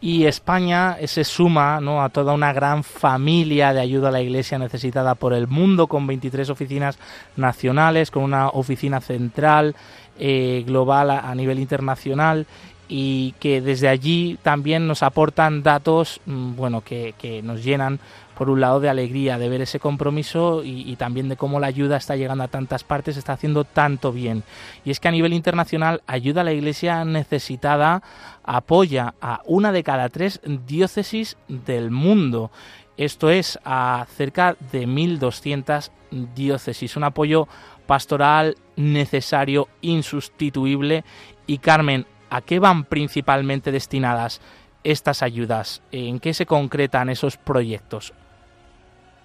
Y 0.00 0.26
España 0.26 0.96
se 1.06 1.24
suma 1.24 1.80
¿no? 1.80 2.02
a 2.02 2.08
toda 2.08 2.32
una 2.32 2.52
gran 2.52 2.84
familia 2.84 3.72
de 3.72 3.80
ayuda 3.80 4.08
a 4.08 4.12
la 4.12 4.20
Iglesia 4.20 4.58
necesitada 4.58 5.16
por 5.16 5.32
el 5.32 5.48
mundo, 5.48 5.88
con 5.88 6.06
23 6.06 6.48
oficinas 6.50 6.98
nacionales, 7.36 8.10
con 8.10 8.22
una 8.22 8.48
oficina 8.48 9.00
central 9.00 9.74
eh, 10.18 10.62
global 10.66 11.10
a, 11.10 11.34
nivel 11.34 11.58
internacional 11.58 12.46
y 12.88 13.34
que 13.40 13.60
desde 13.60 13.88
allí 13.88 14.38
también 14.42 14.86
nos 14.86 15.02
aportan 15.02 15.62
datos 15.62 16.20
mm, 16.24 16.56
bueno 16.56 16.80
que, 16.80 17.14
que 17.18 17.42
nos 17.42 17.62
llenan 17.62 18.00
por 18.38 18.50
un 18.50 18.60
lado 18.60 18.78
de 18.78 18.88
alegría 18.88 19.36
de 19.36 19.48
ver 19.48 19.62
ese 19.62 19.80
compromiso 19.80 20.62
y, 20.62 20.94
también 20.94 21.28
de 21.28 21.36
cómo 21.36 21.58
la 21.58 21.66
ayuda 21.66 21.96
está 21.96 22.14
llegando 22.14 22.44
a 22.44 22.48
tantas 22.48 22.84
partes, 22.84 23.16
está 23.16 23.32
haciendo 23.32 23.64
tanto 23.64 24.12
bien. 24.12 24.44
Y 24.84 24.92
es 24.92 25.00
que 25.00 25.08
a 25.08 25.10
nivel 25.10 25.32
internacional 25.32 26.02
ayuda 26.06 26.42
a 26.42 26.44
la 26.44 26.52
Iglesia 26.52 27.04
necesitada, 27.04 28.00
apoya 28.44 29.14
a 29.20 29.40
una 29.44 29.72
de 29.72 29.82
cada 29.82 30.08
tres 30.08 30.40
diócesis 30.68 31.36
del 31.48 31.90
mundo. 31.90 32.52
Esto 32.96 33.28
es 33.28 33.58
a 33.64 34.06
cerca 34.16 34.56
de 34.70 34.86
1.200 34.86 35.90
diócesis. 36.36 36.96
Un 36.96 37.02
apoyo 37.02 37.48
pastoral 37.88 38.54
necesario, 38.76 39.66
insustituible. 39.80 41.04
Y 41.48 41.58
Carmen, 41.58 42.06
¿a 42.30 42.40
qué 42.40 42.60
van 42.60 42.84
principalmente 42.84 43.72
destinadas 43.72 44.40
estas 44.84 45.24
ayudas? 45.24 45.82
¿En 45.90 46.20
qué 46.20 46.34
se 46.34 46.46
concretan 46.46 47.08
esos 47.08 47.36
proyectos? 47.36 48.14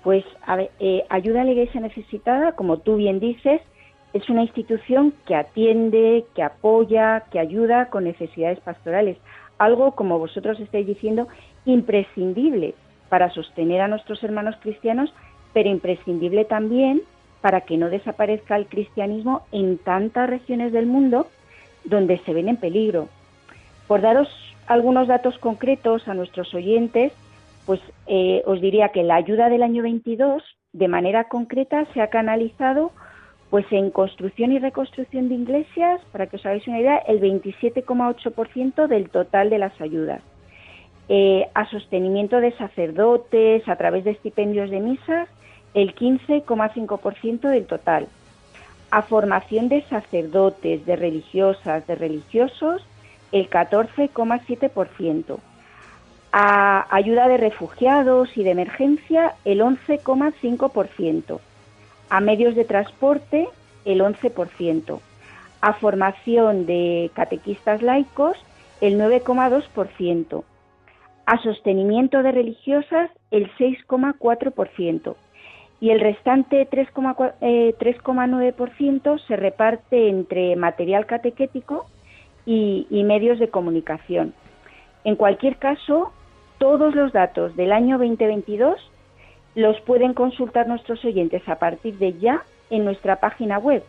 Pues 0.04 0.26
a 0.46 0.58
eh, 0.80 1.06
ayuda 1.10 1.42
a 1.42 1.46
la 1.46 1.52
iglesia 1.52 1.80
necesitada, 1.80 2.54
como 2.54 2.78
tú 2.78 2.98
bien 2.98 3.20
dices, 3.20 3.62
es 4.14 4.30
una 4.30 4.44
institución 4.44 5.14
que 5.26 5.36
atiende, 5.36 6.26
que 6.36 6.44
apoya, 6.44 7.24
que 7.32 7.40
ayuda 7.40 7.90
con 7.90 8.04
necesidades 8.04 8.60
pastorales. 8.60 9.18
Algo, 9.58 9.94
como 9.94 10.20
vosotros 10.20 10.60
estáis 10.60 10.86
diciendo, 10.86 11.28
imprescindible 11.66 12.76
para 13.10 13.32
sostener 13.32 13.82
a 13.82 13.88
nuestros 13.88 14.24
hermanos 14.24 14.56
cristianos, 14.62 15.14
pero 15.54 15.70
imprescindible 15.70 16.46
también 16.46 17.02
para 17.42 17.62
que 17.62 17.78
no 17.78 17.90
desaparezca 17.90 18.56
el 18.56 18.68
cristianismo 18.68 19.46
en 19.52 19.78
tantas 19.78 20.30
regiones 20.30 20.72
del 20.72 20.86
mundo 20.86 21.28
donde 21.84 22.18
se 22.20 22.34
ven 22.34 22.50
en 22.50 22.58
peligro. 22.58 23.10
Por 23.88 24.02
daros 24.02 24.30
algunos 24.68 25.08
datos 25.08 25.38
concretos 25.40 26.08
a 26.08 26.14
nuestros 26.14 26.54
oyentes, 26.54 27.12
pues 27.66 27.80
eh, 28.08 28.42
os 28.46 28.60
diría 28.62 28.90
que 28.90 29.04
la 29.04 29.16
ayuda 29.16 29.50
del 29.50 29.64
año 29.64 29.84
22, 29.84 30.44
de 30.74 30.88
manera 30.88 31.26
concreta, 31.26 31.86
se 31.94 32.02
ha 32.02 32.08
canalizado 32.08 32.92
pues 33.50 33.66
en 33.72 33.92
construcción 33.92 34.52
y 34.52 34.58
reconstrucción 34.58 35.30
de 35.30 35.36
iglesias, 35.36 36.02
para 36.12 36.26
que 36.26 36.38
os 36.38 36.46
hagáis 36.46 36.68
una 36.68 36.80
idea, 36.80 36.98
el 36.98 37.22
27,8% 37.22 38.88
del 38.88 39.12
total 39.12 39.52
de 39.52 39.60
las 39.60 39.80
ayudas. 39.80 40.24
Eh, 41.08 41.48
a 41.54 41.70
sostenimiento 41.70 42.40
de 42.40 42.52
sacerdotes 42.54 43.68
a 43.68 43.76
través 43.76 44.06
de 44.06 44.12
estipendios 44.12 44.72
de 44.72 44.80
misas, 44.80 45.30
el 45.76 45.94
15,5% 45.94 47.42
del 47.42 47.68
total. 47.68 48.08
A 48.90 49.04
formación 49.04 49.70
de 49.70 49.84
sacerdotes, 49.84 50.86
de 50.88 50.96
religiosas, 50.96 51.86
de 51.86 51.94
religiosos, 51.94 52.84
el 53.32 53.50
14,7%. 53.52 55.38
A 56.36 56.88
ayuda 56.90 57.28
de 57.28 57.38
refugiados 57.38 58.36
y 58.36 58.44
de 58.44 58.50
emergencia, 58.50 59.36
el 59.46 59.62
11,5% 59.62 61.40
a 62.10 62.20
medios 62.22 62.56
de 62.56 62.66
transporte 62.66 63.48
el 63.86 64.02
11%, 64.02 65.00
a 65.62 65.74
formación 65.74 66.66
de 66.66 67.12
catequistas 67.14 67.84
laicos 67.84 68.36
el 68.82 69.00
9,2%, 69.00 70.44
a 71.28 71.38
sostenimiento 71.44 72.24
de 72.24 72.32
religiosas 72.32 73.12
el 73.30 73.52
6,4% 73.58 75.16
y 75.82 75.92
el 75.92 76.00
restante 76.00 76.68
3,9% 76.68 77.42
eh, 77.42 79.20
se 79.28 79.36
reparte 79.36 80.10
entre 80.10 80.56
material 80.56 81.06
catequético 81.06 81.86
y 82.48 83.04
medios 83.06 83.38
de 83.38 83.50
comunicación. 83.50 84.34
En 85.04 85.16
cualquier 85.16 85.58
caso, 85.58 86.12
todos 86.58 86.96
los 86.96 87.12
datos 87.14 87.56
del 87.56 87.72
año 87.72 87.98
2022 87.98 88.78
los 89.56 89.80
pueden 89.82 90.14
consultar 90.14 90.68
nuestros 90.68 91.04
oyentes 91.06 91.48
a 91.48 91.60
partir 91.60 91.98
de 91.98 92.14
ya 92.20 92.44
en 92.70 92.86
nuestra 92.86 93.18
página 93.20 93.60
web. 93.60 93.84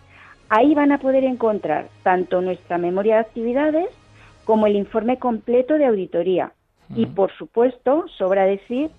Ahí 0.48 0.74
van 0.74 0.92
a 0.92 0.98
poder 0.98 1.24
encontrar 1.24 1.88
tanto 2.02 2.40
nuestra 2.40 2.78
memoria 2.78 3.14
de 3.14 3.20
actividades 3.20 3.88
como 4.44 4.66
el 4.66 4.76
informe 4.76 5.18
completo 5.18 5.74
de 5.74 5.86
auditoría. 5.86 6.52
Y 6.94 7.06
por 7.06 7.32
supuesto, 7.32 8.04
sobra 8.18 8.44
decir 8.44 8.90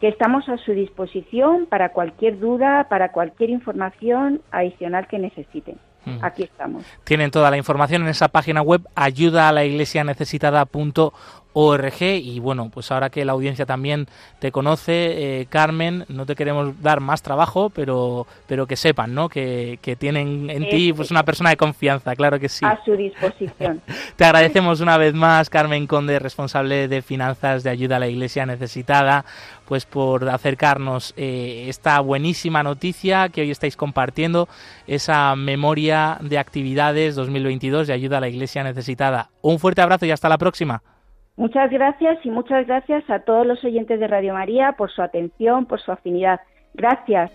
que 0.00 0.08
estamos 0.08 0.48
a 0.48 0.58
su 0.58 0.72
disposición 0.72 1.66
para 1.66 1.90
cualquier 1.90 2.38
duda, 2.38 2.88
para 2.90 3.10
cualquier 3.10 3.50
información 3.50 4.42
adicional 4.50 5.06
que 5.06 5.18
necesiten. 5.18 5.76
Aquí 6.20 6.42
estamos. 6.42 6.84
Tienen 7.04 7.30
toda 7.30 7.50
la 7.50 7.56
información 7.56 8.02
en 8.02 8.08
esa 8.08 8.28
página 8.28 8.60
web 8.60 8.82
ayuda 8.96 9.48
a 9.48 9.52
la 9.52 9.64
iglesia 9.64 10.02
ORG 11.54 12.02
y 12.02 12.40
bueno, 12.40 12.70
pues 12.72 12.90
ahora 12.90 13.10
que 13.10 13.24
la 13.24 13.32
audiencia 13.32 13.66
también 13.66 14.06
te 14.38 14.50
conoce, 14.52 15.40
eh, 15.40 15.46
Carmen, 15.48 16.04
no 16.08 16.26
te 16.26 16.34
queremos 16.34 16.80
dar 16.82 17.00
más 17.00 17.22
trabajo, 17.22 17.70
pero, 17.70 18.26
pero 18.46 18.66
que 18.66 18.76
sepan, 18.76 19.14
¿no? 19.14 19.28
Que, 19.28 19.78
que 19.82 19.96
tienen 19.96 20.50
en 20.50 20.68
ti 20.68 20.92
pues 20.92 21.10
una 21.10 21.24
persona 21.24 21.50
de 21.50 21.56
confianza, 21.56 22.14
claro 22.16 22.38
que 22.38 22.48
sí. 22.48 22.64
A 22.64 22.82
su 22.84 22.96
disposición. 22.96 23.80
te 24.16 24.24
agradecemos 24.24 24.80
una 24.80 24.96
vez 24.96 25.14
más, 25.14 25.50
Carmen 25.50 25.86
Conde, 25.86 26.18
responsable 26.18 26.88
de 26.88 27.02
finanzas 27.02 27.62
de 27.62 27.70
ayuda 27.70 27.96
a 27.96 28.00
la 28.00 28.08
Iglesia 28.08 28.46
necesitada, 28.46 29.24
pues 29.66 29.86
por 29.86 30.28
acercarnos 30.28 31.14
eh, 31.16 31.66
esta 31.68 32.00
buenísima 32.00 32.62
noticia 32.62 33.28
que 33.28 33.42
hoy 33.42 33.50
estáis 33.50 33.76
compartiendo, 33.76 34.48
esa 34.86 35.34
memoria 35.36 36.18
de 36.20 36.38
actividades 36.38 37.14
2022 37.14 37.86
de 37.86 37.92
ayuda 37.92 38.18
a 38.18 38.20
la 38.20 38.28
Iglesia 38.28 38.64
necesitada. 38.64 39.30
Un 39.40 39.58
fuerte 39.58 39.82
abrazo 39.82 40.06
y 40.06 40.10
hasta 40.10 40.28
la 40.28 40.38
próxima. 40.38 40.82
Muchas 41.42 41.72
gracias 41.72 42.24
y 42.24 42.30
muchas 42.30 42.68
gracias 42.68 43.02
a 43.10 43.18
todos 43.24 43.44
los 43.44 43.64
oyentes 43.64 43.98
de 43.98 44.06
Radio 44.06 44.32
María 44.32 44.76
por 44.78 44.92
su 44.92 45.02
atención, 45.02 45.66
por 45.66 45.80
su 45.80 45.90
afinidad. 45.90 46.38
Gracias. 46.72 47.32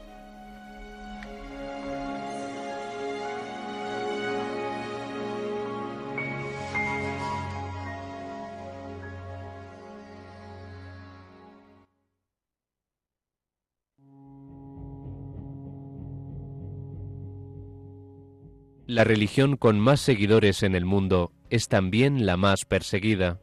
La 18.86 19.04
religión 19.04 19.58
con 19.58 19.82
más 19.82 20.00
seguidores 20.00 20.63
en 20.63 20.76
el 20.76 20.86
mundo 20.86 21.34
es 21.50 21.67
también 21.67 22.26
la 22.26 22.38
más 22.38 22.63
perseguida 22.63 23.41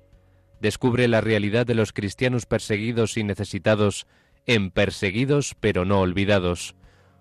descubre 0.64 1.07
la 1.09 1.20
realidad 1.20 1.66
de 1.66 1.74
los 1.74 1.92
cristianos 1.92 2.46
perseguidos 2.46 3.18
y 3.18 3.22
necesitados 3.22 4.07
en 4.46 4.70
Perseguidos 4.70 5.55
pero 5.61 5.85
no 5.85 6.00
olvidados, 6.00 6.74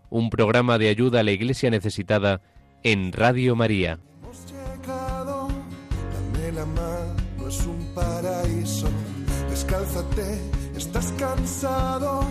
un 0.09 0.29
programa 0.29 0.77
de 0.77 0.87
ayuda 0.87 1.19
a 1.19 1.23
la 1.23 1.33
iglesia 1.33 1.69
necesitada 1.69 2.41
en 2.83 3.11
Radio 3.11 3.57
María. 3.57 3.99
Hemos 4.21 4.45
llegado, 4.45 5.49
dame 6.13 6.51
la 6.53 6.65
mano, 6.65 7.47
es 7.49 7.65
un 7.65 7.85
paraíso. 7.93 8.87
Descálzate, 9.49 10.39
estás 10.77 11.11
cansado 11.19 12.25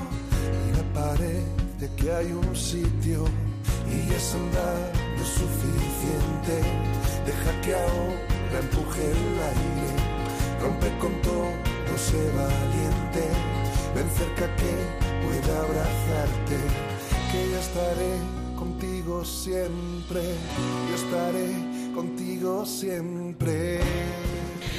y 0.66 0.76
me 0.78 0.94
parece 0.94 1.94
que 1.98 2.10
hay 2.10 2.32
un 2.32 2.56
sitio 2.56 3.26
y 3.86 4.14
es 4.14 4.34
andar 4.34 4.92
lo 5.18 5.24
suficiente. 5.26 6.54
Deja 7.26 7.60
que 7.60 7.74
ahora 7.74 8.60
empuje 8.60 9.10
el 9.10 9.40
aire 9.52 10.01
rompe 10.62 10.88
con 10.98 11.12
todo, 11.22 11.50
sé 11.96 12.22
valiente, 12.32 13.22
ven 13.94 14.08
cerca 14.10 14.46
que 14.56 14.72
pueda 15.24 15.58
abrazarte, 15.60 16.56
que 17.30 17.50
ya 17.50 17.60
estaré 17.60 18.12
contigo 18.56 19.24
siempre, 19.24 20.22
yo 20.88 20.94
estaré 20.94 21.92
contigo 21.94 22.64
siempre. 22.64 23.80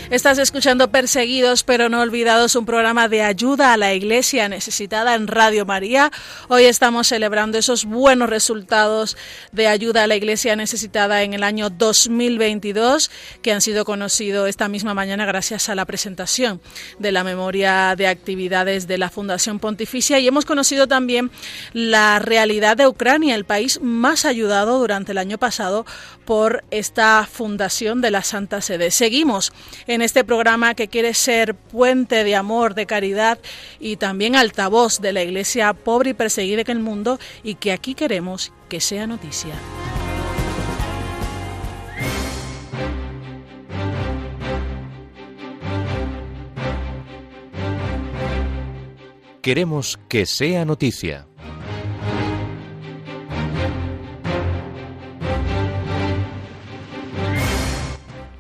Estás 0.10 0.38
escuchando 0.38 0.92
Perseguidos 0.92 1.64
pero 1.64 1.88
no 1.88 2.02
olvidados, 2.02 2.56
un 2.56 2.66
programa 2.66 3.08
de 3.08 3.24
ayuda 3.24 3.74
a 3.74 3.78
la 3.78 3.94
iglesia 3.94 4.50
necesitada 4.50 5.16
en 5.16 5.28
Radio 5.28 5.66
María. 5.66 6.12
Hoy 6.50 6.66
estamos 6.66 7.08
celebrando 7.08 7.58
esos 7.58 7.86
buenos 7.86 8.30
resultados 8.30 9.18
de 9.54 9.68
ayuda 9.68 10.04
a 10.04 10.08
la 10.08 10.16
iglesia 10.16 10.56
necesitada 10.56 11.24
en 11.24 11.34
el 11.34 11.42
año 11.42 11.70
2022 11.70 13.10
que 13.42 13.54
han 13.54 13.62
sido 13.62 13.86
conocidos 13.86 14.50
esta 14.50 14.68
misma 14.68 14.94
mañana 14.94 15.26
gracias 15.26 15.70
a 15.70 15.76
la 15.76 15.86
presentación 15.86 16.62
de 17.00 17.12
la 17.12 17.24
memoria 17.24 17.96
de 17.96 18.08
actividades 18.08 18.88
de 18.88 18.98
la 18.98 19.10
Fundación 19.10 19.60
Pontificia 19.60 20.20
y 20.20 20.28
hemos 20.28 20.46
conocido 20.46 20.88
también 20.88 21.32
la 21.72 22.20
realidad 22.20 22.76
de 22.76 22.88
Ucrania, 22.88 23.36
el 23.36 23.46
país 23.46 23.80
más 23.82 24.26
ayudado 24.26 24.80
durante 24.80 25.14
el 25.14 25.18
año 25.18 25.38
pasado 25.38 25.86
por 26.26 26.64
esta 26.72 27.28
fundación 27.32 28.02
de 28.02 28.12
la 28.12 28.22
Santa 28.24 28.62
Sede. 28.62 28.92
Seguimos 28.92 29.54
en 29.88 29.93
este 30.02 30.24
programa 30.24 30.76
que 30.76 30.88
quiere 30.88 31.14
ser 31.14 31.56
puente 31.56 32.24
de 32.24 32.36
amor, 32.36 32.74
de 32.74 32.86
caridad 32.86 33.40
y 33.80 33.98
también 33.98 34.36
altavoz 34.36 35.00
de 35.00 35.14
la 35.14 35.24
iglesia 35.24 35.74
pobre 35.74 36.12
y 36.12 36.14
perseguida 36.14 36.62
en 36.62 36.72
el 36.78 36.80
mundo 36.80 37.20
y 37.44 37.56
que 37.56 37.72
aquí 37.72 37.94
queremos 37.94 38.52
que 38.70 38.82
sea 38.82 39.08
noticia. 39.08 39.54
Queremos 49.42 50.00
que 50.08 50.26
sea 50.26 50.64
noticia. 50.64 51.28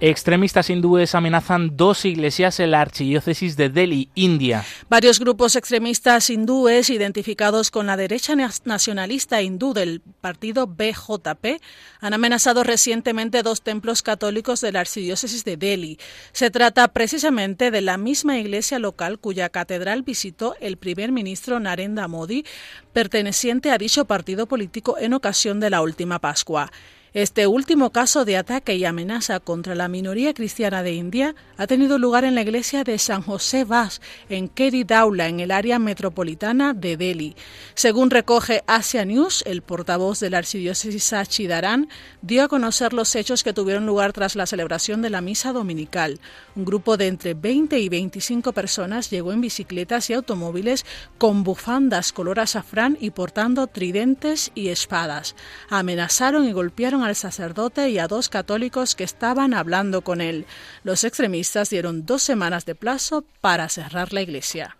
Extremistas 0.05 0.69
hindúes 0.69 1.15
amenazan 1.15 1.77
dos 1.77 2.03
iglesias 2.03 2.59
en 2.59 2.71
la 2.71 2.81
archidiócesis 2.81 3.55
de 3.55 3.69
Delhi, 3.69 4.09
India. 4.15 4.65
Varios 4.89 5.17
grupos 5.17 5.55
extremistas 5.55 6.29
hindúes 6.29 6.89
identificados 6.89 7.71
con 7.71 7.87
la 7.87 7.95
derecha 7.95 8.35
nacionalista 8.35 9.41
hindú 9.41 9.73
del 9.73 10.01
partido 10.19 10.67
BJP 10.67 11.61
han 12.01 12.13
amenazado 12.13 12.65
recientemente 12.65 13.43
dos 13.43 13.61
templos 13.61 14.01
católicos 14.01 14.59
de 14.59 14.73
la 14.73 14.81
archidiócesis 14.81 15.45
de 15.45 15.55
Delhi. 15.55 15.97
Se 16.33 16.51
trata 16.51 16.89
precisamente 16.89 17.71
de 17.71 17.79
la 17.79 17.97
misma 17.97 18.37
iglesia 18.37 18.79
local 18.79 19.19
cuya 19.19 19.47
catedral 19.47 20.01
visitó 20.01 20.57
el 20.59 20.75
primer 20.75 21.13
ministro 21.13 21.61
Narendra 21.61 22.09
Modi, 22.09 22.43
perteneciente 22.91 23.71
a 23.71 23.77
dicho 23.77 24.03
partido 24.03 24.47
político 24.47 24.97
en 24.99 25.13
ocasión 25.13 25.61
de 25.61 25.69
la 25.69 25.81
última 25.81 26.19
Pascua. 26.19 26.69
Este 27.13 27.45
último 27.45 27.91
caso 27.91 28.25
de 28.25 28.37
ataque 28.37 28.75
y 28.75 28.85
amenaza 28.85 29.39
contra 29.39 29.75
la 29.75 29.87
minoría 29.87 30.33
cristiana 30.33 30.81
de 30.81 30.93
India 30.93 31.35
ha 31.57 31.67
tenido 31.67 31.99
lugar 31.99 32.23
en 32.23 32.33
la 32.33 32.41
iglesia 32.41 32.83
de 32.83 32.97
San 32.97 33.21
José 33.21 33.65
Bas, 33.65 34.01
en 34.29 34.47
Keri 34.47 34.83
en 34.89 35.39
el 35.39 35.51
área 35.51 35.77
metropolitana 35.77 36.73
de 36.73 36.97
Delhi. 36.97 37.35
Según 37.75 38.09
recoge 38.09 38.63
Asia 38.65 39.05
News, 39.05 39.43
el 39.45 39.61
portavoz 39.61 40.21
de 40.21 40.31
la 40.31 40.39
archidiócesis 40.39 41.03
Sachidaran 41.03 41.87
dio 42.23 42.45
a 42.45 42.47
conocer 42.47 42.93
los 42.93 43.15
hechos 43.15 43.43
que 43.43 43.53
tuvieron 43.53 43.85
lugar 43.85 44.11
tras 44.11 44.35
la 44.35 44.47
celebración 44.47 45.03
de 45.03 45.11
la 45.11 45.21
misa 45.21 45.53
dominical. 45.53 46.19
Un 46.55 46.65
grupo 46.65 46.97
de 46.97 47.09
entre 47.09 47.35
20 47.35 47.77
y 47.77 47.89
25 47.89 48.53
personas 48.53 49.11
llegó 49.11 49.31
en 49.33 49.41
bicicletas 49.41 50.09
y 50.09 50.13
automóviles 50.13 50.83
con 51.19 51.43
bufandas 51.43 52.11
color 52.11 52.39
azafrán 52.39 52.97
y 52.99 53.11
portando 53.11 53.67
tridentes 53.67 54.51
y 54.55 54.69
espadas. 54.69 55.35
Amenazaron 55.69 56.47
y 56.47 56.53
golpearon 56.53 57.02
al 57.03 57.15
sacerdote 57.15 57.89
y 57.89 57.99
a 57.99 58.07
dos 58.07 58.29
católicos 58.29 58.95
que 58.95 59.03
estaban 59.03 59.53
hablando 59.53 60.01
con 60.01 60.21
él. 60.21 60.45
Los 60.83 61.03
extremistas 61.03 61.69
dieron 61.69 62.05
dos 62.05 62.23
semanas 62.23 62.65
de 62.65 62.75
plazo 62.75 63.23
para 63.41 63.69
cerrar 63.69 64.13
la 64.13 64.21
iglesia. 64.21 64.77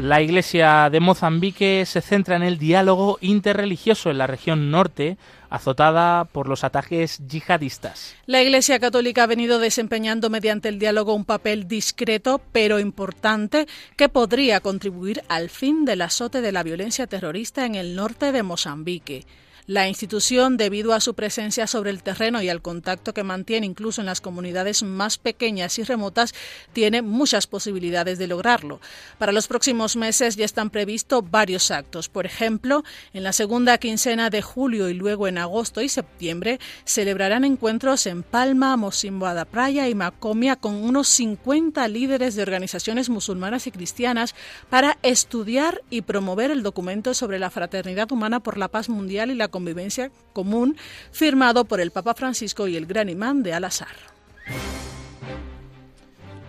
La 0.00 0.22
Iglesia 0.22 0.90
de 0.90 1.00
Mozambique 1.00 1.84
se 1.84 2.00
centra 2.00 2.36
en 2.36 2.44
el 2.44 2.56
diálogo 2.56 3.18
interreligioso 3.20 4.10
en 4.10 4.18
la 4.18 4.28
región 4.28 4.70
norte, 4.70 5.16
azotada 5.50 6.24
por 6.24 6.48
los 6.48 6.62
ataques 6.62 7.18
yihadistas. 7.26 8.14
La 8.26 8.40
Iglesia 8.40 8.78
Católica 8.78 9.24
ha 9.24 9.26
venido 9.26 9.58
desempeñando 9.58 10.30
mediante 10.30 10.68
el 10.68 10.78
diálogo 10.78 11.14
un 11.14 11.24
papel 11.24 11.66
discreto 11.66 12.40
pero 12.52 12.78
importante 12.78 13.66
que 13.96 14.08
podría 14.08 14.60
contribuir 14.60 15.24
al 15.28 15.50
fin 15.50 15.84
del 15.84 16.02
azote 16.02 16.42
de 16.42 16.52
la 16.52 16.62
violencia 16.62 17.08
terrorista 17.08 17.66
en 17.66 17.74
el 17.74 17.96
norte 17.96 18.30
de 18.30 18.44
Mozambique. 18.44 19.26
La 19.68 19.86
institución, 19.86 20.56
debido 20.56 20.94
a 20.94 21.00
su 21.00 21.12
presencia 21.12 21.66
sobre 21.66 21.90
el 21.90 22.02
terreno 22.02 22.40
y 22.40 22.48
al 22.48 22.62
contacto 22.62 23.12
que 23.12 23.22
mantiene 23.22 23.66
incluso 23.66 24.00
en 24.00 24.06
las 24.06 24.22
comunidades 24.22 24.82
más 24.82 25.18
pequeñas 25.18 25.78
y 25.78 25.82
remotas, 25.82 26.32
tiene 26.72 27.02
muchas 27.02 27.46
posibilidades 27.46 28.16
de 28.16 28.28
lograrlo. 28.28 28.80
Para 29.18 29.30
los 29.30 29.46
próximos 29.46 29.94
meses 29.94 30.36
ya 30.36 30.46
están 30.46 30.70
previstos 30.70 31.30
varios 31.30 31.70
actos. 31.70 32.08
Por 32.08 32.24
ejemplo, 32.24 32.82
en 33.12 33.24
la 33.24 33.34
segunda 33.34 33.76
quincena 33.76 34.30
de 34.30 34.40
julio 34.40 34.88
y 34.88 34.94
luego 34.94 35.28
en 35.28 35.36
agosto 35.36 35.82
y 35.82 35.90
septiembre 35.90 36.60
celebrarán 36.86 37.44
encuentros 37.44 38.06
en 38.06 38.22
Palma, 38.22 38.74
Mosimboa 38.78 39.34
da 39.34 39.44
Praia 39.44 39.86
y 39.90 39.94
Macomia 39.94 40.56
con 40.56 40.76
unos 40.76 41.08
50 41.08 41.86
líderes 41.88 42.36
de 42.36 42.42
organizaciones 42.42 43.10
musulmanas 43.10 43.66
y 43.66 43.70
cristianas 43.70 44.34
para 44.70 44.96
estudiar 45.02 45.82
y 45.90 46.00
promover 46.00 46.50
el 46.50 46.62
documento 46.62 47.12
sobre 47.12 47.38
la 47.38 47.50
fraternidad 47.50 48.10
humana 48.10 48.40
por 48.40 48.56
la 48.56 48.68
paz 48.68 48.88
mundial 48.88 49.30
y 49.30 49.34
la 49.34 49.48
convivencia 49.58 50.12
común 50.32 50.76
firmado 51.10 51.64
por 51.64 51.80
el 51.80 51.90
Papa 51.90 52.14
Francisco 52.14 52.68
y 52.68 52.76
el 52.76 52.86
gran 52.86 53.08
imán 53.08 53.42
de 53.42 53.54
Al-Azhar. 53.54 53.96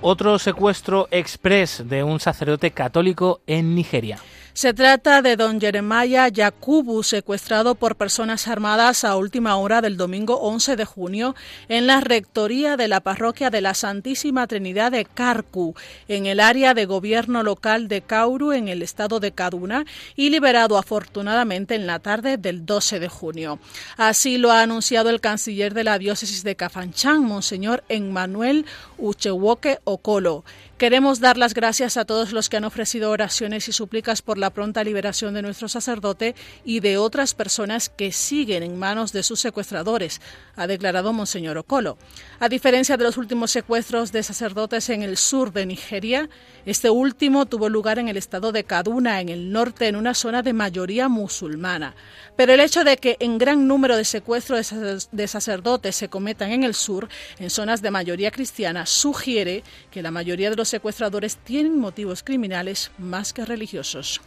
Otro 0.01 0.38
secuestro 0.38 1.07
express 1.10 1.84
de 1.89 2.03
un 2.03 2.20
sacerdote 2.20 2.70
católico 2.72 3.41
en 3.47 3.74
Nigeria. 3.74 4.20
Se 4.60 4.74
trata 4.74 5.22
de 5.22 5.38
don 5.38 5.62
Jeremiah 5.62 6.28
Yakubu, 6.28 7.01
secuestrado 7.01 7.76
por 7.76 7.95
personas 7.95 8.45
armadas 8.49 9.05
a 9.05 9.16
última 9.16 9.55
hora 9.55 9.80
del 9.80 9.95
domingo 9.95 10.36
11 10.41 10.76
de 10.76 10.84
junio 10.84 11.34
en 11.70 11.88
la 11.88 12.01
rectoría 12.01 12.76
de 12.76 12.89
la 12.89 12.99
parroquia 12.99 13.49
de 13.51 13.62
la 13.62 13.74
Santísima 13.74 14.47
Trinidad 14.47 14.91
de 14.91 15.05
Karku, 15.05 15.76
en 16.10 16.26
el 16.26 16.41
área 16.41 16.74
de 16.74 16.86
gobierno 16.86 17.41
local 17.41 17.88
de 17.88 18.01
Kauru, 18.01 18.51
en 18.51 18.68
el 18.68 18.82
estado 18.82 19.22
de 19.22 19.32
Kaduna, 19.32 19.86
y 20.18 20.30
liberado 20.30 20.78
afortunadamente 20.78 21.76
en 21.76 21.88
la 21.88 21.99
tarde 21.99 22.36
del 22.36 22.66
12 22.66 22.99
de 22.99 23.07
junio. 23.07 23.60
Así 23.95 24.38
lo 24.38 24.51
ha 24.51 24.62
anunciado 24.62 25.10
el 25.10 25.22
canciller 25.22 25.74
de 25.74 25.86
la 25.86 25.97
diócesis 25.97 26.43
de 26.43 26.57
Cafanchán, 26.57 27.24
Monseñor 27.24 27.86
Emmanuel 27.88 28.66
Uchewoke 28.97 29.80
Okolo. 29.86 30.43
Queremos 30.80 31.19
dar 31.19 31.36
las 31.36 31.53
gracias 31.53 31.97
a 31.97 32.05
todos 32.05 32.32
los 32.32 32.47
que 32.47 32.55
han 32.55 32.63
ofrecido 32.63 33.11
oraciones 33.11 33.67
y 33.67 33.73
súplicas 33.73 34.21
por 34.21 34.38
la 34.38 34.49
pronta 34.51 34.82
liberación 34.82 35.34
de 35.34 35.41
nuestro 35.41 35.67
sacerdote 35.67 36.36
y 36.63 36.80
de 36.80 36.97
otras 36.97 37.34
personas 37.34 37.89
que 37.89 38.13
siguen 38.13 38.63
en 38.63 38.80
manos 38.80 39.11
de 39.11 39.23
sus 39.23 39.41
secuestradores, 39.41 40.21
ha 40.55 40.67
declarado 40.67 41.11
Monseñor 41.11 41.57
Ocolo. 41.57 41.97
A 42.39 42.47
diferencia 42.47 42.95
de 42.95 43.03
los 43.03 43.17
últimos 43.17 43.51
secuestros 43.51 44.13
de 44.13 44.23
sacerdotes 44.23 44.89
en 44.89 45.01
el 45.01 45.17
sur 45.17 45.51
de 45.51 45.65
Nigeria, 45.65 46.30
este 46.65 46.89
último 46.89 47.45
tuvo 47.45 47.67
lugar 47.67 47.99
en 47.99 48.07
el 48.07 48.15
estado 48.15 48.53
de 48.53 48.63
Kaduna, 48.63 49.19
en 49.19 49.27
el 49.27 49.51
norte, 49.51 49.89
en 49.89 49.97
una 49.97 50.13
zona 50.13 50.43
de 50.43 50.53
mayoría 50.53 51.09
musulmana. 51.09 51.93
Pero 52.40 52.54
el 52.54 52.62
hecho 52.62 52.86
de 52.86 52.96
que 52.96 53.18
en 53.20 53.38
gran 53.38 53.68
número 53.68 53.98
de 53.98 54.06
secuestros 54.06 54.74
de 55.12 55.28
sacerdotes 55.28 55.94
se 55.94 56.08
cometan 56.08 56.54
en 56.54 56.64
el 56.64 56.74
sur, 56.74 57.10
en 57.38 57.50
zonas 57.50 57.82
de 57.82 57.92
mayoría 57.92 58.32
cristiana, 58.32 58.86
sugiere 58.86 59.62
que 59.92 60.02
la 60.02 60.10
mayoría 60.10 60.50
de 60.50 60.56
los 60.56 60.70
secuestradores 60.70 61.36
tienen 61.36 61.78
motivos 61.78 62.24
criminales 62.24 62.92
más 62.98 63.34
que 63.34 63.44
religiosos. 63.44 64.22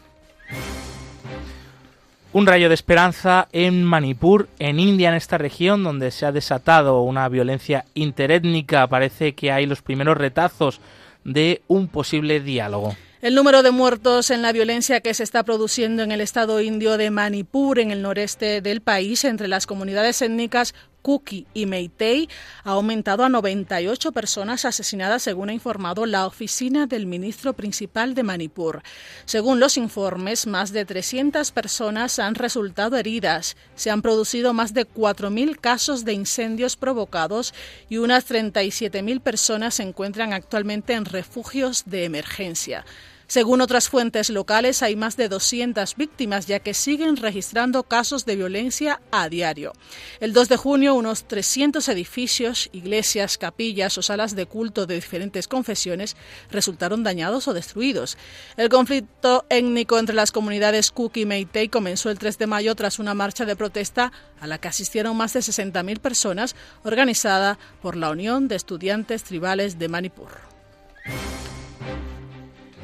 Un 2.35 2.47
rayo 2.47 2.69
de 2.69 2.75
esperanza 2.75 3.49
en 3.51 3.83
Manipur, 3.83 4.47
en 4.59 4.79
India, 4.79 5.09
en 5.09 5.15
esta 5.15 5.39
región 5.39 5.83
donde 5.83 6.11
se 6.11 6.27
ha 6.27 6.33
desatado 6.33 7.01
una 7.01 7.27
violencia 7.31 7.87
interétnica. 7.95 8.87
Parece 8.89 9.35
que 9.35 9.53
hay 9.53 9.65
los 9.65 9.81
primeros 9.81 10.19
retazos 10.19 10.83
de 11.25 11.63
un 11.67 11.89
posible 11.89 12.41
diálogo. 12.41 12.95
El 13.23 13.37
número 13.37 13.63
de 13.63 13.71
muertos 13.71 14.33
en 14.33 14.43
la 14.43 14.51
violencia 14.51 15.01
que 15.01 15.15
se 15.15 15.23
está 15.23 15.45
produciendo 15.45 16.03
en 16.03 16.11
el 16.11 16.21
estado 16.21 16.61
indio 16.61 16.99
de 16.99 17.13
Manipur, 17.13 17.79
en 17.79 17.93
el 17.93 18.03
noreste 18.03 18.61
del 18.61 18.81
país, 18.81 19.23
entre 19.23 19.47
las 19.47 19.65
comunidades 19.65 20.21
étnicas 20.23 20.75
Kuki 21.03 21.47
y 21.55 21.67
Meitei 21.67 22.29
ha 22.65 22.71
aumentado 22.71 23.25
a 23.25 23.29
98 23.29 24.11
personas 24.11 24.65
asesinadas, 24.65 25.23
según 25.23 25.51
ha 25.51 25.53
informado 25.53 26.05
la 26.05 26.27
oficina 26.27 26.89
del 26.89 27.07
ministro 27.07 27.53
principal 27.53 28.15
de 28.15 28.25
Manipur. 28.25 28.83
Según 29.25 29.61
los 29.61 29.77
informes, 29.77 30.49
más 30.49 30.73
de 30.73 30.85
300 30.85 31.53
personas 31.53 32.19
han 32.19 32.35
resultado 32.35 32.97
heridas. 32.97 33.57
Se 33.77 33.91
han 33.91 34.03
producido 34.03 34.53
más 34.53 34.75
de 34.75 34.85
4.000 34.85 35.61
casos 35.61 36.05
de 36.05 36.13
incendios 36.13 36.77
provocados 36.77 37.55
y 37.89 37.99
unas 37.99 38.29
37.000 38.29 39.21
personas 39.21 39.75
se 39.75 39.85
encuentran 39.85 40.33
actualmente 40.33 40.95
en 40.95 41.05
refugios 41.05 41.85
de 41.87 42.05
emergencia. 42.05 42.85
Según 43.33 43.63
otras 43.63 43.89
fuentes 43.89 44.29
locales, 44.29 44.83
hay 44.83 44.95
más 44.95 45.17
de 45.17 45.31
200 45.31 45.97
víctimas, 45.97 46.47
ya 46.47 46.61
que 46.61 46.75
siguen 46.75 47.17
registrando 47.17 47.83
casos 47.83 48.27
de 48.27 48.37
violencia 48.37 49.01
a 49.11 49.31
diario. 49.31 49.73
El 50.21 50.35
2 50.35 50.51
de 50.51 50.59
junio, 50.59 50.95
unos 50.95 51.25
300 51.25 51.89
edificios, 51.89 52.69
iglesias, 52.75 53.39
capillas 53.39 53.97
o 53.97 54.03
salas 54.03 54.37
de 54.37 54.45
culto 54.45 54.85
de 54.85 54.97
diferentes 54.97 55.49
confesiones 55.49 56.15
resultaron 56.51 57.05
dañados 57.05 57.49
o 57.49 57.55
destruidos. 57.55 58.19
El 58.59 58.69
conflicto 58.69 59.47
étnico 59.49 59.99
entre 59.99 60.15
las 60.15 60.31
comunidades 60.31 60.91
Cook 60.91 61.17
y 61.17 61.25
Meitei 61.25 61.71
comenzó 61.71 62.11
el 62.11 62.19
3 62.19 62.37
de 62.37 62.47
mayo 62.47 62.75
tras 62.75 62.99
una 62.99 63.15
marcha 63.15 63.47
de 63.47 63.57
protesta 63.57 64.13
a 64.41 64.47
la 64.47 64.59
que 64.59 64.69
asistieron 64.69 65.17
más 65.17 65.33
de 65.33 65.41
60.000 65.41 66.01
personas, 66.01 66.55
organizada 66.85 67.59
por 67.81 67.97
la 67.97 68.11
Unión 68.11 68.47
de 68.47 68.57
Estudiantes 68.57 69.25
Tribales 69.25 69.79
de 69.79 69.89
Manipur. 69.89 70.53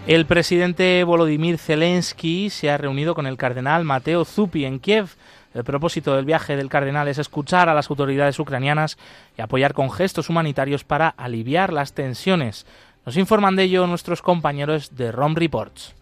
El 0.08 0.24
presidente 0.24 1.04
Volodymyr 1.04 1.58
Zelensky 1.58 2.48
se 2.48 2.70
ha 2.70 2.78
reunido 2.78 3.14
con 3.14 3.26
el 3.26 3.36
cardenal 3.36 3.84
Mateo 3.84 4.24
Zuppi 4.24 4.64
en 4.64 4.80
Kiev. 4.80 5.10
El 5.52 5.64
propósito 5.64 6.16
del 6.16 6.24
viaje 6.24 6.56
del 6.56 6.70
cardenal 6.70 7.08
es 7.08 7.18
escuchar 7.18 7.68
a 7.68 7.74
las 7.74 7.90
autoridades 7.90 8.38
ucranianas 8.38 8.96
y 9.36 9.42
apoyar 9.42 9.74
con 9.74 9.90
gestos 9.90 10.30
humanitarios 10.30 10.82
para 10.82 11.10
aliviar 11.10 11.74
las 11.74 11.92
tensiones. 11.92 12.64
Nos 13.04 13.18
informan 13.18 13.54
de 13.54 13.64
ello 13.64 13.86
nuestros 13.86 14.22
compañeros 14.22 14.96
de 14.96 15.12
ROM 15.12 15.34
Reports. 15.34 15.94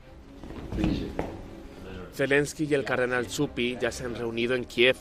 Zelensky 2.15 2.69
y 2.71 2.75
el 2.75 2.85
cardenal 2.85 3.27
Zuppi 3.27 3.77
ya 3.81 3.91
se 3.91 4.05
han 4.05 4.15
reunido 4.15 4.55
en 4.55 4.67
Kiev 4.67 4.97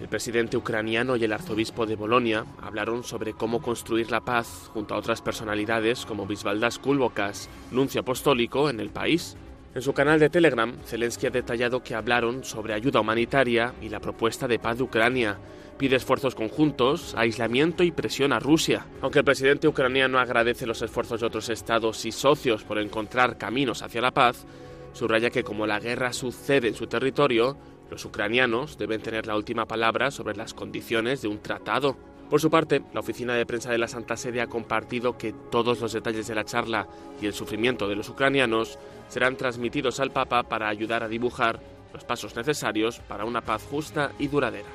el 0.00 0.08
presidente 0.08 0.56
ucraniano 0.56 1.16
y 1.16 1.24
el 1.24 1.32
arzobispo 1.32 1.86
de 1.86 1.96
Bolonia 1.96 2.44
hablaron 2.60 3.04
sobre 3.04 3.32
cómo 3.32 3.62
construir 3.62 4.10
la 4.10 4.20
paz 4.20 4.70
junto 4.72 4.94
a 4.94 4.98
otras 4.98 5.22
personalidades 5.22 6.04
como 6.04 6.26
Bisbaldas 6.26 6.78
Kulbokas, 6.78 7.48
nuncio 7.70 8.00
apostólico 8.00 8.68
en 8.70 8.80
el 8.80 8.90
país. 8.90 9.36
En 9.74 9.82
su 9.82 9.92
canal 9.92 10.20
de 10.20 10.30
Telegram, 10.30 10.72
Zelensky 10.84 11.26
ha 11.26 11.30
detallado 11.30 11.82
que 11.82 11.94
hablaron 11.94 12.44
sobre 12.44 12.74
ayuda 12.74 13.00
humanitaria 13.00 13.74
y 13.82 13.88
la 13.88 14.00
propuesta 14.00 14.46
de 14.46 14.58
paz 14.58 14.78
de 14.78 14.84
Ucrania. 14.84 15.38
Pide 15.78 15.96
esfuerzos 15.96 16.36
conjuntos, 16.36 17.14
aislamiento 17.16 17.82
y 17.82 17.90
presión 17.90 18.32
a 18.32 18.38
Rusia. 18.38 18.86
Aunque 19.02 19.18
el 19.18 19.24
presidente 19.24 19.66
ucraniano 19.66 20.20
agradece 20.20 20.66
los 20.66 20.80
esfuerzos 20.82 21.20
de 21.20 21.26
otros 21.26 21.48
estados 21.48 22.04
y 22.04 22.12
socios 22.12 22.62
por 22.62 22.78
encontrar 22.78 23.36
caminos 23.36 23.82
hacia 23.82 24.00
la 24.00 24.12
paz, 24.12 24.46
subraya 24.92 25.30
que 25.30 25.42
como 25.42 25.66
la 25.66 25.80
guerra 25.80 26.12
sucede 26.12 26.68
en 26.68 26.76
su 26.76 26.86
territorio, 26.86 27.56
los 27.90 28.04
ucranianos 28.04 28.78
deben 28.78 29.02
tener 29.02 29.26
la 29.26 29.36
última 29.36 29.66
palabra 29.66 30.10
sobre 30.10 30.36
las 30.36 30.54
condiciones 30.54 31.22
de 31.22 31.28
un 31.28 31.40
tratado. 31.40 31.96
Por 32.30 32.40
su 32.40 32.50
parte, 32.50 32.82
la 32.92 33.00
oficina 33.00 33.34
de 33.34 33.46
prensa 33.46 33.70
de 33.70 33.78
la 33.78 33.88
Santa 33.88 34.16
Sede 34.16 34.40
ha 34.40 34.46
compartido 34.46 35.18
que 35.18 35.34
todos 35.50 35.80
los 35.80 35.92
detalles 35.92 36.26
de 36.26 36.34
la 36.34 36.44
charla 36.44 36.88
y 37.20 37.26
el 37.26 37.34
sufrimiento 37.34 37.86
de 37.86 37.96
los 37.96 38.08
ucranianos 38.08 38.78
serán 39.08 39.36
transmitidos 39.36 40.00
al 40.00 40.10
Papa 40.10 40.42
para 40.42 40.68
ayudar 40.68 41.02
a 41.02 41.08
dibujar 41.08 41.60
los 41.92 42.04
pasos 42.04 42.34
necesarios 42.34 42.98
para 43.00 43.24
una 43.24 43.42
paz 43.42 43.66
justa 43.70 44.12
y 44.18 44.26
duradera. 44.28 44.68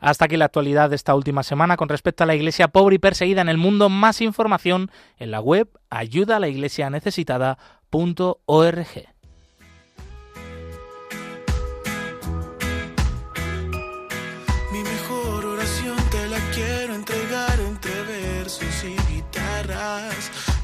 Hasta 0.00 0.24
aquí 0.24 0.36
la 0.36 0.46
actualidad 0.46 0.90
de 0.90 0.96
esta 0.96 1.14
última 1.14 1.42
semana 1.42 1.76
con 1.76 1.88
respecto 1.88 2.24
a 2.24 2.26
la 2.26 2.34
iglesia 2.34 2.68
pobre 2.68 2.96
y 2.96 2.98
perseguida 2.98 3.40
en 3.42 3.48
el 3.48 3.58
mundo. 3.58 3.88
Más 3.88 4.20
información 4.20 4.90
en 5.18 5.30
la 5.30 5.40
web 5.40 5.68
ayuda 5.90 6.36
a 6.36 6.40
la 6.40 6.48
iglesia 6.48 6.90
necesitada.org. 6.90 7.56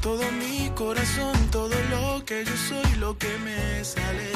Todo 0.03 0.22
mi 0.30 0.70
corazón, 0.76 1.34
todo 1.51 1.74
lo 1.91 2.24
que 2.24 2.45
yo 2.45 2.57
soy, 2.57 3.01
lo 3.01 3.18
que 3.18 3.37
me 3.39 3.82
sale 3.82 4.36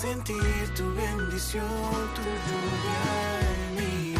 Sentir 0.00 0.74
tu 0.76 0.84
bendición, 0.94 1.64
tu 2.14 2.22
lluvia 2.46 3.00
en 3.50 3.74
mí. 3.76 4.14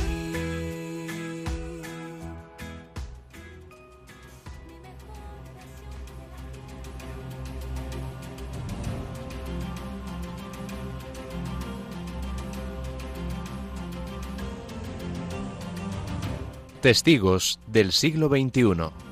Testigos 16.81 17.61
del 17.69 17.93
siglo 17.93 18.29
XXI. 18.29 19.08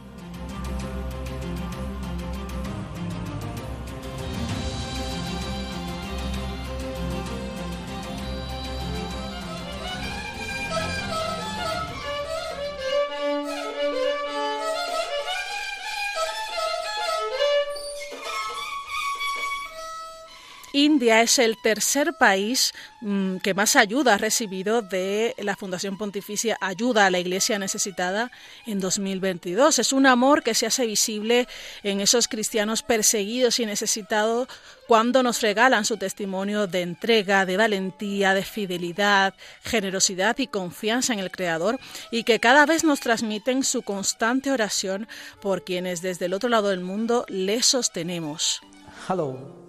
Es 21.23 21.39
el 21.39 21.57
tercer 21.57 22.13
país 22.13 22.75
mm, 23.01 23.39
que 23.39 23.55
más 23.55 23.75
ayuda 23.75 24.15
ha 24.15 24.19
recibido 24.19 24.83
de 24.83 25.35
la 25.39 25.57
Fundación 25.57 25.97
Pontificia 25.97 26.59
Ayuda 26.61 27.07
a 27.07 27.11
la 27.11 27.19
Iglesia 27.19 27.59
Necesitada 27.59 28.31
en 28.67 28.81
2022. 28.81 29.79
Es 29.79 29.95
un 29.95 30.05
amor 30.05 30.43
que 30.43 30.53
se 30.53 30.67
hace 30.67 30.85
visible 30.85 31.49
en 31.83 32.03
esos 32.03 32.29
cristianos 32.29 32.83
perseguidos 32.83 33.61
y 33.61 33.65
necesitados 33.65 34.49
cuando 34.87 35.23
nos 35.23 35.41
regalan 35.41 35.87
su 35.87 35.97
testimonio 35.97 36.67
de 36.67 36.83
entrega, 36.83 37.47
de 37.47 37.57
valentía, 37.57 38.35
de 38.35 38.45
fidelidad, 38.45 39.33
generosidad 39.63 40.37
y 40.39 40.49
confianza 40.49 41.15
en 41.15 41.21
el 41.21 41.31
Creador 41.31 41.81
y 42.11 42.25
que 42.25 42.41
cada 42.41 42.67
vez 42.67 42.85
nos 42.85 43.01
transmiten 43.01 43.65
su 43.65 43.81
constante 43.81 44.51
oración 44.51 45.09
por 45.41 45.65
quienes 45.65 46.03
desde 46.03 46.27
el 46.27 46.35
otro 46.35 46.51
lado 46.51 46.69
del 46.69 46.81
mundo 46.81 47.25
les 47.29 47.65
sostenemos. 47.65 48.61
Hello, 49.09 49.66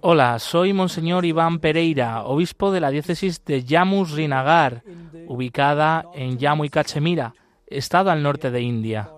Hola, 0.00 0.38
soy 0.38 0.72
Monseñor 0.72 1.24
Iván 1.24 1.60
Pereira, 1.60 2.24
obispo 2.24 2.72
de 2.72 2.80
la 2.80 2.90
diócesis 2.90 3.44
de 3.44 3.64
Jammu 3.66 4.06
Srinagar, 4.06 4.82
ubicada 5.28 6.04
en 6.14 6.38
Jammu 6.38 6.64
y 6.64 6.68
Cachemira, 6.68 7.34
estado 7.66 8.10
al 8.10 8.22
norte 8.22 8.50
de 8.50 8.60
India. 8.60 9.10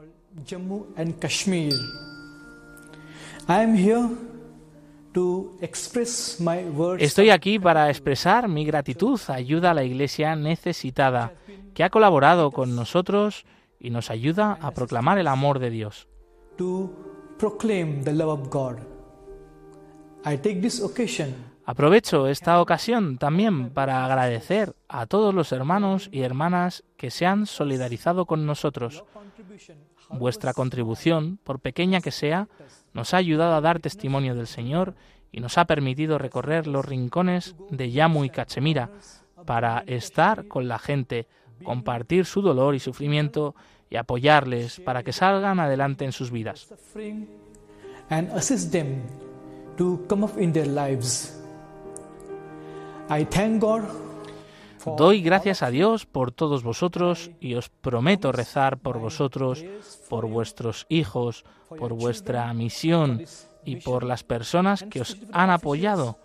Estoy 6.99 7.31
aquí 7.31 7.59
para 7.59 7.91
expresar 7.91 8.49
mi 8.49 8.65
gratitud 8.65 9.21
ayuda 9.29 9.71
a 9.71 9.75
la 9.75 9.85
iglesia 9.85 10.37
necesitada, 10.37 11.33
que 11.75 11.85
ha 11.85 11.91
colaborado 11.91 12.51
con 12.51 12.77
nosotros 12.77 13.45
y 13.81 13.91
nos 13.91 14.11
ayuda 14.11 14.59
a 14.61 14.73
proclamar 14.73 15.19
el 15.19 15.29
amor 15.29 15.59
de 15.59 15.71
Dios. 15.71 16.07
God. 17.43 18.79
I 20.25 20.39
Aprovecho 21.65 22.29
esta 22.29 22.61
ocasión 22.61 23.19
también 23.19 23.71
para 23.71 24.05
agradecer 24.05 24.77
a 24.89 25.07
todos 25.07 25.35
los 25.35 25.51
hermanos 25.51 26.09
y 26.13 26.21
hermanas 26.21 26.85
que 26.97 27.11
se 27.11 27.27
han 27.27 27.47
solidarizado 27.47 28.27
con 28.27 28.47
nosotros. 28.47 29.03
Vuestra 30.11 30.55
contribución, 30.55 31.41
por 31.43 31.59
pequeña 31.59 32.01
que 32.01 32.13
sea, 32.13 32.47
nos 32.93 33.13
ha 33.13 33.17
ayudado 33.17 33.57
a 33.57 33.61
dar 33.61 33.81
testimonio 33.81 34.37
del 34.37 34.47
Señor 34.47 34.95
y 35.33 35.41
nos 35.41 35.59
ha 35.59 35.65
permitido 35.65 36.19
recorrer 36.19 36.69
los 36.69 36.85
rincones 36.85 37.57
de 37.71 37.91
Yamu 37.91 38.25
y 38.25 38.31
Cachemira 38.31 38.91
para 39.47 39.83
estar 39.89 40.47
con 40.47 40.69
la 40.69 40.79
gente, 40.79 41.27
compartir 41.65 42.25
su 42.25 42.41
dolor 42.41 42.77
y 42.77 42.79
sufrimiento 42.79 43.57
y 43.93 43.97
apoyarles 43.97 44.81
para 44.81 45.03
que 45.03 45.13
salgan 45.13 45.61
adelante 45.61 46.07
en 46.07 46.13
sus 46.13 46.31
vidas. 46.31 46.73
Doy 54.97 55.23
gracias 55.23 55.63
a 55.63 55.71
Dios 55.71 56.07
por 56.07 56.33
todos 56.33 56.63
vosotros 56.63 57.31
y 57.39 57.55
os 57.55 57.69
prometo 57.69 58.33
rezar 58.33 58.79
por 58.79 58.99
vosotros, 58.99 59.63
por 60.09 60.27
vuestros 60.27 60.87
hijos, 60.89 61.45
por 61.69 61.93
vuestra 61.93 62.53
misión 62.55 63.23
y 63.67 63.77
por 63.77 64.05
las 64.05 64.25
personas 64.25 64.85
que 64.85 65.03
os 65.03 65.19
han 65.33 65.51
apoyado. 65.51 66.19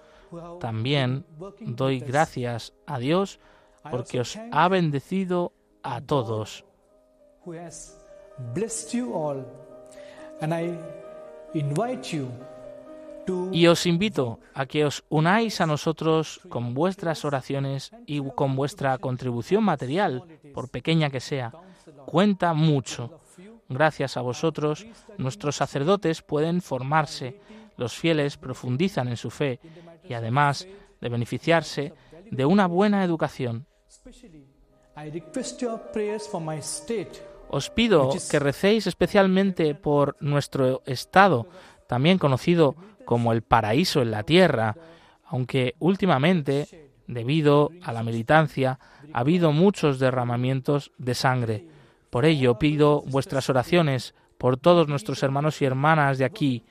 También 0.61 1.26
doy 1.59 1.99
gracias 1.99 2.74
a 2.86 2.97
Dios 2.97 3.41
porque 3.91 4.22
os 4.22 4.39
ha 4.53 4.70
bendecido 4.70 5.51
a 5.84 5.99
todos. 5.99 6.66
Who 7.48 7.58
has 7.58 7.95
blessed 8.54 8.93
you 8.93 9.14
all. 9.14 9.45
And 10.41 10.54
I 10.54 10.78
invite 11.54 12.16
you 12.16 12.28
to 13.26 13.50
Y 13.52 13.68
os 13.68 13.86
invito 13.86 14.39
a 14.54 14.66
que 14.66 14.86
os 14.86 15.04
unáis 15.10 15.62
a 15.62 15.66
nosotros 15.66 16.41
con 16.50 16.74
vuestras 16.74 17.24
oraciones 17.26 17.91
y 18.06 18.22
con 18.36 18.56
vuestra 18.56 18.98
contribución 18.98 19.64
material, 19.64 20.24
por 20.54 20.70
pequeña 20.70 21.10
que 21.10 21.20
sea. 21.20 21.52
Cuenta 22.06 22.54
mucho. 22.54 23.22
Gracias 23.70 24.18
a 24.18 24.22
vosotros, 24.22 24.86
nuestros 25.18 25.56
sacerdotes 25.56 26.22
pueden 26.22 26.62
formarse, 26.62 27.39
los 27.78 27.95
fieles 27.95 28.38
profundizan 28.38 29.08
en 29.08 29.18
su 29.18 29.30
fe 29.30 29.60
y 30.08 30.14
además 30.14 30.68
de 31.02 31.10
beneficiarse 31.10 31.93
de 32.32 32.45
una 32.45 32.68
buena 32.68 33.04
educación. 33.04 33.66
Os 37.50 37.70
pido 37.70 38.10
que 38.30 38.39
recéis 38.39 38.88
especialmente 38.88 39.76
por 39.76 40.16
nuestro 40.20 40.82
estado, 40.86 41.48
también 41.88 42.18
conocido 42.18 42.76
como 43.06 43.32
el 43.32 43.41
paraíso 43.41 44.02
en 44.02 44.12
la 44.12 44.24
tierra, 44.24 44.76
aunque 45.26 45.76
últimamente, 45.80 46.91
debido 47.08 47.72
a 47.84 47.93
la 47.93 48.04
militancia, 48.04 48.80
ha 49.14 49.20
habido 49.20 49.52
muchos 49.52 50.00
derramamientos 50.00 50.91
de 50.98 51.16
sangre. 51.16 51.66
Por 52.10 52.26
ello 52.26 52.60
pido 52.60 53.02
vuestras 53.08 53.50
oraciones 53.50 54.14
por 54.38 54.58
todos 54.58 54.88
nuestros 54.88 55.24
hermanos 55.24 55.62
y 55.62 55.66
hermanas 55.66 56.18
de 56.18 56.26
aquí. 56.26 56.64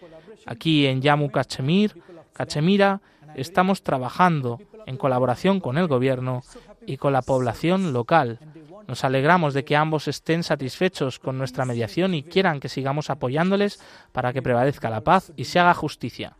Aquí 0.45 0.87
en 0.87 1.01
Yamu 1.01 1.31
Cachemir, 1.31 2.01
Cachemira, 2.33 3.01
estamos 3.37 3.82
trabajando 3.82 4.59
en 4.87 4.97
colaboración 4.97 5.61
con 5.61 5.78
el 5.78 5.87
gobierno 5.87 6.43
y 6.87 6.97
con 6.97 7.12
la 7.12 7.22
población 7.22 7.93
local. 7.93 8.41
Nos 8.89 9.05
alegramos 9.05 9.53
de 9.53 9.64
que 9.64 9.76
ambos 9.76 10.09
estén 10.09 10.43
satisfechos 10.43 11.18
con 11.18 11.39
nuestra 11.39 11.64
mediación 11.64 12.14
y 12.14 12.22
quieran 12.22 12.61
que 12.61 12.68
sigamos 12.68 13.11
apoyándoles 13.11 13.80
para 14.12 14.32
que 14.32 14.43
prevalezca 14.43 14.91
la 14.91 15.03
paz 15.03 15.32
y 15.37 15.45
se 15.45 15.59
haga 15.59 15.74
justicia. 15.74 16.37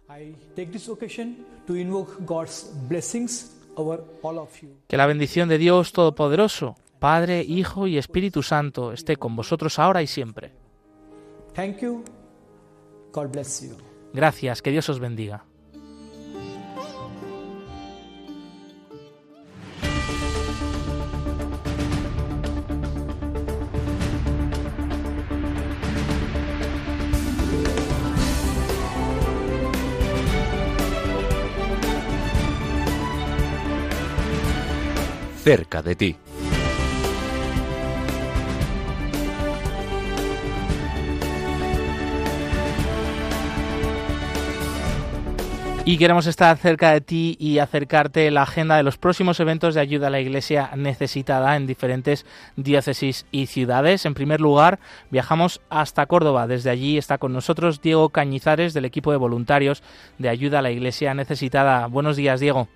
Que 4.87 4.97
la 4.97 5.07
bendición 5.07 5.49
de 5.49 5.59
Dios 5.59 5.93
Todopoderoso, 5.93 6.77
Padre, 6.99 7.43
Hijo 7.43 7.87
y 7.87 7.99
Espíritu 7.99 8.43
Santo, 8.43 8.93
esté 8.93 9.17
con 9.17 9.37
vosotros 9.37 9.79
ahora 9.79 10.03
y 10.03 10.07
siempre. 10.07 10.53
Gracias, 14.13 14.63
que 14.63 14.71
Dios 14.71 14.89
os 14.89 15.01
bendiga. 15.01 15.45
Cerca 35.47 35.81
de 35.81 35.95
ti. 35.95 36.17
Y 45.85 45.99
queremos 45.99 46.27
estar 46.27 46.57
cerca 46.57 46.91
de 46.91 47.01
ti 47.01 47.37
y 47.39 47.61
acercarte 47.61 48.29
la 48.33 48.43
agenda 48.43 48.77
de 48.77 48.83
los 48.83 48.99
próximos 48.99 49.39
eventos 49.39 49.77
de 49.77 49.81
ayuda 49.83 50.09
a 50.09 50.11
la 50.11 50.19
Iglesia 50.19 50.73
necesitada 50.75 51.55
en 51.55 51.69
diferentes 51.69 52.27
diócesis 52.57 53.25
y 53.31 53.47
ciudades. 53.47 54.05
En 54.05 54.15
primer 54.15 54.41
lugar, 54.41 54.81
viajamos 55.13 55.61
hasta 55.71 56.07
Córdoba. 56.07 56.49
Desde 56.49 56.71
allí 56.71 56.99
está 56.99 57.19
con 57.19 57.33
nosotros 57.33 57.81
Diego 57.81 58.09
Cañizares 58.09 58.75
del 58.75 58.85
equipo 58.85 59.13
de 59.13 59.19
voluntarios 59.19 59.85
de 60.19 60.29
ayuda 60.29 60.59
a 60.59 60.63
la 60.63 60.73
Iglesia 60.73 61.15
necesitada. 61.15 61.87
Buenos 61.87 62.17
días, 62.17 62.41
Diego. 62.41 62.67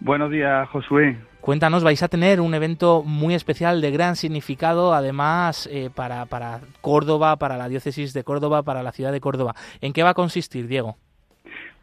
Buenos 0.00 0.30
días, 0.30 0.68
Josué. 0.68 1.16
Cuéntanos, 1.40 1.84
vais 1.84 2.02
a 2.02 2.08
tener 2.08 2.40
un 2.40 2.54
evento 2.54 3.02
muy 3.04 3.34
especial 3.34 3.80
de 3.80 3.90
gran 3.90 4.16
significado, 4.16 4.94
además, 4.94 5.68
eh, 5.72 5.90
para, 5.94 6.26
para 6.26 6.60
Córdoba, 6.80 7.36
para 7.36 7.56
la 7.56 7.68
diócesis 7.68 8.12
de 8.12 8.24
Córdoba, 8.24 8.62
para 8.62 8.82
la 8.82 8.92
ciudad 8.92 9.12
de 9.12 9.20
Córdoba. 9.20 9.54
¿En 9.80 9.92
qué 9.92 10.02
va 10.02 10.10
a 10.10 10.14
consistir, 10.14 10.66
Diego? 10.66 10.96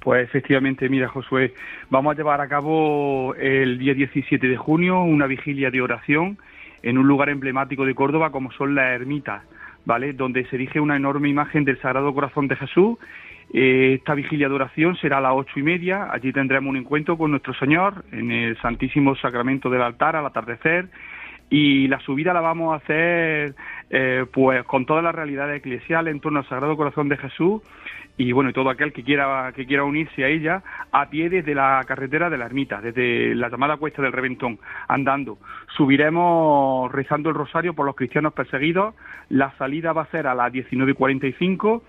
Pues 0.04 0.28
efectivamente, 0.28 0.90
mira 0.90 1.08
Josué, 1.08 1.54
vamos 1.90 2.14
a 2.14 2.18
llevar 2.18 2.42
a 2.42 2.50
cabo 2.50 3.36
el 3.36 3.80
día 3.80 3.94
17 3.94 4.48
de 4.48 4.58
junio 4.58 5.02
una 5.02 5.28
vigilia 5.28 5.72
de 5.72 5.82
oración 5.82 6.38
en 6.82 6.98
un 6.98 7.08
lugar 7.08 7.30
emblemático 7.30 7.86
de 7.86 7.96
Córdoba 7.96 8.30
como 8.32 8.52
son 8.52 8.76
las 8.76 8.94
ermitas, 8.94 9.44
¿vale? 9.86 10.12
Donde 10.12 10.46
se 10.50 10.58
erige 10.58 10.82
una 10.82 10.98
enorme 10.98 11.30
imagen 11.30 11.64
del 11.64 11.80
Sagrado 11.80 12.14
Corazón 12.14 12.50
de 12.50 12.58
Jesús. 12.58 12.98
Eh, 13.52 13.96
esta 13.96 14.14
vigilia 14.14 14.48
de 14.48 14.56
oración 14.56 14.96
será 14.98 15.18
a 15.18 15.22
las 15.22 15.34
ocho 15.36 15.60
y 15.60 15.64
media. 15.64 16.08
Allí 16.12 16.32
tendremos 16.32 16.70
un 16.70 16.78
encuentro 16.78 17.18
con 17.18 17.32
nuestro 17.32 17.54
Señor 17.56 18.06
en 18.12 18.32
el 18.32 18.58
Santísimo 18.62 19.16
Sacramento 19.16 19.70
del 19.70 19.82
altar 19.82 20.16
al 20.16 20.26
atardecer 20.26 20.90
y 21.50 21.88
la 21.88 22.00
subida 22.00 22.34
la 22.34 22.42
vamos 22.42 22.74
a 22.74 22.78
hacer 22.78 23.56
eh, 23.90 24.26
pues 24.32 24.64
con 24.64 24.86
todas 24.86 25.04
las 25.04 25.14
realidades 25.14 25.58
eclesiales 25.58 26.12
en 26.12 26.20
torno 26.20 26.40
al 26.40 26.48
Sagrado 26.48 26.76
Corazón 26.76 27.10
de 27.10 27.18
Jesús 27.18 27.62
y 28.18 28.32
bueno, 28.32 28.52
y 28.52 28.54
todo 28.54 28.70
aquel 28.70 28.94
que 28.94 29.04
quiera 29.04 29.52
que 29.56 29.66
quiera 29.66 29.84
unirse 29.84 30.24
a 30.24 30.28
ella 30.28 30.64
a 30.92 31.10
pie 31.10 31.30
desde 31.30 31.56
la 31.56 31.84
carretera 31.88 32.30
de 32.30 32.38
la 32.38 32.46
ermita, 32.46 32.80
desde 32.80 33.34
la 33.34 33.50
llamada 33.50 33.78
Cuesta 33.78 34.02
del 34.04 34.12
Reventón, 34.12 34.60
andando. 34.88 35.40
Subiremos 35.76 36.92
rezando 36.92 37.30
el 37.30 37.36
rosario 37.36 37.74
por 37.74 37.86
los 37.86 37.96
cristianos 37.96 38.34
perseguidos. 38.34 38.94
La 39.30 39.52
salida 39.58 39.94
va 39.94 40.04
a 40.04 40.12
ser 40.12 40.28
a 40.28 40.36
las 40.36 40.54
19.45 40.54 41.82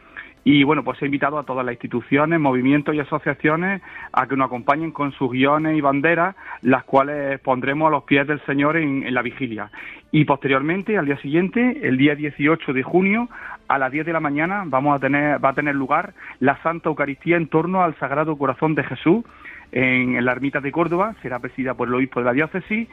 y 0.44 0.62
bueno, 0.62 0.84
pues 0.84 1.00
he 1.00 1.06
invitado 1.06 1.38
a 1.38 1.44
todas 1.44 1.64
las 1.64 1.72
instituciones, 1.72 2.38
movimientos 2.38 2.94
y 2.94 3.00
asociaciones 3.00 3.80
a 4.12 4.26
que 4.26 4.36
nos 4.36 4.46
acompañen 4.46 4.92
con 4.92 5.12
sus 5.12 5.30
guiones 5.32 5.76
y 5.76 5.80
banderas, 5.80 6.36
las 6.60 6.84
cuales 6.84 7.40
pondremos 7.40 7.88
a 7.88 7.90
los 7.90 8.04
pies 8.04 8.26
del 8.26 8.44
Señor 8.44 8.76
en, 8.76 9.12
la 9.12 9.22
vigilia. 9.22 9.70
Y 10.12 10.26
posteriormente, 10.26 10.98
al 10.98 11.06
día 11.06 11.16
siguiente, 11.16 11.80
el 11.82 11.96
día 11.96 12.14
18 12.14 12.74
de 12.74 12.82
junio, 12.82 13.28
a 13.68 13.78
las 13.78 13.90
10 13.90 14.04
de 14.04 14.12
la 14.12 14.20
mañana, 14.20 14.64
vamos 14.66 14.94
a 14.94 15.00
tener, 15.00 15.42
va 15.42 15.48
a 15.48 15.54
tener 15.54 15.74
lugar 15.74 16.12
la 16.40 16.60
Santa 16.62 16.90
Eucaristía 16.90 17.38
en 17.38 17.48
torno 17.48 17.82
al 17.82 17.98
Sagrado 17.98 18.36
Corazón 18.36 18.74
de 18.74 18.84
Jesús 18.84 19.24
en, 19.72 20.16
en 20.16 20.24
la 20.26 20.32
ermita 20.32 20.60
de 20.60 20.70
Córdoba, 20.70 21.14
será 21.22 21.38
presidida 21.38 21.72
por 21.72 21.88
el 21.88 21.94
obispo 21.94 22.20
de 22.20 22.26
la 22.26 22.32
diócesis 22.34 22.86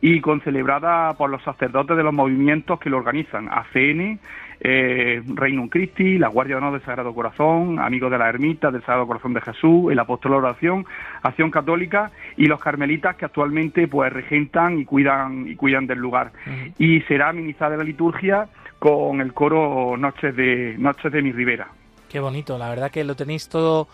y 0.00 0.20
concelebrada 0.20 1.14
por 1.14 1.30
los 1.30 1.42
sacerdotes 1.42 1.96
de 1.96 2.02
los 2.02 2.12
movimientos 2.12 2.80
que 2.80 2.90
lo 2.90 2.98
organizan, 2.98 3.48
ACN, 3.48 4.18
eh, 4.60 5.22
Reino 5.26 5.68
Christi, 5.68 6.18
la 6.18 6.28
Guardia 6.28 6.56
de 6.56 6.58
Honor 6.58 6.72
del 6.74 6.84
Sagrado 6.84 7.14
Corazón, 7.14 7.78
Amigos 7.78 8.10
de 8.10 8.18
la 8.18 8.28
Ermita 8.28 8.70
del 8.70 8.82
Sagrado 8.82 9.06
Corazón 9.06 9.34
de 9.34 9.40
Jesús, 9.40 9.92
el 9.92 9.98
Apóstol 9.98 10.32
de 10.32 10.38
Oración, 10.38 10.86
Acción 11.22 11.50
Católica 11.50 12.10
y 12.36 12.46
los 12.46 12.60
carmelitas 12.60 13.16
que 13.16 13.24
actualmente 13.24 13.88
pues 13.88 14.12
regentan 14.12 14.78
y 14.78 14.84
cuidan 14.84 15.48
y 15.48 15.56
cuidan 15.56 15.86
del 15.86 15.98
lugar. 15.98 16.32
Y 16.78 17.00
será 17.02 17.32
ministrada 17.32 17.76
la 17.76 17.84
liturgia 17.84 18.48
con 18.78 19.20
el 19.20 19.32
coro 19.32 19.96
Noches 19.96 20.34
de 20.36 20.76
Noches 20.78 21.12
de 21.12 21.22
mi 21.22 21.32
Ribera. 21.32 21.68
Qué 22.08 22.20
bonito, 22.20 22.56
la 22.56 22.68
verdad 22.68 22.90
que 22.90 23.04
lo 23.04 23.16
tenéis 23.16 23.48
todo 23.48 23.88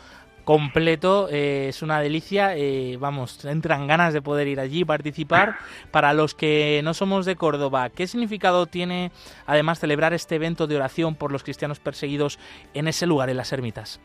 completo, 0.44 1.28
eh, 1.30 1.68
es 1.68 1.82
una 1.82 2.00
delicia, 2.00 2.56
eh, 2.56 2.96
vamos, 2.98 3.44
entran 3.44 3.86
ganas 3.86 4.12
de 4.12 4.22
poder 4.22 4.48
ir 4.48 4.60
allí 4.60 4.80
y 4.80 4.84
participar. 4.84 5.56
Para 5.90 6.12
los 6.14 6.34
que 6.34 6.80
no 6.84 6.94
somos 6.94 7.26
de 7.26 7.36
Córdoba, 7.36 7.90
¿qué 7.90 8.06
significado 8.06 8.66
tiene 8.66 9.10
además 9.46 9.78
celebrar 9.78 10.12
este 10.12 10.36
evento 10.36 10.66
de 10.66 10.76
oración 10.76 11.14
por 11.14 11.32
los 11.32 11.44
cristianos 11.44 11.80
perseguidos 11.80 12.38
en 12.74 12.88
ese 12.88 13.06
lugar, 13.06 13.30
en 13.30 13.36
las 13.36 13.52
ermitas? 13.52 14.00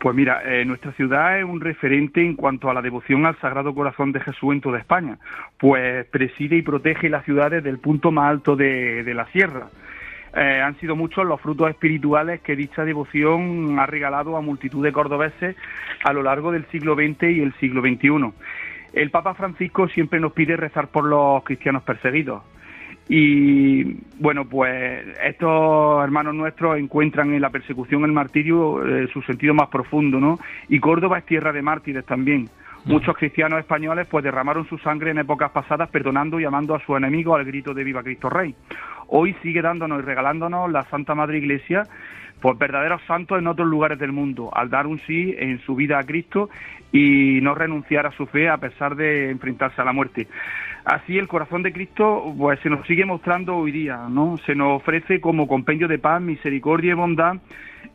Pues 0.00 0.16
mira, 0.16 0.42
eh, 0.44 0.64
nuestra 0.64 0.92
ciudad 0.92 1.38
es 1.38 1.44
un 1.44 1.60
referente 1.60 2.24
en 2.24 2.34
cuanto 2.34 2.70
a 2.70 2.74
la 2.74 2.82
devoción 2.82 3.26
al 3.26 3.38
Sagrado 3.40 3.74
Corazón 3.74 4.12
de 4.12 4.20
Jesús 4.20 4.52
en 4.52 4.60
toda 4.60 4.78
España, 4.78 5.18
pues 5.58 6.06
preside 6.06 6.56
y 6.56 6.62
protege 6.62 7.08
las 7.08 7.24
ciudades 7.24 7.62
del 7.62 7.78
punto 7.78 8.10
más 8.10 8.30
alto 8.30 8.56
de, 8.56 9.04
de 9.04 9.14
la 9.14 9.26
sierra. 9.26 9.68
Eh, 10.34 10.60
han 10.60 10.78
sido 10.78 10.94
muchos 10.94 11.26
los 11.26 11.40
frutos 11.40 11.70
espirituales 11.70 12.40
que 12.40 12.54
dicha 12.54 12.84
devoción 12.84 13.78
ha 13.80 13.86
regalado 13.86 14.36
a 14.36 14.40
multitud 14.40 14.84
de 14.84 14.92
cordobeses 14.92 15.56
a 16.04 16.12
lo 16.12 16.22
largo 16.22 16.52
del 16.52 16.66
siglo 16.66 16.94
XX 16.94 17.22
y 17.24 17.40
el 17.40 17.52
siglo 17.54 17.80
XXI. 17.80 18.32
El 18.92 19.10
Papa 19.10 19.34
Francisco 19.34 19.88
siempre 19.88 20.20
nos 20.20 20.32
pide 20.32 20.56
rezar 20.56 20.88
por 20.88 21.04
los 21.04 21.42
cristianos 21.44 21.82
perseguidos. 21.82 22.42
Y 23.08 23.96
bueno, 24.20 24.44
pues 24.44 25.04
estos 25.24 26.04
hermanos 26.04 26.32
nuestros 26.32 26.78
encuentran 26.78 27.32
en 27.34 27.40
la 27.40 27.50
persecución, 27.50 28.04
el 28.04 28.12
martirio, 28.12 28.86
eh, 28.86 29.08
su 29.12 29.20
sentido 29.22 29.52
más 29.52 29.68
profundo, 29.68 30.20
¿no? 30.20 30.38
Y 30.68 30.78
Córdoba 30.78 31.18
es 31.18 31.26
tierra 31.26 31.52
de 31.52 31.60
mártires 31.60 32.04
también. 32.04 32.48
Muchos 32.86 33.14
cristianos 33.16 33.58
españoles 33.58 34.06
pues 34.10 34.24
derramaron 34.24 34.66
su 34.66 34.78
sangre 34.78 35.10
en 35.10 35.18
épocas 35.18 35.50
pasadas 35.50 35.90
perdonando 35.90 36.40
y 36.40 36.44
amando 36.44 36.74
a 36.74 36.80
sus 36.80 36.96
enemigos 36.96 37.38
al 37.38 37.44
grito 37.44 37.74
de 37.74 37.84
Viva 37.84 38.02
Cristo 38.02 38.30
Rey. 38.30 38.54
Hoy 39.08 39.36
sigue 39.42 39.60
dándonos 39.60 40.00
y 40.00 40.02
regalándonos 40.02 40.70
la 40.70 40.84
Santa 40.84 41.14
Madre 41.14 41.38
Iglesia 41.38 41.84
pues 42.40 42.56
verdaderos 42.58 43.02
santos 43.06 43.38
en 43.38 43.46
otros 43.46 43.68
lugares 43.68 43.98
del 43.98 44.12
mundo, 44.12 44.50
al 44.54 44.70
dar 44.70 44.86
un 44.86 44.98
sí 45.00 45.34
en 45.38 45.60
su 45.60 45.74
vida 45.74 45.98
a 45.98 46.04
Cristo 46.04 46.48
y 46.90 47.38
no 47.42 47.54
renunciar 47.54 48.06
a 48.06 48.12
su 48.12 48.26
fe 48.26 48.48
a 48.48 48.56
pesar 48.56 48.96
de 48.96 49.30
enfrentarse 49.30 49.82
a 49.82 49.84
la 49.84 49.92
muerte. 49.92 50.26
Así 50.86 51.18
el 51.18 51.28
corazón 51.28 51.62
de 51.62 51.74
Cristo 51.74 52.34
pues 52.38 52.58
se 52.60 52.70
nos 52.70 52.86
sigue 52.86 53.04
mostrando 53.04 53.56
hoy 53.56 53.72
día, 53.72 54.06
¿no? 54.08 54.38
Se 54.46 54.54
nos 54.54 54.80
ofrece 54.80 55.20
como 55.20 55.46
compendio 55.46 55.86
de 55.86 55.98
paz, 55.98 56.22
misericordia 56.22 56.92
y 56.92 56.94
bondad 56.94 57.36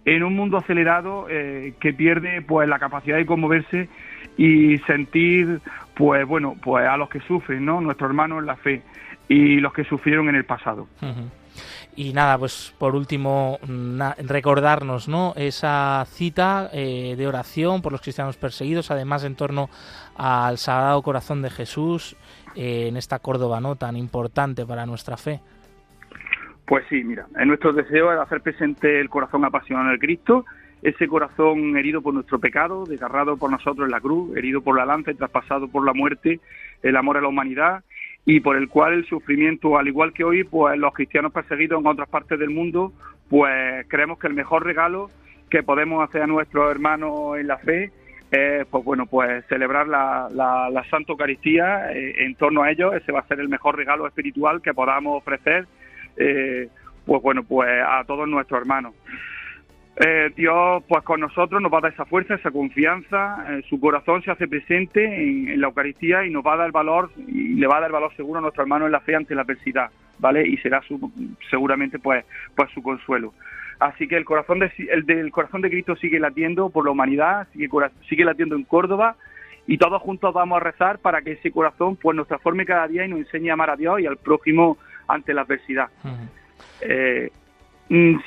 en 0.06 0.24
un 0.24 0.36
mundo 0.36 0.58
acelerado 0.58 1.26
eh, 1.28 1.74
que 1.80 1.94
pierde 1.94 2.44
pues 2.44 2.70
la 2.70 2.78
capacidad 2.78 3.18
de 3.18 3.26
conmoverse 3.26 3.90
y 4.38 4.78
sentir 4.80 5.62
pues 5.96 6.28
bueno, 6.28 6.56
pues 6.62 6.86
a 6.88 6.98
los 6.98 7.10
que 7.10 7.22
sufren, 7.22 7.66
¿no? 7.66 7.82
Nuestros 7.82 8.10
hermanos 8.10 8.40
en 8.40 8.46
la 8.46 8.56
fe 8.58 8.84
y 9.28 9.60
los 9.60 9.74
que 9.74 9.84
sufrieron 9.86 10.30
en 10.30 10.36
el 10.36 10.46
pasado. 10.46 10.88
Y 11.96 12.12
nada, 12.12 12.38
pues 12.38 12.76
por 12.78 12.96
último, 12.96 13.58
recordarnos 14.28 15.08
¿no? 15.08 15.34
esa 15.38 16.04
cita 16.08 16.70
eh, 16.74 17.16
de 17.18 17.28
oración 17.28 17.82
por 17.82 17.94
los 17.94 18.02
cristianos 18.02 18.36
perseguidos, 18.36 18.92
además 18.92 19.24
en 19.24 19.36
torno 19.36 19.70
al 20.18 20.58
Sagrado 20.58 21.02
Corazón 21.02 21.42
de 21.42 21.50
Jesús 21.50 22.18
eh, 22.56 22.88
en 22.90 22.98
esta 22.98 23.20
Córdoba 23.20 23.62
¿no? 23.62 23.78
tan 23.78 23.96
importante 23.96 24.66
para 24.66 24.86
nuestra 24.86 25.16
fe. 25.16 25.40
Pues 26.66 26.84
sí, 26.90 27.04
mira, 27.04 27.28
en 27.38 27.48
nuestro 27.48 27.72
deseo 27.72 28.12
es 28.12 28.20
hacer 28.20 28.42
presente 28.42 29.00
el 29.00 29.10
corazón 29.10 29.46
apasionado 29.46 29.90
del 29.90 30.00
Cristo, 30.00 30.46
ese 30.86 31.08
corazón 31.08 31.76
herido 31.78 32.02
por 32.02 32.14
nuestro 32.14 32.40
pecado, 32.40 32.86
desgarrado 32.86 33.38
por 33.38 33.50
nosotros 33.50 33.88
en 33.88 33.92
la 33.92 34.00
cruz, 34.00 34.38
herido 34.38 34.62
por 34.62 34.78
la 34.78 34.86
lanza 34.86 35.12
y 35.12 35.16
traspasado 35.16 35.68
por 35.68 35.84
la 35.84 35.94
muerte, 35.94 36.40
el 36.84 36.96
amor 36.96 37.18
a 37.18 37.22
la 37.22 37.28
humanidad 37.28 37.84
y 38.24 38.40
por 38.40 38.56
el 38.56 38.70
cual 38.70 38.94
el 38.94 39.06
sufrimiento, 39.06 39.78
al 39.78 39.88
igual 39.88 40.14
que 40.14 40.24
hoy, 40.24 40.44
pues 40.44 40.78
los 40.78 40.94
cristianos 40.94 41.34
perseguidos 41.34 41.80
en 41.80 41.88
otras 41.88 42.08
partes 42.08 42.38
del 42.38 42.52
mundo, 42.52 42.94
pues 43.30 43.86
creemos 43.88 44.20
que 44.20 44.28
el 44.28 44.36
mejor 44.36 44.64
regalo 44.64 45.10
que 45.50 45.64
podemos 45.64 46.08
hacer 46.08 46.22
a 46.22 46.28
nuestros 46.28 46.70
hermanos 46.70 47.38
en 47.40 47.48
la 47.48 47.58
fe 47.58 47.92
es, 48.30 48.66
pues 48.68 48.84
bueno, 48.84 49.08
pues 49.08 49.44
celebrar 49.48 49.88
la, 49.88 50.28
la, 50.32 50.70
la 50.70 50.84
Santa 50.90 51.14
Eucaristía 51.14 51.92
eh, 51.94 52.26
en 52.26 52.36
torno 52.36 52.62
a 52.62 52.72
ellos, 52.72 52.94
ese 52.94 53.12
va 53.12 53.22
a 53.22 53.28
ser 53.28 53.40
el 53.40 53.50
mejor 53.50 53.76
regalo 53.76 54.06
espiritual 54.06 54.62
que 54.62 54.74
podamos 54.74 55.18
ofrecer 55.18 55.66
eh, 56.18 56.70
pues 57.06 57.22
bueno, 57.22 57.44
pues 57.44 57.70
a 57.86 58.04
todos 58.06 58.28
nuestros 58.28 58.62
hermanos. 58.62 58.94
Eh, 59.98 60.32
Dios, 60.36 60.84
pues 60.90 61.04
con 61.04 61.22
nosotros 61.22 61.62
nos 61.62 61.72
va 61.72 61.78
a 61.78 61.82
dar 61.82 61.94
esa 61.94 62.06
fuerza, 62.06 62.36
esa 62.36 62.52
confianza, 62.52 63.46
eh, 63.50 63.64
su 63.70 63.80
corazón 63.80 64.22
se 64.24 64.32
hace 64.32 64.48
presente 64.48 65.06
en, 65.06 65.48
en 65.48 65.62
la 65.62 65.68
Eucaristía 65.68 66.26
y 66.26 66.30
nos 66.30 66.46
va 66.46 66.54
a 66.54 66.58
dar 66.58 66.72
valor 66.72 67.12
y 67.28 67.54
le 67.56 67.68
va 67.68 67.78
a 67.78 67.82
dar 67.82 67.92
valor 67.92 68.14
seguro 68.16 68.40
a 68.40 68.42
nuestro 68.42 68.64
hermano 68.64 68.86
en 68.86 68.92
la 68.92 69.00
fe 69.00 69.16
ante 69.16 69.36
la 69.36 69.44
adversidad. 69.44 69.90
¿vale? 70.20 70.48
Y 70.48 70.58
será 70.58 70.82
su, 70.82 71.12
seguramente 71.50 72.00
pues, 72.00 72.26
pues 72.56 72.70
su 72.72 72.82
consuelo. 72.82 73.34
Así 73.80 74.08
que 74.08 74.16
el 74.16 74.26
corazón 74.26 74.60
de, 74.60 74.72
el 74.90 75.06
del 75.06 75.32
corazón 75.32 75.62
de 75.62 75.70
Cristo 75.70 75.96
sigue 75.96 76.20
latiendo 76.20 76.70
por 76.70 76.86
la 76.86 76.92
humanidad, 76.92 77.48
sigue, 77.52 77.70
sigue 78.08 78.24
latiendo 78.24 78.56
en 78.56 78.64
Córdoba 78.64 79.16
y 79.68 79.78
todos 79.78 80.02
juntos 80.02 80.34
vamos 80.34 80.58
a 80.58 80.64
rezar 80.64 81.00
para 81.00 81.22
que 81.22 81.34
ese 81.34 81.52
corazón 81.52 81.96
pues 81.98 82.16
nos 82.16 82.28
transforme 82.28 82.66
cada 82.66 82.88
día 82.88 83.06
y 83.06 83.10
nos 83.10 83.20
enseñe 83.20 83.50
a 83.50 83.54
amar 83.54 83.72
a 83.72 83.76
Dios 83.76 84.00
y 84.00 84.06
al 84.06 84.18
prójimo 84.18 84.78
ante 85.08 85.34
la 85.34 85.42
adversidad. 85.42 85.90
Eh, 86.82 87.32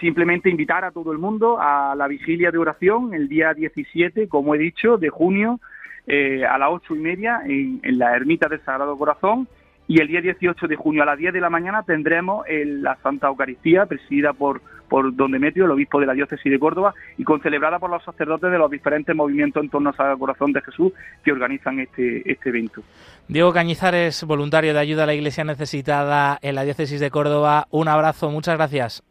simplemente 0.00 0.50
invitar 0.50 0.84
a 0.84 0.92
todo 0.92 1.12
el 1.12 1.18
mundo 1.18 1.58
a 1.60 1.94
la 1.96 2.06
vigilia 2.06 2.50
de 2.50 2.58
oración 2.58 3.12
el 3.14 3.28
día 3.28 3.54
17, 3.54 4.28
como 4.28 4.54
he 4.54 4.58
dicho, 4.58 4.98
de 4.98 5.08
junio, 5.08 5.60
eh, 6.06 6.44
a 6.44 6.56
las 6.58 6.70
ocho 6.70 6.94
y 6.94 7.00
media 7.00 7.42
en, 7.44 7.80
en 7.82 7.98
la 7.98 8.14
ermita 8.14 8.48
del 8.48 8.60
Sagrado 8.60 8.96
Corazón 8.96 9.48
y 9.88 10.00
el 10.02 10.06
día 10.06 10.20
18 10.20 10.68
de 10.68 10.76
junio 10.76 11.02
a 11.02 11.06
las 11.06 11.18
10 11.18 11.32
de 11.32 11.40
la 11.40 11.48
mañana 11.48 11.82
tendremos 11.82 12.44
la 12.46 12.96
Santa 13.02 13.28
Eucaristía 13.28 13.86
presidida 13.86 14.34
por, 14.34 14.60
por 14.86 15.16
don 15.16 15.32
Demetrio, 15.32 15.64
el 15.64 15.70
obispo 15.70 15.98
de 15.98 16.06
la 16.06 16.12
diócesis 16.12 16.52
de 16.52 16.58
Córdoba, 16.58 16.94
y 17.16 17.24
concelebrada 17.24 17.78
por 17.78 17.88
los 17.88 18.04
sacerdotes 18.04 18.50
de 18.50 18.58
los 18.58 18.70
diferentes 18.70 19.16
movimientos 19.16 19.64
en 19.64 19.70
torno 19.70 19.92
al 19.96 20.18
Corazón 20.18 20.52
de 20.52 20.60
Jesús 20.60 20.92
que 21.24 21.32
organizan 21.32 21.80
este, 21.80 22.30
este 22.30 22.50
evento. 22.50 22.82
Diego 23.28 23.52
Cañizares, 23.52 24.24
voluntario 24.24 24.74
de 24.74 24.80
ayuda 24.80 25.04
a 25.04 25.06
la 25.06 25.14
Iglesia 25.14 25.44
necesitada 25.44 26.38
en 26.42 26.54
la 26.54 26.64
diócesis 26.64 27.00
de 27.00 27.10
Córdoba. 27.10 27.66
Un 27.70 27.88
abrazo, 27.88 28.30
muchas 28.30 28.56
gracias. 28.56 29.07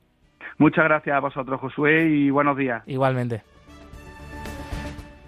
Muchas 0.58 0.86
gracias 0.86 1.16
a 1.16 1.20
vosotros, 1.20 1.60
Josué, 1.60 2.08
y 2.08 2.30
buenos 2.30 2.58
días. 2.58 2.84
Igualmente. 2.88 3.44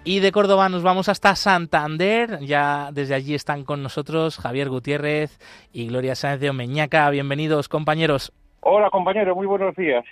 Y 0.02 0.20
de 0.20 0.32
Córdoba 0.32 0.68
nos 0.68 0.82
vamos 0.82 1.08
hasta 1.08 1.36
Santander. 1.36 2.40
Ya 2.40 2.90
desde 2.92 3.14
allí 3.14 3.34
están 3.34 3.64
con 3.64 3.82
nosotros 3.82 4.38
Javier 4.38 4.70
Gutiérrez 4.70 5.38
y 5.72 5.88
Gloria 5.88 6.14
Sáenz 6.14 6.40
de 6.40 6.50
Omeñaca. 6.50 7.08
Bienvenidos, 7.10 7.68
compañeros. 7.68 8.32
Hola 8.62 8.90
compañero, 8.90 9.34
muy 9.34 9.46
buenos 9.46 9.74
días. 9.74 10.04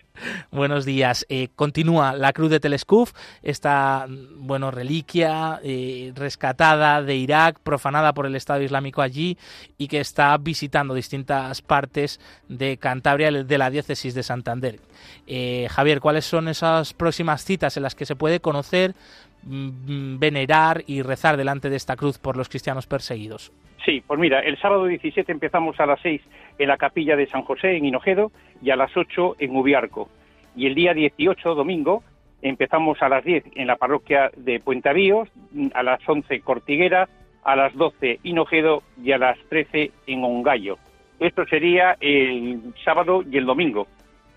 Buenos 0.51 0.87
días. 0.87 1.27
Eh, 1.29 1.49
continúa 1.55 2.15
la 2.15 2.33
Cruz 2.33 2.51
de 2.51 2.61
Telescuf, 2.61 3.13
esta 3.43 4.07
bueno 4.09 4.71
reliquia 4.71 5.61
eh, 5.63 6.13
rescatada 6.17 7.03
de 7.03 7.15
Irak, 7.15 7.61
profanada 7.61 8.15
por 8.15 8.25
el 8.25 8.35
Estado 8.35 8.63
Islámico 8.63 9.03
allí 9.03 9.37
y 9.77 9.89
que 9.89 10.01
está 10.01 10.35
visitando 10.39 10.95
distintas 10.95 11.61
partes 11.61 12.21
de 12.49 12.79
Cantabria, 12.79 13.31
de 13.31 13.59
la 13.59 13.69
diócesis 13.69 14.15
de 14.15 14.23
Santander. 14.23 14.81
Eh, 15.27 15.69
Javier, 15.71 16.01
¿cuáles 16.01 16.25
son 16.25 16.49
esas 16.49 16.95
próximas 16.95 17.45
citas 17.45 17.77
en 17.77 17.83
las 17.83 17.95
que 17.95 18.07
se 18.07 18.17
puede 18.17 18.41
conocer, 18.41 18.95
mm, 19.43 20.19
venerar 20.19 20.85
y 20.87 21.03
rezar 21.03 21.37
delante 21.37 21.69
de 21.69 21.77
esta 21.77 21.97
cruz 21.97 22.17
por 22.17 22.39
los 22.39 22.49
cristianos 22.49 22.87
perseguidos? 22.87 23.53
Sí, 23.85 24.03
pues 24.07 24.19
mira, 24.19 24.41
el 24.41 24.59
sábado 24.59 24.87
17 24.87 25.31
empezamos 25.31 25.79
a 25.81 25.87
las 25.87 26.01
6 26.01 26.21
en 26.59 26.69
la 26.69 26.77
capilla 26.77 27.17
de 27.17 27.27
San 27.27 27.43
José 27.43 27.77
en 27.77 27.85
Hinojedo 27.85 28.33
y 28.61 28.71
a 28.71 28.77
las 28.77 28.97
8 28.97 29.37
en 29.39 29.57
Ubiarco. 29.57 30.09
Y 30.57 30.67
el 30.67 30.75
día 30.75 30.95
18, 30.95 31.55
domingo, 31.55 32.03
empezamos 32.43 33.01
a 33.03 33.09
las 33.09 33.25
10 33.25 33.45
en 33.55 33.67
la 33.67 33.77
parroquia 33.77 34.31
de 34.37 34.61
Puentavíos, 34.61 35.29
a 35.75 35.83
las 35.83 36.07
11 36.07 36.41
Cortiguera, 36.41 37.09
a 37.45 37.57
las 37.57 37.75
12 37.75 38.21
Hinojedo 38.25 38.83
y 39.03 39.13
a 39.13 39.19
las 39.19 39.39
13 39.49 39.93
en 40.07 40.25
Ongallo. 40.25 40.79
Esto 41.21 41.47
sería 41.47 41.97
el 42.01 42.61
sábado 42.85 43.23
y 43.29 43.39
el 43.39 43.47
domingo, 43.47 43.87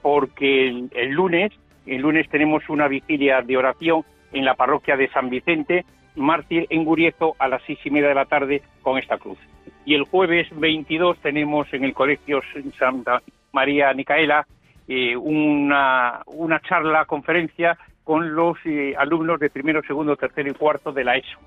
porque 0.01 0.67
el, 0.67 0.89
el 0.93 1.09
lunes, 1.09 1.51
el 1.85 2.01
lunes 2.01 2.29
tenemos 2.29 2.69
una 2.69 2.87
vigilia 2.87 3.41
de 3.41 3.57
oración 3.57 4.03
en 4.31 4.45
la 4.45 4.53
parroquia 4.53 4.95
de 4.95 5.09
San 5.09 5.29
Vicente 5.29 5.85
mártir 6.15 6.67
en 6.69 6.83
Guriezo 6.83 7.35
a 7.39 7.47
las 7.47 7.61
seis 7.65 7.79
y 7.85 7.89
media 7.89 8.09
de 8.09 8.15
la 8.15 8.25
tarde 8.25 8.61
con 8.81 8.97
esta 8.97 9.17
cruz. 9.17 9.39
Y 9.85 9.95
el 9.95 10.03
jueves 10.03 10.47
22 10.51 11.17
tenemos 11.19 11.67
en 11.73 11.83
el 11.83 11.93
Colegio 11.93 12.41
Santa 12.77 13.21
María 13.51 13.93
Nicaela 13.93 14.45
eh, 14.87 15.15
una, 15.15 16.21
una 16.25 16.59
charla, 16.59 17.05
conferencia 17.05 17.77
con 18.03 18.35
los 18.35 18.57
eh, 18.65 18.93
alumnos 18.97 19.39
de 19.39 19.49
primero, 19.49 19.81
segundo, 19.87 20.15
tercero 20.15 20.49
y 20.49 20.53
cuarto 20.53 20.91
de 20.91 21.03
la 21.03 21.15
ESO. 21.15 21.37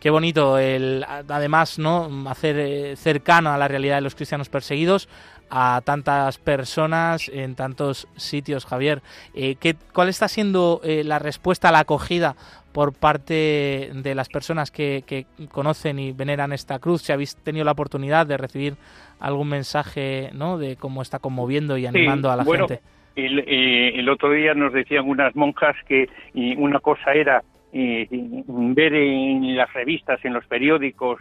Qué 0.00 0.08
bonito 0.08 0.58
el 0.58 1.04
además 1.06 1.78
no 1.78 2.08
hacer 2.28 2.58
eh, 2.58 2.96
cercano 2.96 3.52
a 3.52 3.58
la 3.58 3.68
realidad 3.68 3.96
de 3.96 4.00
los 4.00 4.14
cristianos 4.14 4.48
perseguidos 4.48 5.10
a 5.50 5.82
tantas 5.84 6.38
personas 6.38 7.28
en 7.28 7.54
tantos 7.54 8.08
sitios, 8.16 8.64
Javier. 8.64 9.02
¿qué, 9.34 9.76
¿Cuál 9.92 10.08
está 10.08 10.28
siendo 10.28 10.80
la 10.84 11.18
respuesta 11.18 11.68
a 11.68 11.72
la 11.72 11.80
acogida 11.80 12.36
por 12.72 12.92
parte 12.92 13.90
de 13.92 14.14
las 14.14 14.28
personas 14.28 14.70
que, 14.70 15.02
que, 15.06 15.26
conocen 15.50 15.98
y 15.98 16.12
veneran 16.12 16.52
esta 16.52 16.78
cruz? 16.78 17.02
Si 17.02 17.12
habéis 17.12 17.36
tenido 17.36 17.64
la 17.64 17.72
oportunidad 17.72 18.26
de 18.26 18.36
recibir 18.36 18.74
algún 19.18 19.48
mensaje 19.48 20.30
¿no? 20.32 20.58
de 20.58 20.76
cómo 20.76 21.02
está 21.02 21.18
conmoviendo 21.18 21.76
y 21.76 21.86
animando 21.86 22.30
a 22.30 22.36
la 22.36 22.44
gente. 22.44 22.80
El, 23.16 23.40
eh, 23.40 23.98
el 23.98 24.08
otro 24.08 24.30
día 24.30 24.54
nos 24.54 24.72
decían 24.72 25.08
unas 25.08 25.34
monjas 25.34 25.76
que 25.86 26.08
una 26.56 26.78
cosa 26.78 27.12
era 27.12 27.42
eh, 27.72 28.06
ver 28.10 28.94
en 28.94 29.56
las 29.56 29.72
revistas, 29.72 30.24
en 30.24 30.32
los 30.32 30.44
periódicos, 30.46 31.20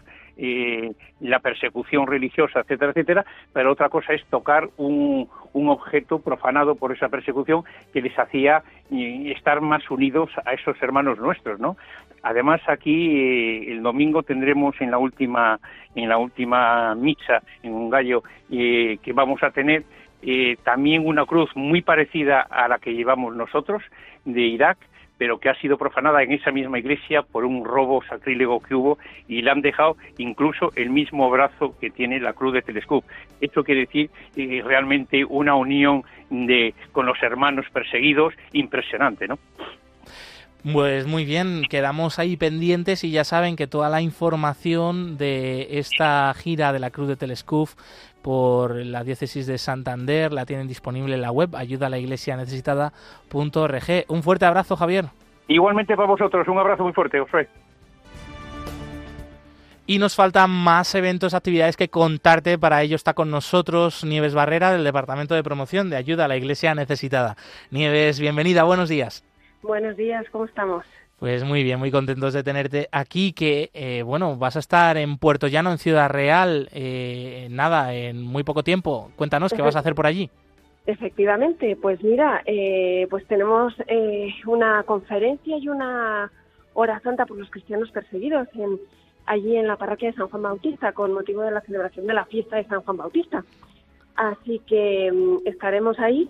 la 1.19 1.39
persecución 1.39 2.07
religiosa, 2.07 2.61
etcétera, 2.61 2.91
etcétera, 2.91 3.25
pero 3.51 3.71
otra 3.71 3.89
cosa 3.89 4.13
es 4.13 4.23
tocar 4.25 4.69
un, 4.77 5.27
un 5.53 5.69
objeto 5.69 6.19
profanado 6.19 6.75
por 6.75 6.91
esa 6.91 7.09
persecución 7.09 7.63
que 7.93 8.01
les 8.01 8.17
hacía 8.17 8.63
eh, 8.91 9.33
estar 9.35 9.61
más 9.61 9.89
unidos 9.89 10.29
a 10.45 10.53
esos 10.53 10.81
hermanos 10.81 11.19
nuestros, 11.19 11.59
¿no? 11.59 11.77
Además 12.21 12.61
aquí 12.67 13.17
eh, 13.17 13.71
el 13.71 13.81
domingo 13.81 14.23
tendremos 14.23 14.79
en 14.81 14.91
la 14.91 14.97
última 14.97 15.59
en 15.95 16.09
la 16.09 16.17
última 16.17 16.93
misa 16.95 17.41
en 17.63 17.73
un 17.73 17.89
gallo 17.89 18.23
eh, 18.51 18.97
que 19.01 19.13
vamos 19.13 19.41
a 19.43 19.51
tener 19.51 19.83
también 20.63 21.07
una 21.07 21.25
cruz 21.25 21.49
muy 21.55 21.81
parecida 21.81 22.41
a 22.41 22.67
la 22.67 22.77
que 22.77 22.93
llevamos 22.93 23.33
nosotros 23.37 23.81
de 24.25 24.41
Irak 24.41 24.77
pero 25.19 25.37
que 25.37 25.49
ha 25.49 25.55
sido 25.55 25.77
profanada 25.77 26.23
en 26.23 26.31
esa 26.31 26.51
misma 26.51 26.79
iglesia 26.79 27.21
por 27.21 27.45
un 27.45 27.63
robo 27.63 28.01
sacrílego 28.09 28.61
que 28.61 28.73
hubo 28.73 28.97
y 29.27 29.43
le 29.43 29.51
han 29.51 29.61
dejado 29.61 29.97
incluso 30.17 30.71
el 30.75 30.89
mismo 30.89 31.29
brazo 31.29 31.75
que 31.79 31.91
tiene 31.91 32.19
la 32.19 32.33
cruz 32.33 32.53
de 32.53 32.61
Telescope. 32.63 33.05
Esto 33.41 33.63
quiere 33.63 33.81
decir 33.81 34.09
eh, 34.35 34.63
realmente 34.65 35.23
una 35.25 35.53
unión 35.55 36.03
de, 36.29 36.73
con 36.93 37.05
los 37.05 37.21
hermanos 37.21 37.65
perseguidos 37.71 38.33
impresionante, 38.53 39.27
¿no? 39.27 39.37
Pues 40.73 41.07
muy 41.07 41.23
bien, 41.23 41.63
quedamos 41.69 42.19
ahí 42.19 42.35
pendientes 42.35 43.05
y 43.05 43.11
ya 43.11 43.23
saben 43.23 43.55
que 43.55 43.65
toda 43.65 43.87
la 43.87 44.01
información 44.01 45.17
de 45.17 45.79
esta 45.79 46.33
gira 46.33 46.73
de 46.73 46.79
la 46.79 46.91
Cruz 46.91 47.07
de 47.07 47.15
Telescuf 47.15 47.75
por 48.21 48.75
la 48.75 49.03
diócesis 49.03 49.47
de 49.47 49.57
Santander 49.57 50.33
la 50.33 50.45
tienen 50.45 50.67
disponible 50.67 51.15
en 51.15 51.21
la 51.21 51.31
web 51.31 51.55
ayuda 51.55 51.87
a 51.87 51.89
la 51.89 51.97
iglesia 51.97 52.35
necesitada.org. 52.37 54.05
Un 54.07 54.23
fuerte 54.23 54.45
abrazo, 54.45 54.75
Javier. 54.75 55.05
Igualmente 55.47 55.95
para 55.95 56.07
vosotros, 56.07 56.47
un 56.47 56.59
abrazo 56.59 56.83
muy 56.83 56.93
fuerte, 56.93 57.19
José. 57.19 57.47
Y 59.87 59.97
nos 59.97 60.15
faltan 60.15 60.51
más 60.51 60.93
eventos, 60.93 61.33
actividades 61.33 61.75
que 61.75 61.89
contarte. 61.89 62.59
Para 62.59 62.83
ello 62.83 62.95
está 62.95 63.15
con 63.15 63.31
nosotros 63.31 64.03
Nieves 64.03 64.35
Barrera 64.35 64.71
del 64.71 64.83
Departamento 64.83 65.33
de 65.33 65.41
Promoción 65.41 65.89
de 65.89 65.95
Ayuda 65.95 66.25
a 66.25 66.27
la 66.27 66.37
Iglesia 66.37 66.75
Necesitada. 66.75 67.35
Nieves, 67.71 68.19
bienvenida, 68.19 68.63
buenos 68.65 68.89
días. 68.89 69.23
Buenos 69.63 69.97
días, 69.97 70.25
¿cómo 70.31 70.45
estamos? 70.45 70.85
Pues 71.19 71.43
muy 71.43 71.63
bien, 71.63 71.79
muy 71.79 71.91
contentos 71.91 72.33
de 72.33 72.43
tenerte 72.43 72.87
aquí, 72.91 73.33
que 73.33 73.69
eh, 73.73 74.03
bueno, 74.03 74.37
vas 74.37 74.55
a 74.55 74.59
estar 74.59 74.95
en 74.95 75.17
Puerto 75.17 75.47
Llano, 75.47 75.71
en 75.71 75.77
Ciudad 75.77 76.09
Real, 76.09 76.69
eh, 76.71 77.47
nada, 77.51 77.93
en 77.93 78.21
muy 78.21 78.43
poco 78.43 78.63
tiempo. 78.63 79.11
Cuéntanos 79.17 79.53
qué 79.53 79.61
vas 79.61 79.75
a 79.75 79.79
hacer 79.79 79.95
por 79.95 80.07
allí. 80.07 80.29
Efectivamente, 80.89 81.77
pues 81.79 82.01
mira, 82.03 82.41
eh, 82.45 83.05
pues 83.09 83.23
tenemos 83.27 83.75
eh, 83.87 84.33
una 84.47 84.81
conferencia 84.83 85.57
y 85.57 85.67
una 85.67 86.31
hora 86.73 86.99
santa 87.01 87.27
por 87.27 87.37
los 87.37 87.51
cristianos 87.51 87.91
perseguidos 87.91 88.47
en, 88.55 88.79
allí 89.27 89.55
en 89.55 89.67
la 89.67 89.75
parroquia 89.75 90.09
de 90.09 90.15
San 90.15 90.29
Juan 90.29 90.41
Bautista 90.41 90.93
con 90.93 91.13
motivo 91.13 91.41
de 91.41 91.51
la 91.51 91.61
celebración 91.61 92.07
de 92.07 92.13
la 92.13 92.25
fiesta 92.25 92.55
de 92.55 92.65
San 92.65 92.81
Juan 92.81 92.97
Bautista. 92.97 93.43
Así 94.15 94.61
que 94.65 95.11
mm, 95.11 95.47
estaremos 95.47 95.99
ahí 95.99 96.27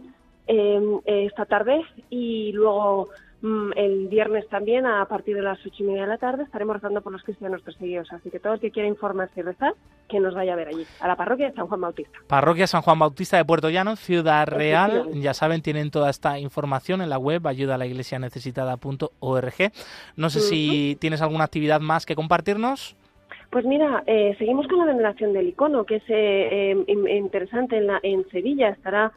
eh, 0.47 0.81
esta 1.05 1.45
tarde 1.45 1.81
y 2.09 2.51
luego 2.51 3.09
el 3.41 4.07
viernes 4.09 4.47
también 4.49 4.85
a 4.85 5.05
partir 5.05 5.35
de 5.35 5.41
las 5.41 5.59
ocho 5.65 5.83
y 5.83 5.83
media 5.83 6.01
de 6.01 6.07
la 6.07 6.17
tarde 6.17 6.43
estaremos 6.43 6.75
rezando 6.75 7.01
por 7.01 7.13
los 7.13 7.23
cristianos 7.23 7.61
perseguidos. 7.61 8.11
Así 8.11 8.29
que 8.29 8.39
todo 8.39 8.53
el 8.53 8.59
que 8.59 8.71
quiera 8.71 8.89
informarse 8.89 9.39
y 9.39 9.43
rezar, 9.43 9.73
que 10.09 10.19
nos 10.19 10.35
vaya 10.35 10.53
a 10.53 10.55
ver 10.57 10.67
allí, 10.67 10.85
a 10.99 11.07
la 11.07 11.15
parroquia 11.15 11.49
de 11.49 11.55
San 11.55 11.67
Juan 11.67 11.81
Bautista. 11.81 12.19
Parroquia 12.27 12.67
San 12.67 12.81
Juan 12.81 12.99
Bautista 12.99 13.37
de 13.37 13.45
Puerto 13.45 13.69
Llano, 13.69 13.95
Ciudad 13.95 14.47
Real. 14.47 15.09
Ya 15.13 15.33
saben, 15.33 15.61
tienen 15.61 15.89
toda 15.89 16.09
esta 16.09 16.37
información 16.37 17.01
en 17.01 17.09
la 17.09 17.17
web 17.17 17.47
ayuda 17.47 17.75
a 17.75 17.77
la 17.77 17.85
iglesia 17.85 18.19
necesitada.org. 18.19 19.71
No 20.17 20.29
sé 20.29 20.39
si 20.41 20.97
tienes 20.99 21.21
alguna 21.21 21.45
actividad 21.45 21.79
más 21.79 22.05
que 22.05 22.15
compartirnos. 22.15 22.97
Pues 23.51 23.65
mira, 23.65 24.03
eh, 24.05 24.35
seguimos 24.37 24.67
con 24.67 24.79
la 24.79 24.85
veneración 24.85 25.33
del 25.33 25.47
icono, 25.47 25.83
que 25.85 25.95
es 25.95 26.03
eh, 26.09 26.75
eh, 26.87 27.17
interesante 27.17 27.77
en, 27.77 27.87
la, 27.87 27.99
en 28.03 28.27
Sevilla. 28.29 28.69
Estará 28.69 29.11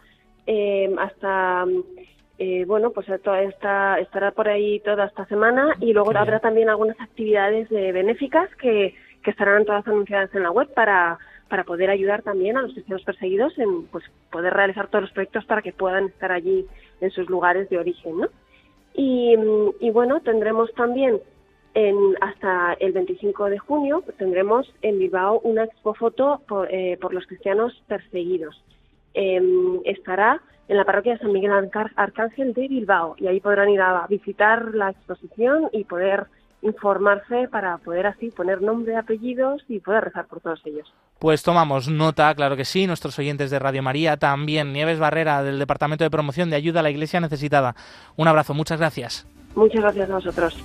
eh, 0.47 0.95
hasta 0.99 1.65
eh, 2.39 2.65
bueno 2.67 2.91
pues 2.91 3.09
está, 3.09 3.99
estará 3.99 4.31
por 4.33 4.49
ahí 4.49 4.81
toda 4.81 5.07
esta 5.07 5.27
semana 5.27 5.77
y 5.81 5.93
luego 5.93 6.11
habrá 6.17 6.41
también 6.41 6.69
algunas 6.69 7.01
actividades 7.01 7.71
eh, 7.71 7.93
benéficas 7.93 8.49
que, 8.57 8.95
que 9.23 9.31
estarán 9.31 9.65
todas 9.65 9.87
anunciadas 9.87 10.35
en 10.35 10.43
la 10.43 10.51
web 10.51 10.73
para 10.75 11.19
para 11.49 11.65
poder 11.65 11.91
ayudar 11.91 12.23
también 12.23 12.57
a 12.57 12.63
los 12.63 12.73
cristianos 12.73 13.05
perseguidos 13.05 13.59
en 13.59 13.87
pues 13.89 14.05
poder 14.31 14.55
realizar 14.55 14.89
todos 14.89 15.03
los 15.03 15.13
proyectos 15.13 15.45
para 15.45 15.61
que 15.61 15.75
puedan 15.75 16.07
estar 16.07 16.33
allí 16.33 16.67
en 17.03 17.11
sus 17.11 17.29
lugares 17.29 17.69
de 17.69 17.77
origen, 17.77 18.21
¿no? 18.21 18.29
Y, 18.95 19.37
y 19.81 19.91
bueno, 19.91 20.21
tendremos 20.21 20.73
también 20.73 21.21
en, 21.75 21.97
hasta 22.21 22.75
el 22.81 22.93
25 22.93 23.47
de 23.47 23.59
junio 23.59 24.05
tendremos 24.19 24.73
en 24.83 24.99
Bilbao 24.99 25.41
una 25.41 25.65
expo 25.65 25.95
foto 25.95 26.41
por, 26.47 26.73
eh, 26.73 26.99
por 27.01 27.15
los 27.15 27.27
cristianos 27.27 27.83
perseguidos. 27.87 28.63
Em, 29.15 29.81
estará 29.85 30.41
en 30.69 30.77
la 30.77 30.85
parroquia 30.85 31.15
de 31.15 31.19
San 31.19 31.33
Miguel 31.33 31.53
Arcángel 31.97 32.55
de 32.55 32.69
Bilbao 32.69 33.15
y 33.19 33.27
ahí 33.27 33.41
podrán 33.41 33.69
ir 33.69 33.81
a 33.81 34.07
visitar 34.09 34.75
la 34.75 34.91
exposición 34.91 35.69
y 35.73 35.85
poder 35.85 36.27
informarse 36.63 37.49
para 37.51 37.77
poder 37.79 38.07
así 38.07 38.31
poner 38.31 38.63
nombre, 38.63 38.97
apellidos 38.97 39.63
y 39.69 39.81
poder 39.81 40.05
rezar 40.05 40.27
por 40.27 40.41
todos 40.41 40.61
ellos. 40.65 40.93
Pues 41.19 41.43
tomamos 41.43 41.89
nota, 41.89 42.33
claro 42.35 42.57
que 42.57 42.65
sí, 42.65 42.87
nuestros 42.87 43.19
oyentes 43.19 43.51
de 43.51 43.59
Radio 43.59 43.83
María, 43.83 44.17
también 44.17 44.73
Nieves 44.73 44.99
Barrera 44.99 45.43
del 45.43 45.59
Departamento 45.59 46.05
de 46.05 46.11
Promoción 46.11 46.51
de 46.51 46.57
Ayuda 46.57 46.81
a 46.81 46.83
la 46.85 46.91
Iglesia 46.91 47.21
Necesitada. 47.21 47.75
Un 48.17 48.29
abrazo, 48.29 48.55
muchas 48.55 48.79
gracias. 48.79 49.27
Muchas 49.55 49.83
gracias 49.83 50.09
a 50.09 50.15
vosotros. 50.15 50.65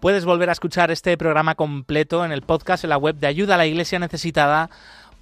Puedes 0.00 0.24
volver 0.24 0.48
a 0.48 0.52
escuchar 0.52 0.90
este 0.90 1.14
programa 1.18 1.56
completo 1.56 2.24
en 2.24 2.32
el 2.32 2.40
podcast 2.40 2.84
en 2.84 2.90
la 2.90 2.96
web 2.96 3.16
de 3.16 3.26
Ayuda 3.26 3.56
a 3.56 3.58
la 3.58 3.66
Iglesia 3.66 3.98
Necesitada 3.98 4.70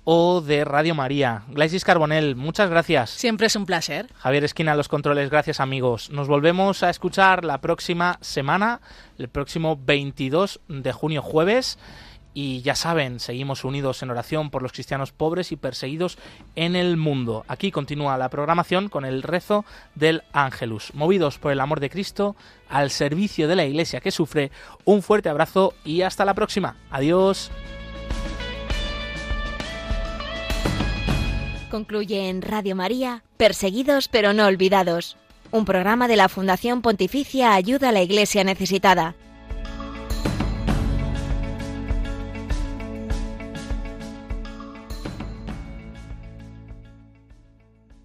o 0.05 0.41
de 0.41 0.64
Radio 0.64 0.95
María. 0.95 1.43
Glaisis 1.49 1.85
Carbonel, 1.85 2.37
muchas 2.37 2.70
gracias. 2.70 3.11
Siempre 3.11 3.49
es 3.49 3.57
un 3.57 3.66
placer. 3.66 4.07
Javier 4.18 4.45
Esquina, 4.45 4.76
los 4.76 4.87
controles, 4.87 5.31
gracias 5.31 5.59
amigos. 5.59 6.11
Nos 6.11 6.29
volvemos 6.29 6.85
a 6.85 6.91
escuchar 6.91 7.45
la 7.45 7.61
próxima 7.61 8.18
semana, 8.20 8.81
el 9.18 9.29
próximo 9.29 9.76
22 9.85 10.61
de 10.68 10.93
junio 10.93 11.22
jueves. 11.22 11.76
Y 12.41 12.62
ya 12.62 12.76
saben, 12.76 13.18
seguimos 13.18 13.64
unidos 13.64 14.01
en 14.05 14.11
oración 14.11 14.51
por 14.51 14.62
los 14.62 14.70
cristianos 14.70 15.11
pobres 15.11 15.51
y 15.51 15.57
perseguidos 15.57 16.18
en 16.55 16.76
el 16.76 16.97
mundo. 16.97 17.45
Aquí 17.49 17.72
continúa 17.72 18.16
la 18.16 18.28
programación 18.28 18.89
con 18.89 19.05
el 19.05 19.24
rezo 19.24 19.64
del 19.97 20.22
Ángelus. 20.32 20.95
Movidos 20.95 21.36
por 21.39 21.51
el 21.51 21.59
amor 21.59 21.80
de 21.80 21.91
Cristo, 21.91 22.36
al 22.68 22.93
servicio 22.93 23.49
de 23.49 23.57
la 23.57 23.64
Iglesia 23.64 23.99
que 23.99 24.12
sufre, 24.12 24.53
un 24.84 25.03
fuerte 25.03 25.28
abrazo 25.28 25.74
y 25.84 26.03
hasta 26.03 26.24
la 26.24 26.34
próxima. 26.34 26.76
Adiós. 26.93 27.51
Concluye 31.72 32.28
en 32.28 32.43
Radio 32.43 32.76
María, 32.76 33.24
Perseguidos 33.36 34.07
pero 34.07 34.32
no 34.32 34.47
olvidados, 34.47 35.16
un 35.51 35.64
programa 35.64 36.07
de 36.07 36.14
la 36.14 36.28
Fundación 36.28 36.82
Pontificia 36.82 37.55
Ayuda 37.55 37.89
a 37.89 37.93
la 37.93 38.03
Iglesia 38.03 38.45
Necesitada 38.45 39.16